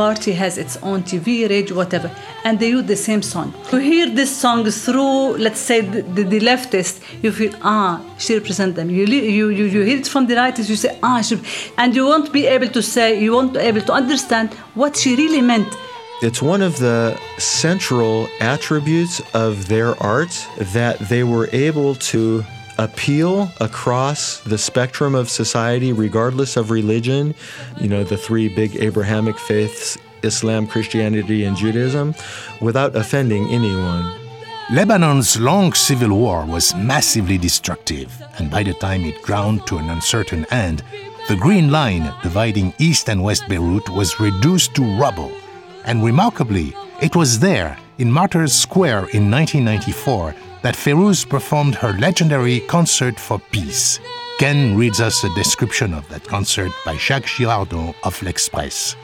party 0.01 0.31
has 0.43 0.53
its 0.63 0.75
own 0.89 0.99
TV, 1.09 1.27
radio, 1.55 1.73
whatever, 1.81 2.09
and 2.45 2.53
they 2.59 2.69
use 2.77 2.87
the 2.95 3.01
same 3.09 3.23
song. 3.33 3.47
To 3.71 3.77
hear 3.89 4.07
this 4.21 4.31
song 4.43 4.59
through, 4.85 5.37
let's 5.45 5.63
say, 5.69 5.77
the, 5.93 6.01
the, 6.15 6.23
the 6.33 6.39
leftist, 6.51 6.95
you 7.23 7.31
feel, 7.31 7.53
ah, 7.63 7.93
she 8.23 8.31
represents 8.39 8.75
them. 8.77 8.87
You, 8.97 9.05
you, 9.05 9.49
you, 9.59 9.65
you 9.75 9.81
hear 9.89 9.97
it 10.03 10.07
from 10.13 10.23
the 10.29 10.35
rightist, 10.35 10.69
you 10.73 10.79
say, 10.85 10.91
ah, 11.01 11.21
she, 11.27 11.35
and 11.81 11.95
you 11.95 12.05
won't 12.11 12.29
be 12.31 12.43
able 12.55 12.69
to 12.77 12.81
say, 12.95 13.07
you 13.25 13.31
won't 13.37 13.53
be 13.53 13.61
able 13.71 13.83
to 13.89 13.93
understand 14.01 14.47
what 14.81 14.91
she 14.95 15.15
really 15.15 15.41
meant. 15.41 15.71
It's 16.21 16.41
one 16.53 16.61
of 16.61 16.77
the 16.77 17.19
central 17.39 18.27
attributes 18.39 19.15
of 19.33 19.51
their 19.67 19.91
art 20.03 20.33
that 20.75 20.95
they 21.11 21.23
were 21.23 21.47
able 21.51 21.95
to 22.11 22.43
appeal 22.81 23.51
across 23.59 24.39
the 24.41 24.57
spectrum 24.57 25.13
of 25.13 25.29
society, 25.29 25.93
regardless 25.93 26.57
of 26.57 26.71
religion. 26.71 27.35
You 27.79 27.87
know, 27.87 28.03
the 28.03 28.17
three 28.17 28.49
big 28.49 28.75
Abrahamic 28.77 29.37
faiths 29.37 29.97
Islam, 30.23 30.67
Christianity, 30.67 31.45
and 31.45 31.55
Judaism, 31.57 32.13
without 32.59 32.95
offending 32.95 33.49
anyone. 33.49 34.11
Lebanon's 34.71 35.39
long 35.39 35.73
civil 35.73 36.17
war 36.17 36.45
was 36.45 36.75
massively 36.75 37.37
destructive, 37.37 38.09
and 38.37 38.49
by 38.49 38.63
the 38.63 38.73
time 38.75 39.03
it 39.03 39.21
ground 39.21 39.65
to 39.67 39.77
an 39.77 39.89
uncertain 39.89 40.45
end, 40.51 40.83
the 41.27 41.35
Green 41.35 41.71
Line 41.71 42.13
dividing 42.23 42.73
East 42.77 43.09
and 43.09 43.23
West 43.23 43.43
Beirut 43.49 43.89
was 43.89 44.19
reduced 44.19 44.73
to 44.75 44.83
rubble. 44.97 45.31
And 45.85 46.03
remarkably, 46.03 46.73
it 47.01 47.15
was 47.15 47.39
there, 47.39 47.77
in 47.97 48.11
Martyrs 48.11 48.53
Square 48.53 49.09
in 49.13 49.29
1994, 49.29 50.35
that 50.61 50.75
Fairuz 50.75 51.27
performed 51.27 51.75
her 51.75 51.93
legendary 51.93 52.59
Concert 52.61 53.19
for 53.19 53.39
Peace. 53.51 53.99
Ken 54.39 54.75
reads 54.77 54.99
us 54.99 55.23
a 55.23 55.33
description 55.35 55.93
of 55.93 56.07
that 56.09 56.23
concert 56.23 56.71
by 56.85 56.97
Jacques 56.97 57.25
Girardon 57.25 57.93
of 58.03 58.21
L'Express. 58.21 58.95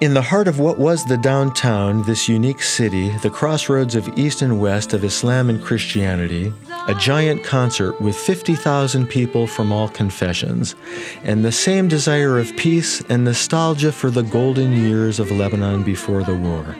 In 0.00 0.12
the 0.12 0.22
heart 0.22 0.48
of 0.48 0.58
what 0.58 0.78
was 0.78 1.04
the 1.04 1.16
downtown, 1.16 2.02
this 2.02 2.28
unique 2.28 2.60
city, 2.60 3.08
the 3.22 3.30
crossroads 3.30 3.94
of 3.94 4.18
East 4.18 4.42
and 4.42 4.60
West 4.60 4.92
of 4.92 5.04
Islam 5.04 5.48
and 5.48 5.62
Christianity, 5.62 6.52
a 6.88 6.94
giant 6.94 7.44
concert 7.44 7.98
with 8.00 8.16
50,000 8.16 9.06
people 9.06 9.46
from 9.46 9.72
all 9.72 9.88
confessions, 9.88 10.74
and 11.22 11.44
the 11.44 11.52
same 11.52 11.88
desire 11.88 12.38
of 12.38 12.54
peace 12.56 13.02
and 13.08 13.24
nostalgia 13.24 13.92
for 13.92 14.10
the 14.10 14.22
golden 14.24 14.72
years 14.72 15.20
of 15.20 15.30
Lebanon 15.30 15.82
before 15.82 16.22
the 16.22 16.34
war. 16.34 16.76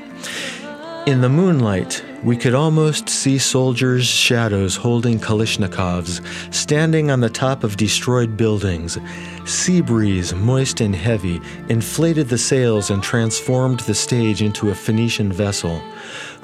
In 1.06 1.20
the 1.20 1.28
moonlight, 1.28 2.02
we 2.22 2.34
could 2.34 2.54
almost 2.54 3.10
see 3.10 3.36
soldiers' 3.36 4.06
shadows 4.06 4.74
holding 4.74 5.18
Kalashnikovs, 5.18 6.24
standing 6.54 7.10
on 7.10 7.20
the 7.20 7.28
top 7.28 7.62
of 7.62 7.76
destroyed 7.76 8.38
buildings. 8.38 8.98
Sea 9.44 9.82
breeze, 9.82 10.34
moist 10.34 10.80
and 10.80 10.96
heavy, 10.96 11.42
inflated 11.68 12.30
the 12.30 12.38
sails 12.38 12.88
and 12.88 13.02
transformed 13.02 13.80
the 13.80 13.94
stage 13.94 14.40
into 14.40 14.70
a 14.70 14.74
Phoenician 14.74 15.30
vessel. 15.30 15.78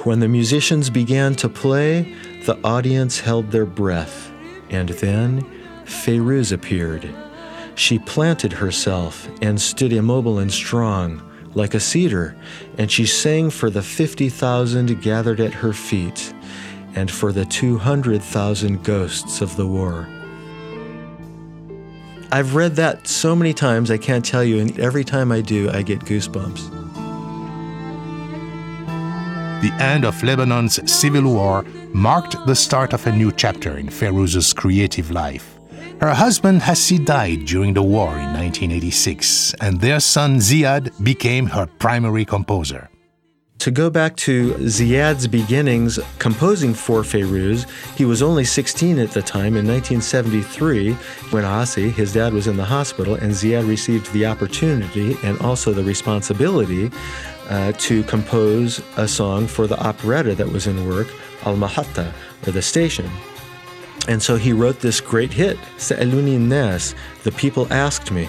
When 0.05 0.21
the 0.21 0.29
musicians 0.29 0.91
began 0.91 1.35
to 1.37 1.49
play, 1.49 2.15
the 2.45 2.59
audience 2.63 3.19
held 3.19 3.53
their 3.53 3.65
breath. 3.65 4.31
And 4.69 4.91
then 4.91 5.41
Fairuz 5.87 6.53
appeared. 6.53 7.09
She 7.77 7.99
planted 7.99 8.53
herself 8.53 9.27
and 9.41 9.59
stood 9.59 9.95
immobile 9.95 10.39
and 10.39 10.53
strong 10.53 11.23
like 11.55 11.75
a 11.75 11.81
cedar, 11.81 12.37
and 12.79 12.91
she 12.91 13.07
sang 13.07 13.51
for 13.51 13.71
the 13.71 13.83
50,000 13.83 15.01
gathered 15.03 15.41
at 15.41 15.55
her 15.55 15.73
feet 15.73 16.33
and 16.95 17.11
for 17.11 17.33
the 17.33 17.45
200,000 17.45 18.83
ghosts 18.85 19.41
of 19.41 19.57
the 19.57 19.67
war. 19.67 20.09
I've 22.33 22.55
read 22.55 22.77
that 22.77 23.09
so 23.09 23.35
many 23.35 23.53
times 23.53 23.91
I 23.91 23.99
can't 23.99 24.25
tell 24.25 24.45
you, 24.45 24.61
and 24.61 24.79
every 24.79 25.05
time 25.05 25.33
I 25.33 25.41
do, 25.41 25.69
I 25.71 25.83
get 25.83 26.01
goosebumps. 26.01 26.71
The 29.63 29.73
end 29.79 30.05
of 30.05 30.23
Lebanon's 30.23 30.91
civil 30.91 31.35
war 31.35 31.65
marked 31.93 32.37
the 32.47 32.55
start 32.55 32.93
of 32.93 33.07
a 33.07 33.13
new 33.13 33.33
chapter 33.33 33.77
in 33.77 33.89
Fairuz's 33.89 34.53
creative 34.53 35.11
life. 35.11 35.50
Her 36.01 36.15
husband 36.15 36.63
Asi 36.63 36.99
died 36.99 37.45
during 37.45 37.75
the 37.75 37.83
war 37.83 38.09
in 38.09 38.33
1986, 38.33 39.53
and 39.61 39.79
their 39.79 40.01
son 40.01 40.37
Ziad 40.37 40.91
became 41.05 41.45
her 41.49 41.67
primary 41.67 42.25
composer. 42.25 42.89
To 43.59 43.71
go 43.71 43.91
back 43.91 44.17
to 44.25 44.55
Ziad's 44.61 45.27
beginnings 45.27 45.99
composing 46.19 46.73
for 46.73 47.03
Fairuz, 47.03 47.69
he 47.99 48.07
was 48.07 48.23
only 48.23 48.45
16 48.45 48.99
at 48.99 49.11
the 49.11 49.21
time 49.21 49.59
in 49.59 49.67
1973 49.67 50.95
when 51.33 51.45
Asi, 51.45 51.91
his 51.91 52.15
dad, 52.15 52.33
was 52.33 52.47
in 52.47 52.57
the 52.57 52.65
hospital, 52.65 53.17
and 53.17 53.33
Ziad 53.33 53.69
received 53.69 54.11
the 54.15 54.25
opportunity 54.25 55.19
and 55.23 55.39
also 55.41 55.71
the 55.71 55.85
responsibility 55.85 56.91
uh, 57.51 57.73
to 57.73 58.03
compose 58.05 58.83
a 58.97 59.07
song 59.07 59.47
for 59.47 59.67
the 59.67 59.79
operetta 59.79 60.35
that 60.35 60.51
was 60.51 60.67
in 60.67 60.89
work, 60.89 61.09
Al 61.45 61.57
Mahatta, 61.57 62.11
or 62.47 62.53
the 62.53 62.63
station. 62.63 63.11
And 64.09 64.23
so 64.23 64.37
he 64.37 64.53
wrote 64.53 64.81
this 64.81 65.01
great 65.01 65.33
hit, 65.33 65.59
Sa'aluni 65.77 66.39
Nas, 66.39 66.95
The 67.23 67.33
People 67.33 67.73
Asked 67.73 68.11
Me. 68.11 68.29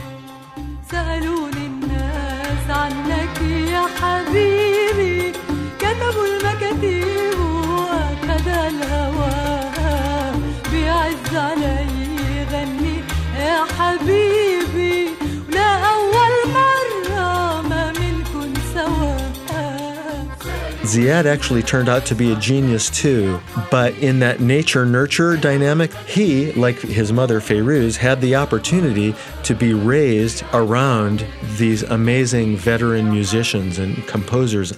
Ziad 20.92 21.24
actually 21.24 21.64
turned 21.64 21.88
out 21.88 22.06
to 22.08 22.16
be 22.16 22.34
a 22.34 22.36
genius 22.36 22.90
too, 22.90 23.40
but 23.70 23.98
in 24.00 24.20
that 24.20 24.42
nature 24.42 24.86
nurture 24.86 25.38
dynamic, 25.38 25.94
he, 26.06 26.52
like 26.52 26.82
his 26.82 27.14
mother 27.14 27.40
Fairuz, 27.40 27.96
had 27.96 28.20
the 28.20 28.36
opportunity 28.36 29.16
to 29.44 29.56
be 29.56 29.74
raised 29.74 30.44
around 30.52 31.26
these 31.56 31.84
amazing 31.84 32.58
veteran 32.58 33.10
musicians 33.10 33.80
and 33.80 34.06
composers. 34.06 34.74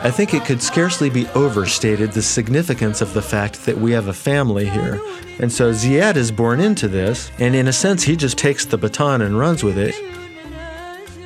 I 0.00 0.10
think 0.10 0.32
it 0.32 0.46
could 0.46 0.62
scarcely 0.62 1.10
be 1.10 1.26
overstated 1.34 2.12
the 2.12 2.22
significance 2.22 3.02
of 3.02 3.12
the 3.12 3.20
fact 3.20 3.66
that 3.66 3.76
we 3.76 3.92
have 3.92 4.08
a 4.08 4.14
family 4.14 4.66
here. 4.66 5.02
And 5.38 5.52
so 5.52 5.70
Ziad 5.70 6.16
is 6.16 6.32
born 6.32 6.60
into 6.60 6.88
this, 6.88 7.30
and 7.38 7.54
in 7.54 7.68
a 7.68 7.74
sense, 7.74 8.04
he 8.04 8.16
just 8.16 8.38
takes 8.38 8.64
the 8.64 8.78
baton 8.78 9.20
and 9.20 9.38
runs 9.38 9.62
with 9.62 9.76
it. 9.76 9.94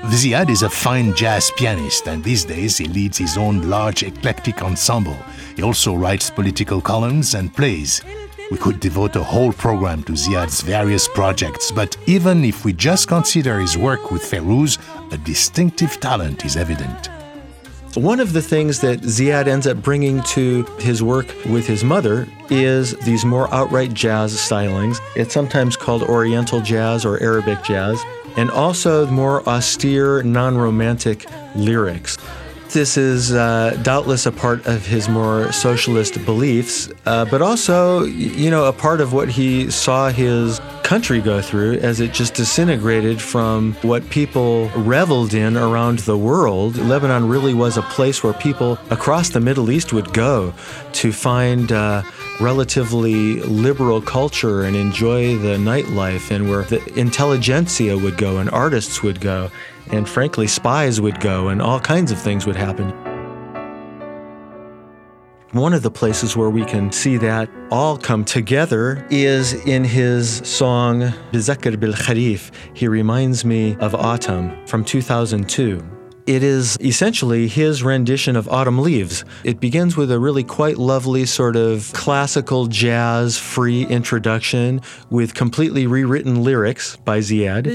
Ziad 0.04 0.50
is 0.50 0.62
a 0.62 0.70
fine 0.70 1.14
jazz 1.14 1.50
pianist, 1.56 2.06
and 2.06 2.22
these 2.22 2.44
days 2.44 2.78
he 2.78 2.86
leads 2.86 3.18
his 3.18 3.36
own 3.36 3.68
large 3.68 4.02
eclectic 4.02 4.62
ensemble. 4.62 5.16
He 5.56 5.62
also 5.62 5.94
writes 5.94 6.30
political 6.30 6.80
columns 6.80 7.34
and 7.34 7.54
plays. 7.54 8.02
We 8.50 8.58
could 8.58 8.78
devote 8.78 9.16
a 9.16 9.24
whole 9.24 9.52
program 9.52 10.04
to 10.04 10.12
Ziad's 10.12 10.60
various 10.60 11.08
projects, 11.08 11.72
but 11.72 11.96
even 12.06 12.44
if 12.44 12.64
we 12.64 12.72
just 12.72 13.08
consider 13.08 13.58
his 13.58 13.76
work 13.76 14.10
with 14.10 14.22
Fairuz, 14.22 14.78
a 15.12 15.18
distinctive 15.18 15.98
talent 15.98 16.44
is 16.44 16.56
evident. 16.56 17.10
One 17.96 18.20
of 18.20 18.34
the 18.34 18.42
things 18.42 18.80
that 18.80 19.00
Ziad 19.00 19.46
ends 19.46 19.66
up 19.66 19.78
bringing 19.78 20.22
to 20.24 20.64
his 20.80 21.02
work 21.02 21.28
with 21.46 21.66
his 21.66 21.82
mother 21.82 22.28
is 22.50 22.94
these 22.98 23.24
more 23.24 23.52
outright 23.54 23.94
jazz 23.94 24.34
stylings. 24.34 25.00
It's 25.16 25.32
sometimes 25.32 25.78
called 25.78 26.02
Oriental 26.02 26.60
jazz 26.60 27.06
or 27.06 27.18
Arabic 27.22 27.64
jazz, 27.64 28.04
and 28.36 28.50
also 28.50 29.06
more 29.06 29.42
austere, 29.48 30.22
non 30.22 30.58
romantic 30.58 31.24
lyrics. 31.54 32.18
This 32.72 32.98
is 32.98 33.32
uh, 33.32 33.78
doubtless 33.82 34.26
a 34.26 34.32
part 34.32 34.66
of 34.66 34.84
his 34.84 35.08
more 35.08 35.50
socialist 35.50 36.22
beliefs, 36.26 36.90
uh, 37.06 37.24
but 37.24 37.40
also, 37.40 38.04
you 38.04 38.50
know, 38.50 38.66
a 38.66 38.72
part 38.72 39.00
of 39.00 39.14
what 39.14 39.30
he 39.30 39.70
saw 39.70 40.10
his 40.10 40.60
country 40.82 41.20
go 41.20 41.40
through 41.40 41.78
as 41.78 42.00
it 42.00 42.12
just 42.12 42.34
disintegrated 42.34 43.20
from 43.20 43.72
what 43.82 44.08
people 44.10 44.68
reveled 44.76 45.32
in 45.32 45.56
around 45.56 46.00
the 46.00 46.18
world. 46.18 46.76
Lebanon 46.76 47.26
really 47.28 47.54
was 47.54 47.78
a 47.78 47.82
place 47.82 48.22
where 48.22 48.34
people 48.34 48.78
across 48.90 49.30
the 49.30 49.40
Middle 49.40 49.70
East 49.70 49.92
would 49.94 50.12
go 50.12 50.52
to 50.92 51.12
find 51.12 51.72
uh, 51.72 52.02
relatively 52.40 53.40
liberal 53.40 54.02
culture 54.02 54.62
and 54.62 54.76
enjoy 54.76 55.38
the 55.38 55.56
nightlife, 55.56 56.30
and 56.30 56.50
where 56.50 56.64
the 56.64 56.84
intelligentsia 56.98 57.96
would 57.96 58.18
go 58.18 58.36
and 58.36 58.50
artists 58.50 59.02
would 59.02 59.20
go, 59.20 59.50
and 59.90 60.08
frankly, 60.08 60.46
spies 60.46 61.00
would 61.00 61.20
go, 61.20 61.48
and 61.48 61.60
all 61.62 61.80
kinds 61.80 62.12
of 62.12 62.18
things 62.20 62.46
would 62.46 62.56
happen. 62.56 62.92
One 65.52 65.72
of 65.72 65.82
the 65.82 65.90
places 65.90 66.36
where 66.36 66.50
we 66.50 66.64
can 66.64 66.92
see 66.92 67.16
that 67.18 67.48
all 67.70 67.96
come 67.96 68.24
together 68.24 69.06
is 69.10 69.54
in 69.66 69.84
his 69.84 70.38
song 70.46 71.00
Bizakr 71.32 71.80
bil 71.80 71.94
Kharif. 71.94 72.50
He 72.74 72.88
reminds 72.88 73.44
me 73.44 73.76
of 73.76 73.94
autumn 73.94 74.66
from 74.66 74.84
2002. 74.84 75.82
It 76.26 76.42
is 76.42 76.76
essentially 76.80 77.46
his 77.46 77.84
rendition 77.84 78.34
of 78.34 78.48
Autumn 78.48 78.80
Leaves. 78.80 79.24
It 79.44 79.60
begins 79.60 79.96
with 79.96 80.10
a 80.10 80.18
really 80.18 80.42
quite 80.42 80.76
lovely 80.76 81.24
sort 81.24 81.54
of 81.54 81.92
classical 81.92 82.66
jazz 82.66 83.38
free 83.38 83.86
introduction 83.86 84.82
with 85.08 85.34
completely 85.34 85.86
rewritten 85.86 86.42
lyrics 86.42 86.96
by 86.96 87.20
Ziad. 87.20 87.66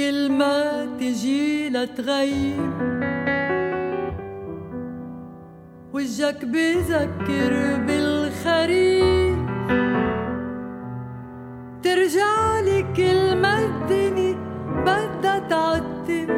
كل 0.00 0.32
ما 0.32 0.86
تجي 1.00 1.68
لتغيب 1.68 2.72
وجهك 5.92 6.44
بذكر 6.44 7.52
بالخريف. 7.86 9.38
ترجع 11.82 12.60
لي 12.60 12.82
كل 12.96 13.36
ما 13.36 13.58
الدنيا 13.58 14.36
بدها 14.86 15.38
تعتم 15.38 16.28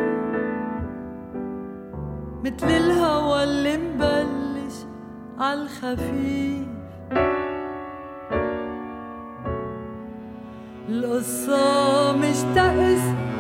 مثل 2.45 2.69
الهوى 2.69 3.45
اللي 3.45 3.77
مبلش 3.77 4.75
عالخفيف. 5.39 6.67
القصة 10.89 12.17
مش 12.17 12.37
تأس 12.55 13.32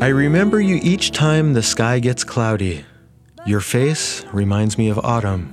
I 0.00 0.08
remember 0.08 0.58
you 0.60 0.80
each 0.82 1.10
time 1.10 1.52
the 1.52 1.62
sky 1.62 1.98
gets 1.98 2.24
cloudy. 2.24 2.86
Your 3.44 3.60
face 3.60 4.24
reminds 4.32 4.78
me 4.78 4.88
of 4.88 4.98
autumn. 5.00 5.52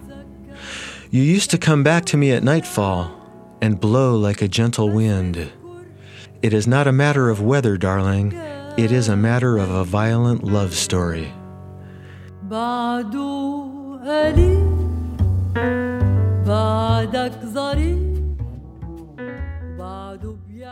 You 1.11 1.21
used 1.21 1.51
to 1.51 1.57
come 1.57 1.83
back 1.83 2.05
to 2.05 2.17
me 2.17 2.31
at 2.31 2.43
nightfall 2.43 3.11
and 3.61 3.79
blow 3.81 4.15
like 4.15 4.41
a 4.41 4.47
gentle 4.47 4.89
wind. 4.89 5.51
It 6.41 6.53
is 6.53 6.67
not 6.67 6.87
a 6.87 6.91
matter 6.91 7.29
of 7.29 7.41
weather, 7.41 7.75
darling. 7.75 8.33
It 8.77 8.91
is 8.91 9.09
a 9.09 9.17
matter 9.17 9.57
of 9.57 9.69
a 9.69 9.83
violent 9.83 10.43
love 10.43 10.73
story. 10.73 11.33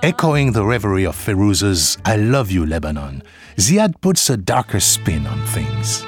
Echoing 0.04 0.52
the 0.52 0.64
reverie 0.64 1.06
of 1.06 1.16
Fairuz's 1.16 1.98
I 2.06 2.16
Love 2.16 2.52
You, 2.52 2.64
Lebanon, 2.68 3.24
Ziad 3.58 4.00
puts 4.00 4.30
a 4.30 4.38
darker 4.38 4.80
spin 4.80 5.26
on 5.26 5.44
things. 5.48 6.04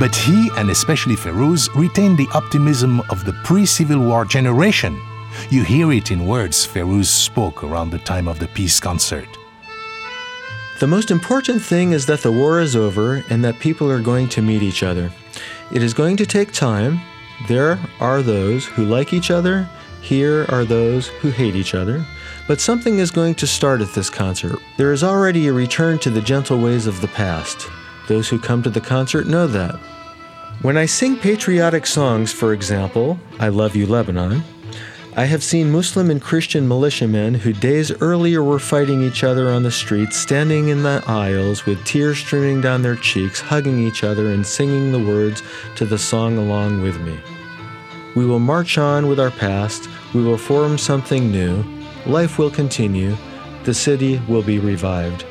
But 0.00 0.16
he, 0.16 0.50
and 0.56 0.70
especially 0.70 1.14
Fairuz, 1.14 1.72
retain 1.76 2.16
the 2.16 2.26
optimism 2.34 3.00
of 3.10 3.24
the 3.24 3.32
pre 3.44 3.64
Civil 3.64 4.00
War 4.00 4.24
generation. 4.24 5.00
You 5.50 5.62
hear 5.62 5.92
it 5.92 6.10
in 6.10 6.26
words 6.26 6.66
Fairuz 6.66 7.06
spoke 7.06 7.62
around 7.62 7.90
the 7.90 7.98
time 8.00 8.26
of 8.26 8.40
the 8.40 8.48
peace 8.48 8.80
concert. 8.80 9.28
The 10.80 10.88
most 10.88 11.12
important 11.12 11.62
thing 11.62 11.92
is 11.92 12.06
that 12.06 12.22
the 12.22 12.32
war 12.32 12.60
is 12.60 12.74
over 12.74 13.22
and 13.30 13.44
that 13.44 13.60
people 13.60 13.88
are 13.88 14.02
going 14.02 14.28
to 14.30 14.42
meet 14.42 14.62
each 14.62 14.82
other. 14.82 15.12
It 15.72 15.82
is 15.82 15.94
going 15.94 16.16
to 16.16 16.26
take 16.26 16.50
time. 16.50 17.00
There 17.48 17.78
are 18.00 18.22
those 18.22 18.66
who 18.66 18.84
like 18.84 19.12
each 19.12 19.30
other, 19.30 19.68
here 20.00 20.46
are 20.48 20.64
those 20.64 21.08
who 21.08 21.30
hate 21.30 21.54
each 21.54 21.74
other. 21.74 22.04
But 22.48 22.60
something 22.60 22.98
is 22.98 23.10
going 23.10 23.34
to 23.36 23.46
start 23.46 23.80
at 23.80 23.94
this 23.94 24.10
concert. 24.10 24.58
There 24.76 24.92
is 24.92 25.04
already 25.04 25.46
a 25.46 25.52
return 25.52 25.98
to 26.00 26.10
the 26.10 26.20
gentle 26.20 26.58
ways 26.58 26.86
of 26.86 27.00
the 27.00 27.08
past. 27.08 27.68
Those 28.08 28.28
who 28.28 28.38
come 28.38 28.62
to 28.62 28.70
the 28.70 28.80
concert 28.80 29.26
know 29.26 29.46
that. 29.46 29.76
When 30.62 30.76
I 30.76 30.86
sing 30.86 31.16
patriotic 31.16 31.86
songs, 31.86 32.32
for 32.32 32.52
example, 32.52 33.18
I 33.38 33.48
Love 33.48 33.76
You 33.76 33.86
Lebanon, 33.86 34.42
I 35.16 35.24
have 35.24 35.42
seen 35.42 35.72
Muslim 35.72 36.08
and 36.08 36.22
Christian 36.22 36.68
militiamen 36.68 37.34
who 37.34 37.52
days 37.52 37.90
earlier 38.00 38.44
were 38.44 38.60
fighting 38.60 39.02
each 39.02 39.24
other 39.24 39.48
on 39.48 39.64
the 39.64 39.70
streets, 39.70 40.16
standing 40.16 40.68
in 40.68 40.84
the 40.84 41.02
aisles 41.04 41.66
with 41.66 41.84
tears 41.84 42.18
streaming 42.18 42.60
down 42.60 42.82
their 42.82 42.94
cheeks, 42.94 43.40
hugging 43.40 43.80
each 43.80 44.04
other 44.04 44.28
and 44.28 44.46
singing 44.46 44.92
the 44.92 45.00
words 45.00 45.42
to 45.74 45.84
the 45.84 45.98
song 45.98 46.38
along 46.38 46.82
with 46.82 47.00
me. 47.00 47.18
We 48.14 48.24
will 48.24 48.38
march 48.38 48.78
on 48.78 49.08
with 49.08 49.18
our 49.18 49.32
past, 49.32 49.88
we 50.14 50.22
will 50.22 50.38
form 50.38 50.78
something 50.78 51.32
new, 51.32 51.64
life 52.06 52.38
will 52.38 52.50
continue, 52.50 53.16
the 53.64 53.74
city 53.74 54.22
will 54.28 54.42
be 54.42 54.60
revived. 54.60 55.24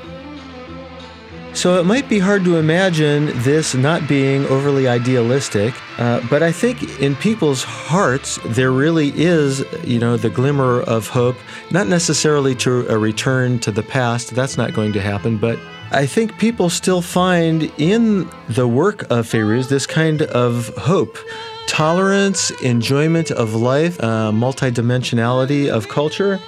So 1.53 1.77
it 1.79 1.85
might 1.85 2.07
be 2.07 2.19
hard 2.19 2.45
to 2.45 2.55
imagine 2.55 3.27
this 3.43 3.75
not 3.75 4.07
being 4.07 4.45
overly 4.45 4.87
idealistic, 4.87 5.73
uh, 5.97 6.21
but 6.29 6.41
I 6.41 6.53
think 6.53 7.01
in 7.01 7.15
people's 7.15 7.63
hearts 7.63 8.39
there 8.45 8.71
really 8.71 9.11
is, 9.15 9.65
you 9.83 9.99
know, 9.99 10.15
the 10.15 10.29
glimmer 10.29 10.81
of 10.81 11.07
hope. 11.07 11.35
Not 11.69 11.87
necessarily 11.87 12.55
to 12.55 12.87
a 12.87 12.97
return 12.97 13.59
to 13.59 13.71
the 13.71 13.83
past, 13.83 14.35
that's 14.35 14.57
not 14.57 14.73
going 14.73 14.93
to 14.93 15.01
happen, 15.01 15.37
but 15.37 15.59
I 15.91 16.05
think 16.05 16.37
people 16.37 16.69
still 16.69 17.01
find 17.01 17.63
in 17.77 18.29
the 18.47 18.67
work 18.67 19.01
of 19.09 19.27
Fairuz 19.27 19.69
this 19.69 19.87
kind 19.87 20.21
of 20.21 20.67
hope. 20.77 21.17
Tolerance, 21.67 22.51
enjoyment 22.61 23.31
of 23.31 23.53
life, 23.53 23.99
uh, 24.01 24.31
multidimensionality 24.31 25.67
of 25.67 25.89
culture, 25.89 26.39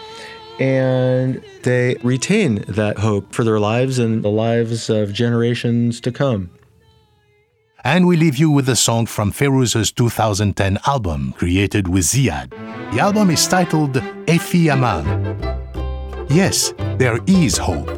and 0.62 1.44
they 1.64 1.96
retain 2.04 2.64
that 2.68 3.00
hope 3.00 3.34
for 3.34 3.44
their 3.44 3.60
lives 3.60 3.98
and 3.98 4.24
the 4.24 4.30
lives 4.30 4.92
of 4.92 5.12
generations 5.12 6.00
to 6.00 6.12
come. 6.12 6.52
And 7.84 8.06
we 8.06 8.16
leave 8.16 8.38
you 8.38 8.52
with 8.52 8.70
a 8.70 8.76
song 8.76 9.08
from 9.08 9.32
Fairuz's 9.32 9.92
2010 9.92 10.78
album, 10.86 11.34
created 11.36 11.88
with 11.88 12.04
Ziad. 12.04 12.52
The 12.94 13.00
album 13.00 13.32
is 13.32 13.48
titled 13.48 13.94
Efi 14.28 14.72
Amal. 14.72 15.04
Yes, 16.30 16.76
there 17.00 17.18
is 17.26 17.58
hope. 17.58 17.90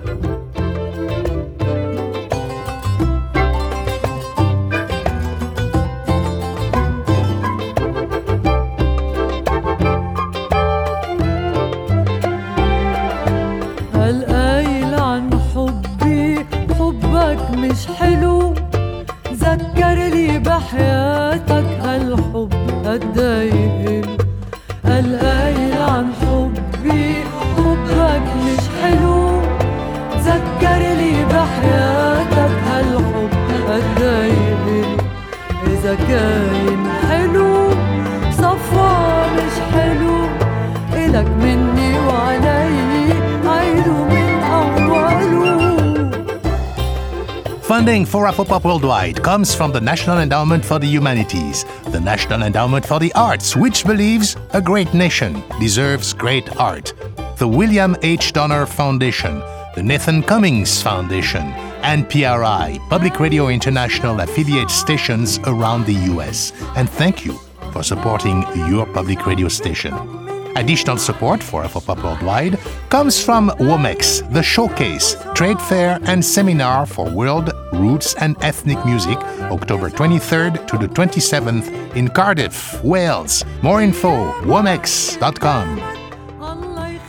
Funding 47.83 48.05
for 48.05 48.27
Afropop 48.27 48.63
Worldwide 48.63 49.21
comes 49.21 49.53
from 49.53 49.73
the 49.73 49.81
National 49.81 50.19
Endowment 50.19 50.63
for 50.63 50.79
the 50.79 50.87
Humanities, 50.87 51.65
the 51.89 51.99
National 51.99 52.43
Endowment 52.43 52.85
for 52.85 52.97
the 52.97 53.11
Arts, 53.11 53.57
which 53.57 53.83
believes 53.83 54.37
a 54.53 54.61
great 54.61 54.93
nation 54.93 55.43
deserves 55.59 56.13
great 56.13 56.55
art, 56.55 56.93
the 57.39 57.45
William 57.45 57.97
H. 58.01 58.31
Donner 58.31 58.65
Foundation, 58.65 59.39
the 59.75 59.83
Nathan 59.83 60.23
Cummings 60.23 60.81
Foundation, 60.81 61.43
and 61.83 62.09
PRI, 62.09 62.79
Public 62.89 63.19
Radio 63.19 63.49
International 63.49 64.21
affiliate 64.21 64.71
stations 64.71 65.39
around 65.39 65.85
the 65.85 65.95
US. 66.13 66.53
And 66.77 66.89
thank 66.89 67.25
you 67.25 67.33
for 67.73 67.83
supporting 67.83 68.45
your 68.69 68.85
public 68.85 69.27
radio 69.27 69.49
station. 69.49 70.12
Additional 70.55 70.97
support 70.97 71.41
for 71.41 71.63
Afropop 71.63 72.03
Worldwide 72.03 72.59
comes 72.89 73.23
from 73.23 73.49
WOMEX, 73.59 74.31
the 74.31 74.43
Showcase, 74.43 75.15
Trade 75.33 75.59
Fair 75.61 75.99
and 76.03 76.23
Seminar 76.23 76.85
for 76.85 77.09
World 77.09 77.51
Roots 77.73 78.13
and 78.15 78.35
Ethnic 78.41 78.83
Music, 78.85 79.17
October 79.51 79.89
23rd 79.89 80.67
to 80.67 80.77
the 80.77 80.87
27th 80.87 81.95
in 81.95 82.07
Cardiff, 82.07 82.83
Wales. 82.83 83.43
More 83.63 83.81
info, 83.81 84.31
womex.com. 84.41 85.81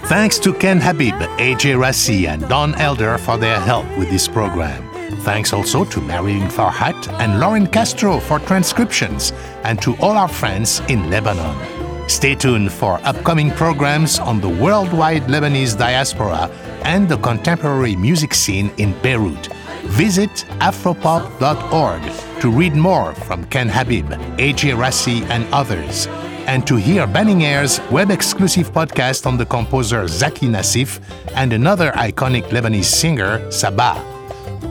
Thanks 0.06 0.38
to 0.40 0.52
Ken 0.52 0.80
Habib, 0.80 1.14
AJ 1.38 1.78
Racy, 1.80 2.26
and 2.26 2.46
Don 2.48 2.74
Elder 2.76 3.18
for 3.18 3.36
their 3.36 3.60
help 3.60 3.86
with 3.98 4.10
this 4.10 4.28
program. 4.28 4.82
Thanks 5.20 5.52
also 5.52 5.84
to 5.84 6.00
Marilyn 6.00 6.48
Farhat 6.48 7.08
and 7.20 7.40
Lauren 7.40 7.66
Castro 7.66 8.20
for 8.20 8.38
transcriptions, 8.40 9.32
and 9.64 9.80
to 9.80 9.96
all 9.96 10.16
our 10.16 10.28
friends 10.28 10.80
in 10.88 11.10
Lebanon. 11.10 11.83
Stay 12.06 12.34
tuned 12.34 12.70
for 12.70 13.00
upcoming 13.02 13.50
programs 13.50 14.18
on 14.18 14.40
the 14.40 14.48
worldwide 14.48 15.22
Lebanese 15.22 15.76
diaspora 15.76 16.50
and 16.84 17.08
the 17.08 17.16
contemporary 17.18 17.96
music 17.96 18.34
scene 18.34 18.70
in 18.76 18.92
Beirut. 19.00 19.48
Visit 19.84 20.30
afropop.org 20.60 22.02
to 22.40 22.50
read 22.50 22.74
more 22.74 23.14
from 23.14 23.44
Ken 23.46 23.68
Habib, 23.68 24.06
AJ 24.38 24.78
Racy, 24.78 25.24
and 25.24 25.46
others, 25.52 26.06
and 26.46 26.66
to 26.66 26.76
hear 26.76 27.06
Banning 27.06 27.44
Eyre's 27.44 27.80
web 27.90 28.10
exclusive 28.10 28.70
podcast 28.70 29.26
on 29.26 29.38
the 29.38 29.46
composer 29.46 30.06
Zaki 30.06 30.46
Nassif 30.46 31.00
and 31.34 31.54
another 31.54 31.90
iconic 31.92 32.44
Lebanese 32.50 32.84
singer, 32.84 33.38
Sabah. 33.48 33.96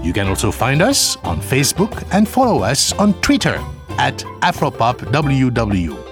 You 0.06 0.14
can 0.14 0.28
also 0.28 0.52
find 0.52 0.84
us 0.84 1.18
on 1.24 1.40
Facebook 1.40 2.04
and 2.12 2.28
follow 2.28 2.62
us 2.62 2.94
on 2.94 3.14
Twitter 3.22 3.60
at 3.98 4.20
AfropopWW. 4.42 6.03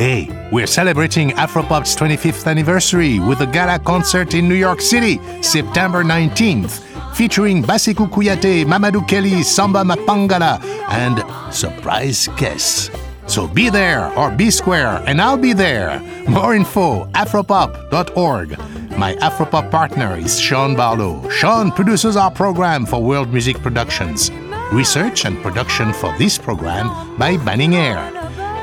Hey, 0.00 0.30
we're 0.50 0.66
celebrating 0.66 1.28
Afropop's 1.32 1.94
25th 1.94 2.46
anniversary 2.46 3.20
with 3.20 3.42
a 3.42 3.46
gala 3.46 3.78
concert 3.78 4.32
in 4.32 4.48
New 4.48 4.54
York 4.54 4.80
City, 4.80 5.20
September 5.42 6.02
19th, 6.02 6.80
featuring 7.14 7.62
Bassekou 7.62 8.08
Kouyate, 8.08 8.64
Mamadou 8.64 9.06
Kelly, 9.06 9.42
Samba 9.42 9.82
Mapangala, 9.82 10.58
and 10.88 11.20
surprise 11.52 12.28
guests. 12.38 12.90
So 13.26 13.46
be 13.46 13.68
there 13.68 14.10
or 14.16 14.30
be 14.30 14.50
square, 14.50 15.04
and 15.06 15.20
I'll 15.20 15.36
be 15.36 15.52
there. 15.52 16.00
More 16.26 16.54
info, 16.54 17.04
afropop.org. 17.12 18.58
My 18.96 19.16
Afropop 19.16 19.70
partner 19.70 20.16
is 20.16 20.40
Sean 20.40 20.74
Barlow. 20.74 21.28
Sean 21.28 21.70
produces 21.70 22.16
our 22.16 22.30
program 22.30 22.86
for 22.86 23.02
World 23.02 23.34
Music 23.34 23.58
Productions. 23.58 24.30
Research 24.72 25.26
and 25.26 25.36
production 25.42 25.92
for 25.92 26.16
this 26.16 26.38
program 26.38 26.88
by 27.18 27.36
Banning 27.36 27.74
Eyre. 27.74 28.19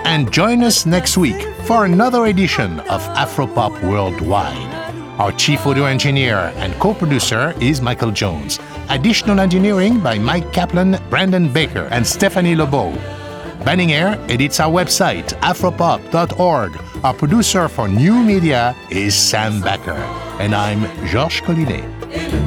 And 0.08 0.32
join 0.32 0.64
us 0.64 0.86
next 0.86 1.18
week 1.18 1.43
for 1.66 1.84
another 1.84 2.28
edition 2.28 2.80
of 2.80 3.01
Afropop 3.24 3.74
Worldwide. 3.84 4.74
Our 5.20 5.34
chief 5.34 5.68
audio 5.68 5.84
engineer 5.84 6.53
and 6.55 6.74
co 6.80 6.93
producer 6.93 7.53
is 7.60 7.82
Michael 7.82 8.12
Jones. 8.12 8.58
Additional 8.88 9.41
engineering 9.41 9.99
by 9.99 10.18
Mike 10.18 10.53
Kaplan, 10.53 10.97
Brandon 11.10 11.51
Baker, 11.51 11.89
and 11.91 12.08
Stephanie 12.08 12.55
LeBeau. 12.55 12.93
Banning 13.66 13.91
Eyre 13.91 14.18
edits 14.30 14.62
our 14.62 14.72
website, 14.72 15.38
afropop.org. 15.41 16.80
Our 17.03 17.14
producer 17.14 17.68
for 17.68 17.89
new 17.89 18.24
media 18.24 18.78
is 18.89 19.14
Sam 19.14 19.60
Becker. 19.60 20.01
And 20.39 20.55
I'm 20.55 20.86
Georges 21.05 21.41
Collinet. 21.41 22.46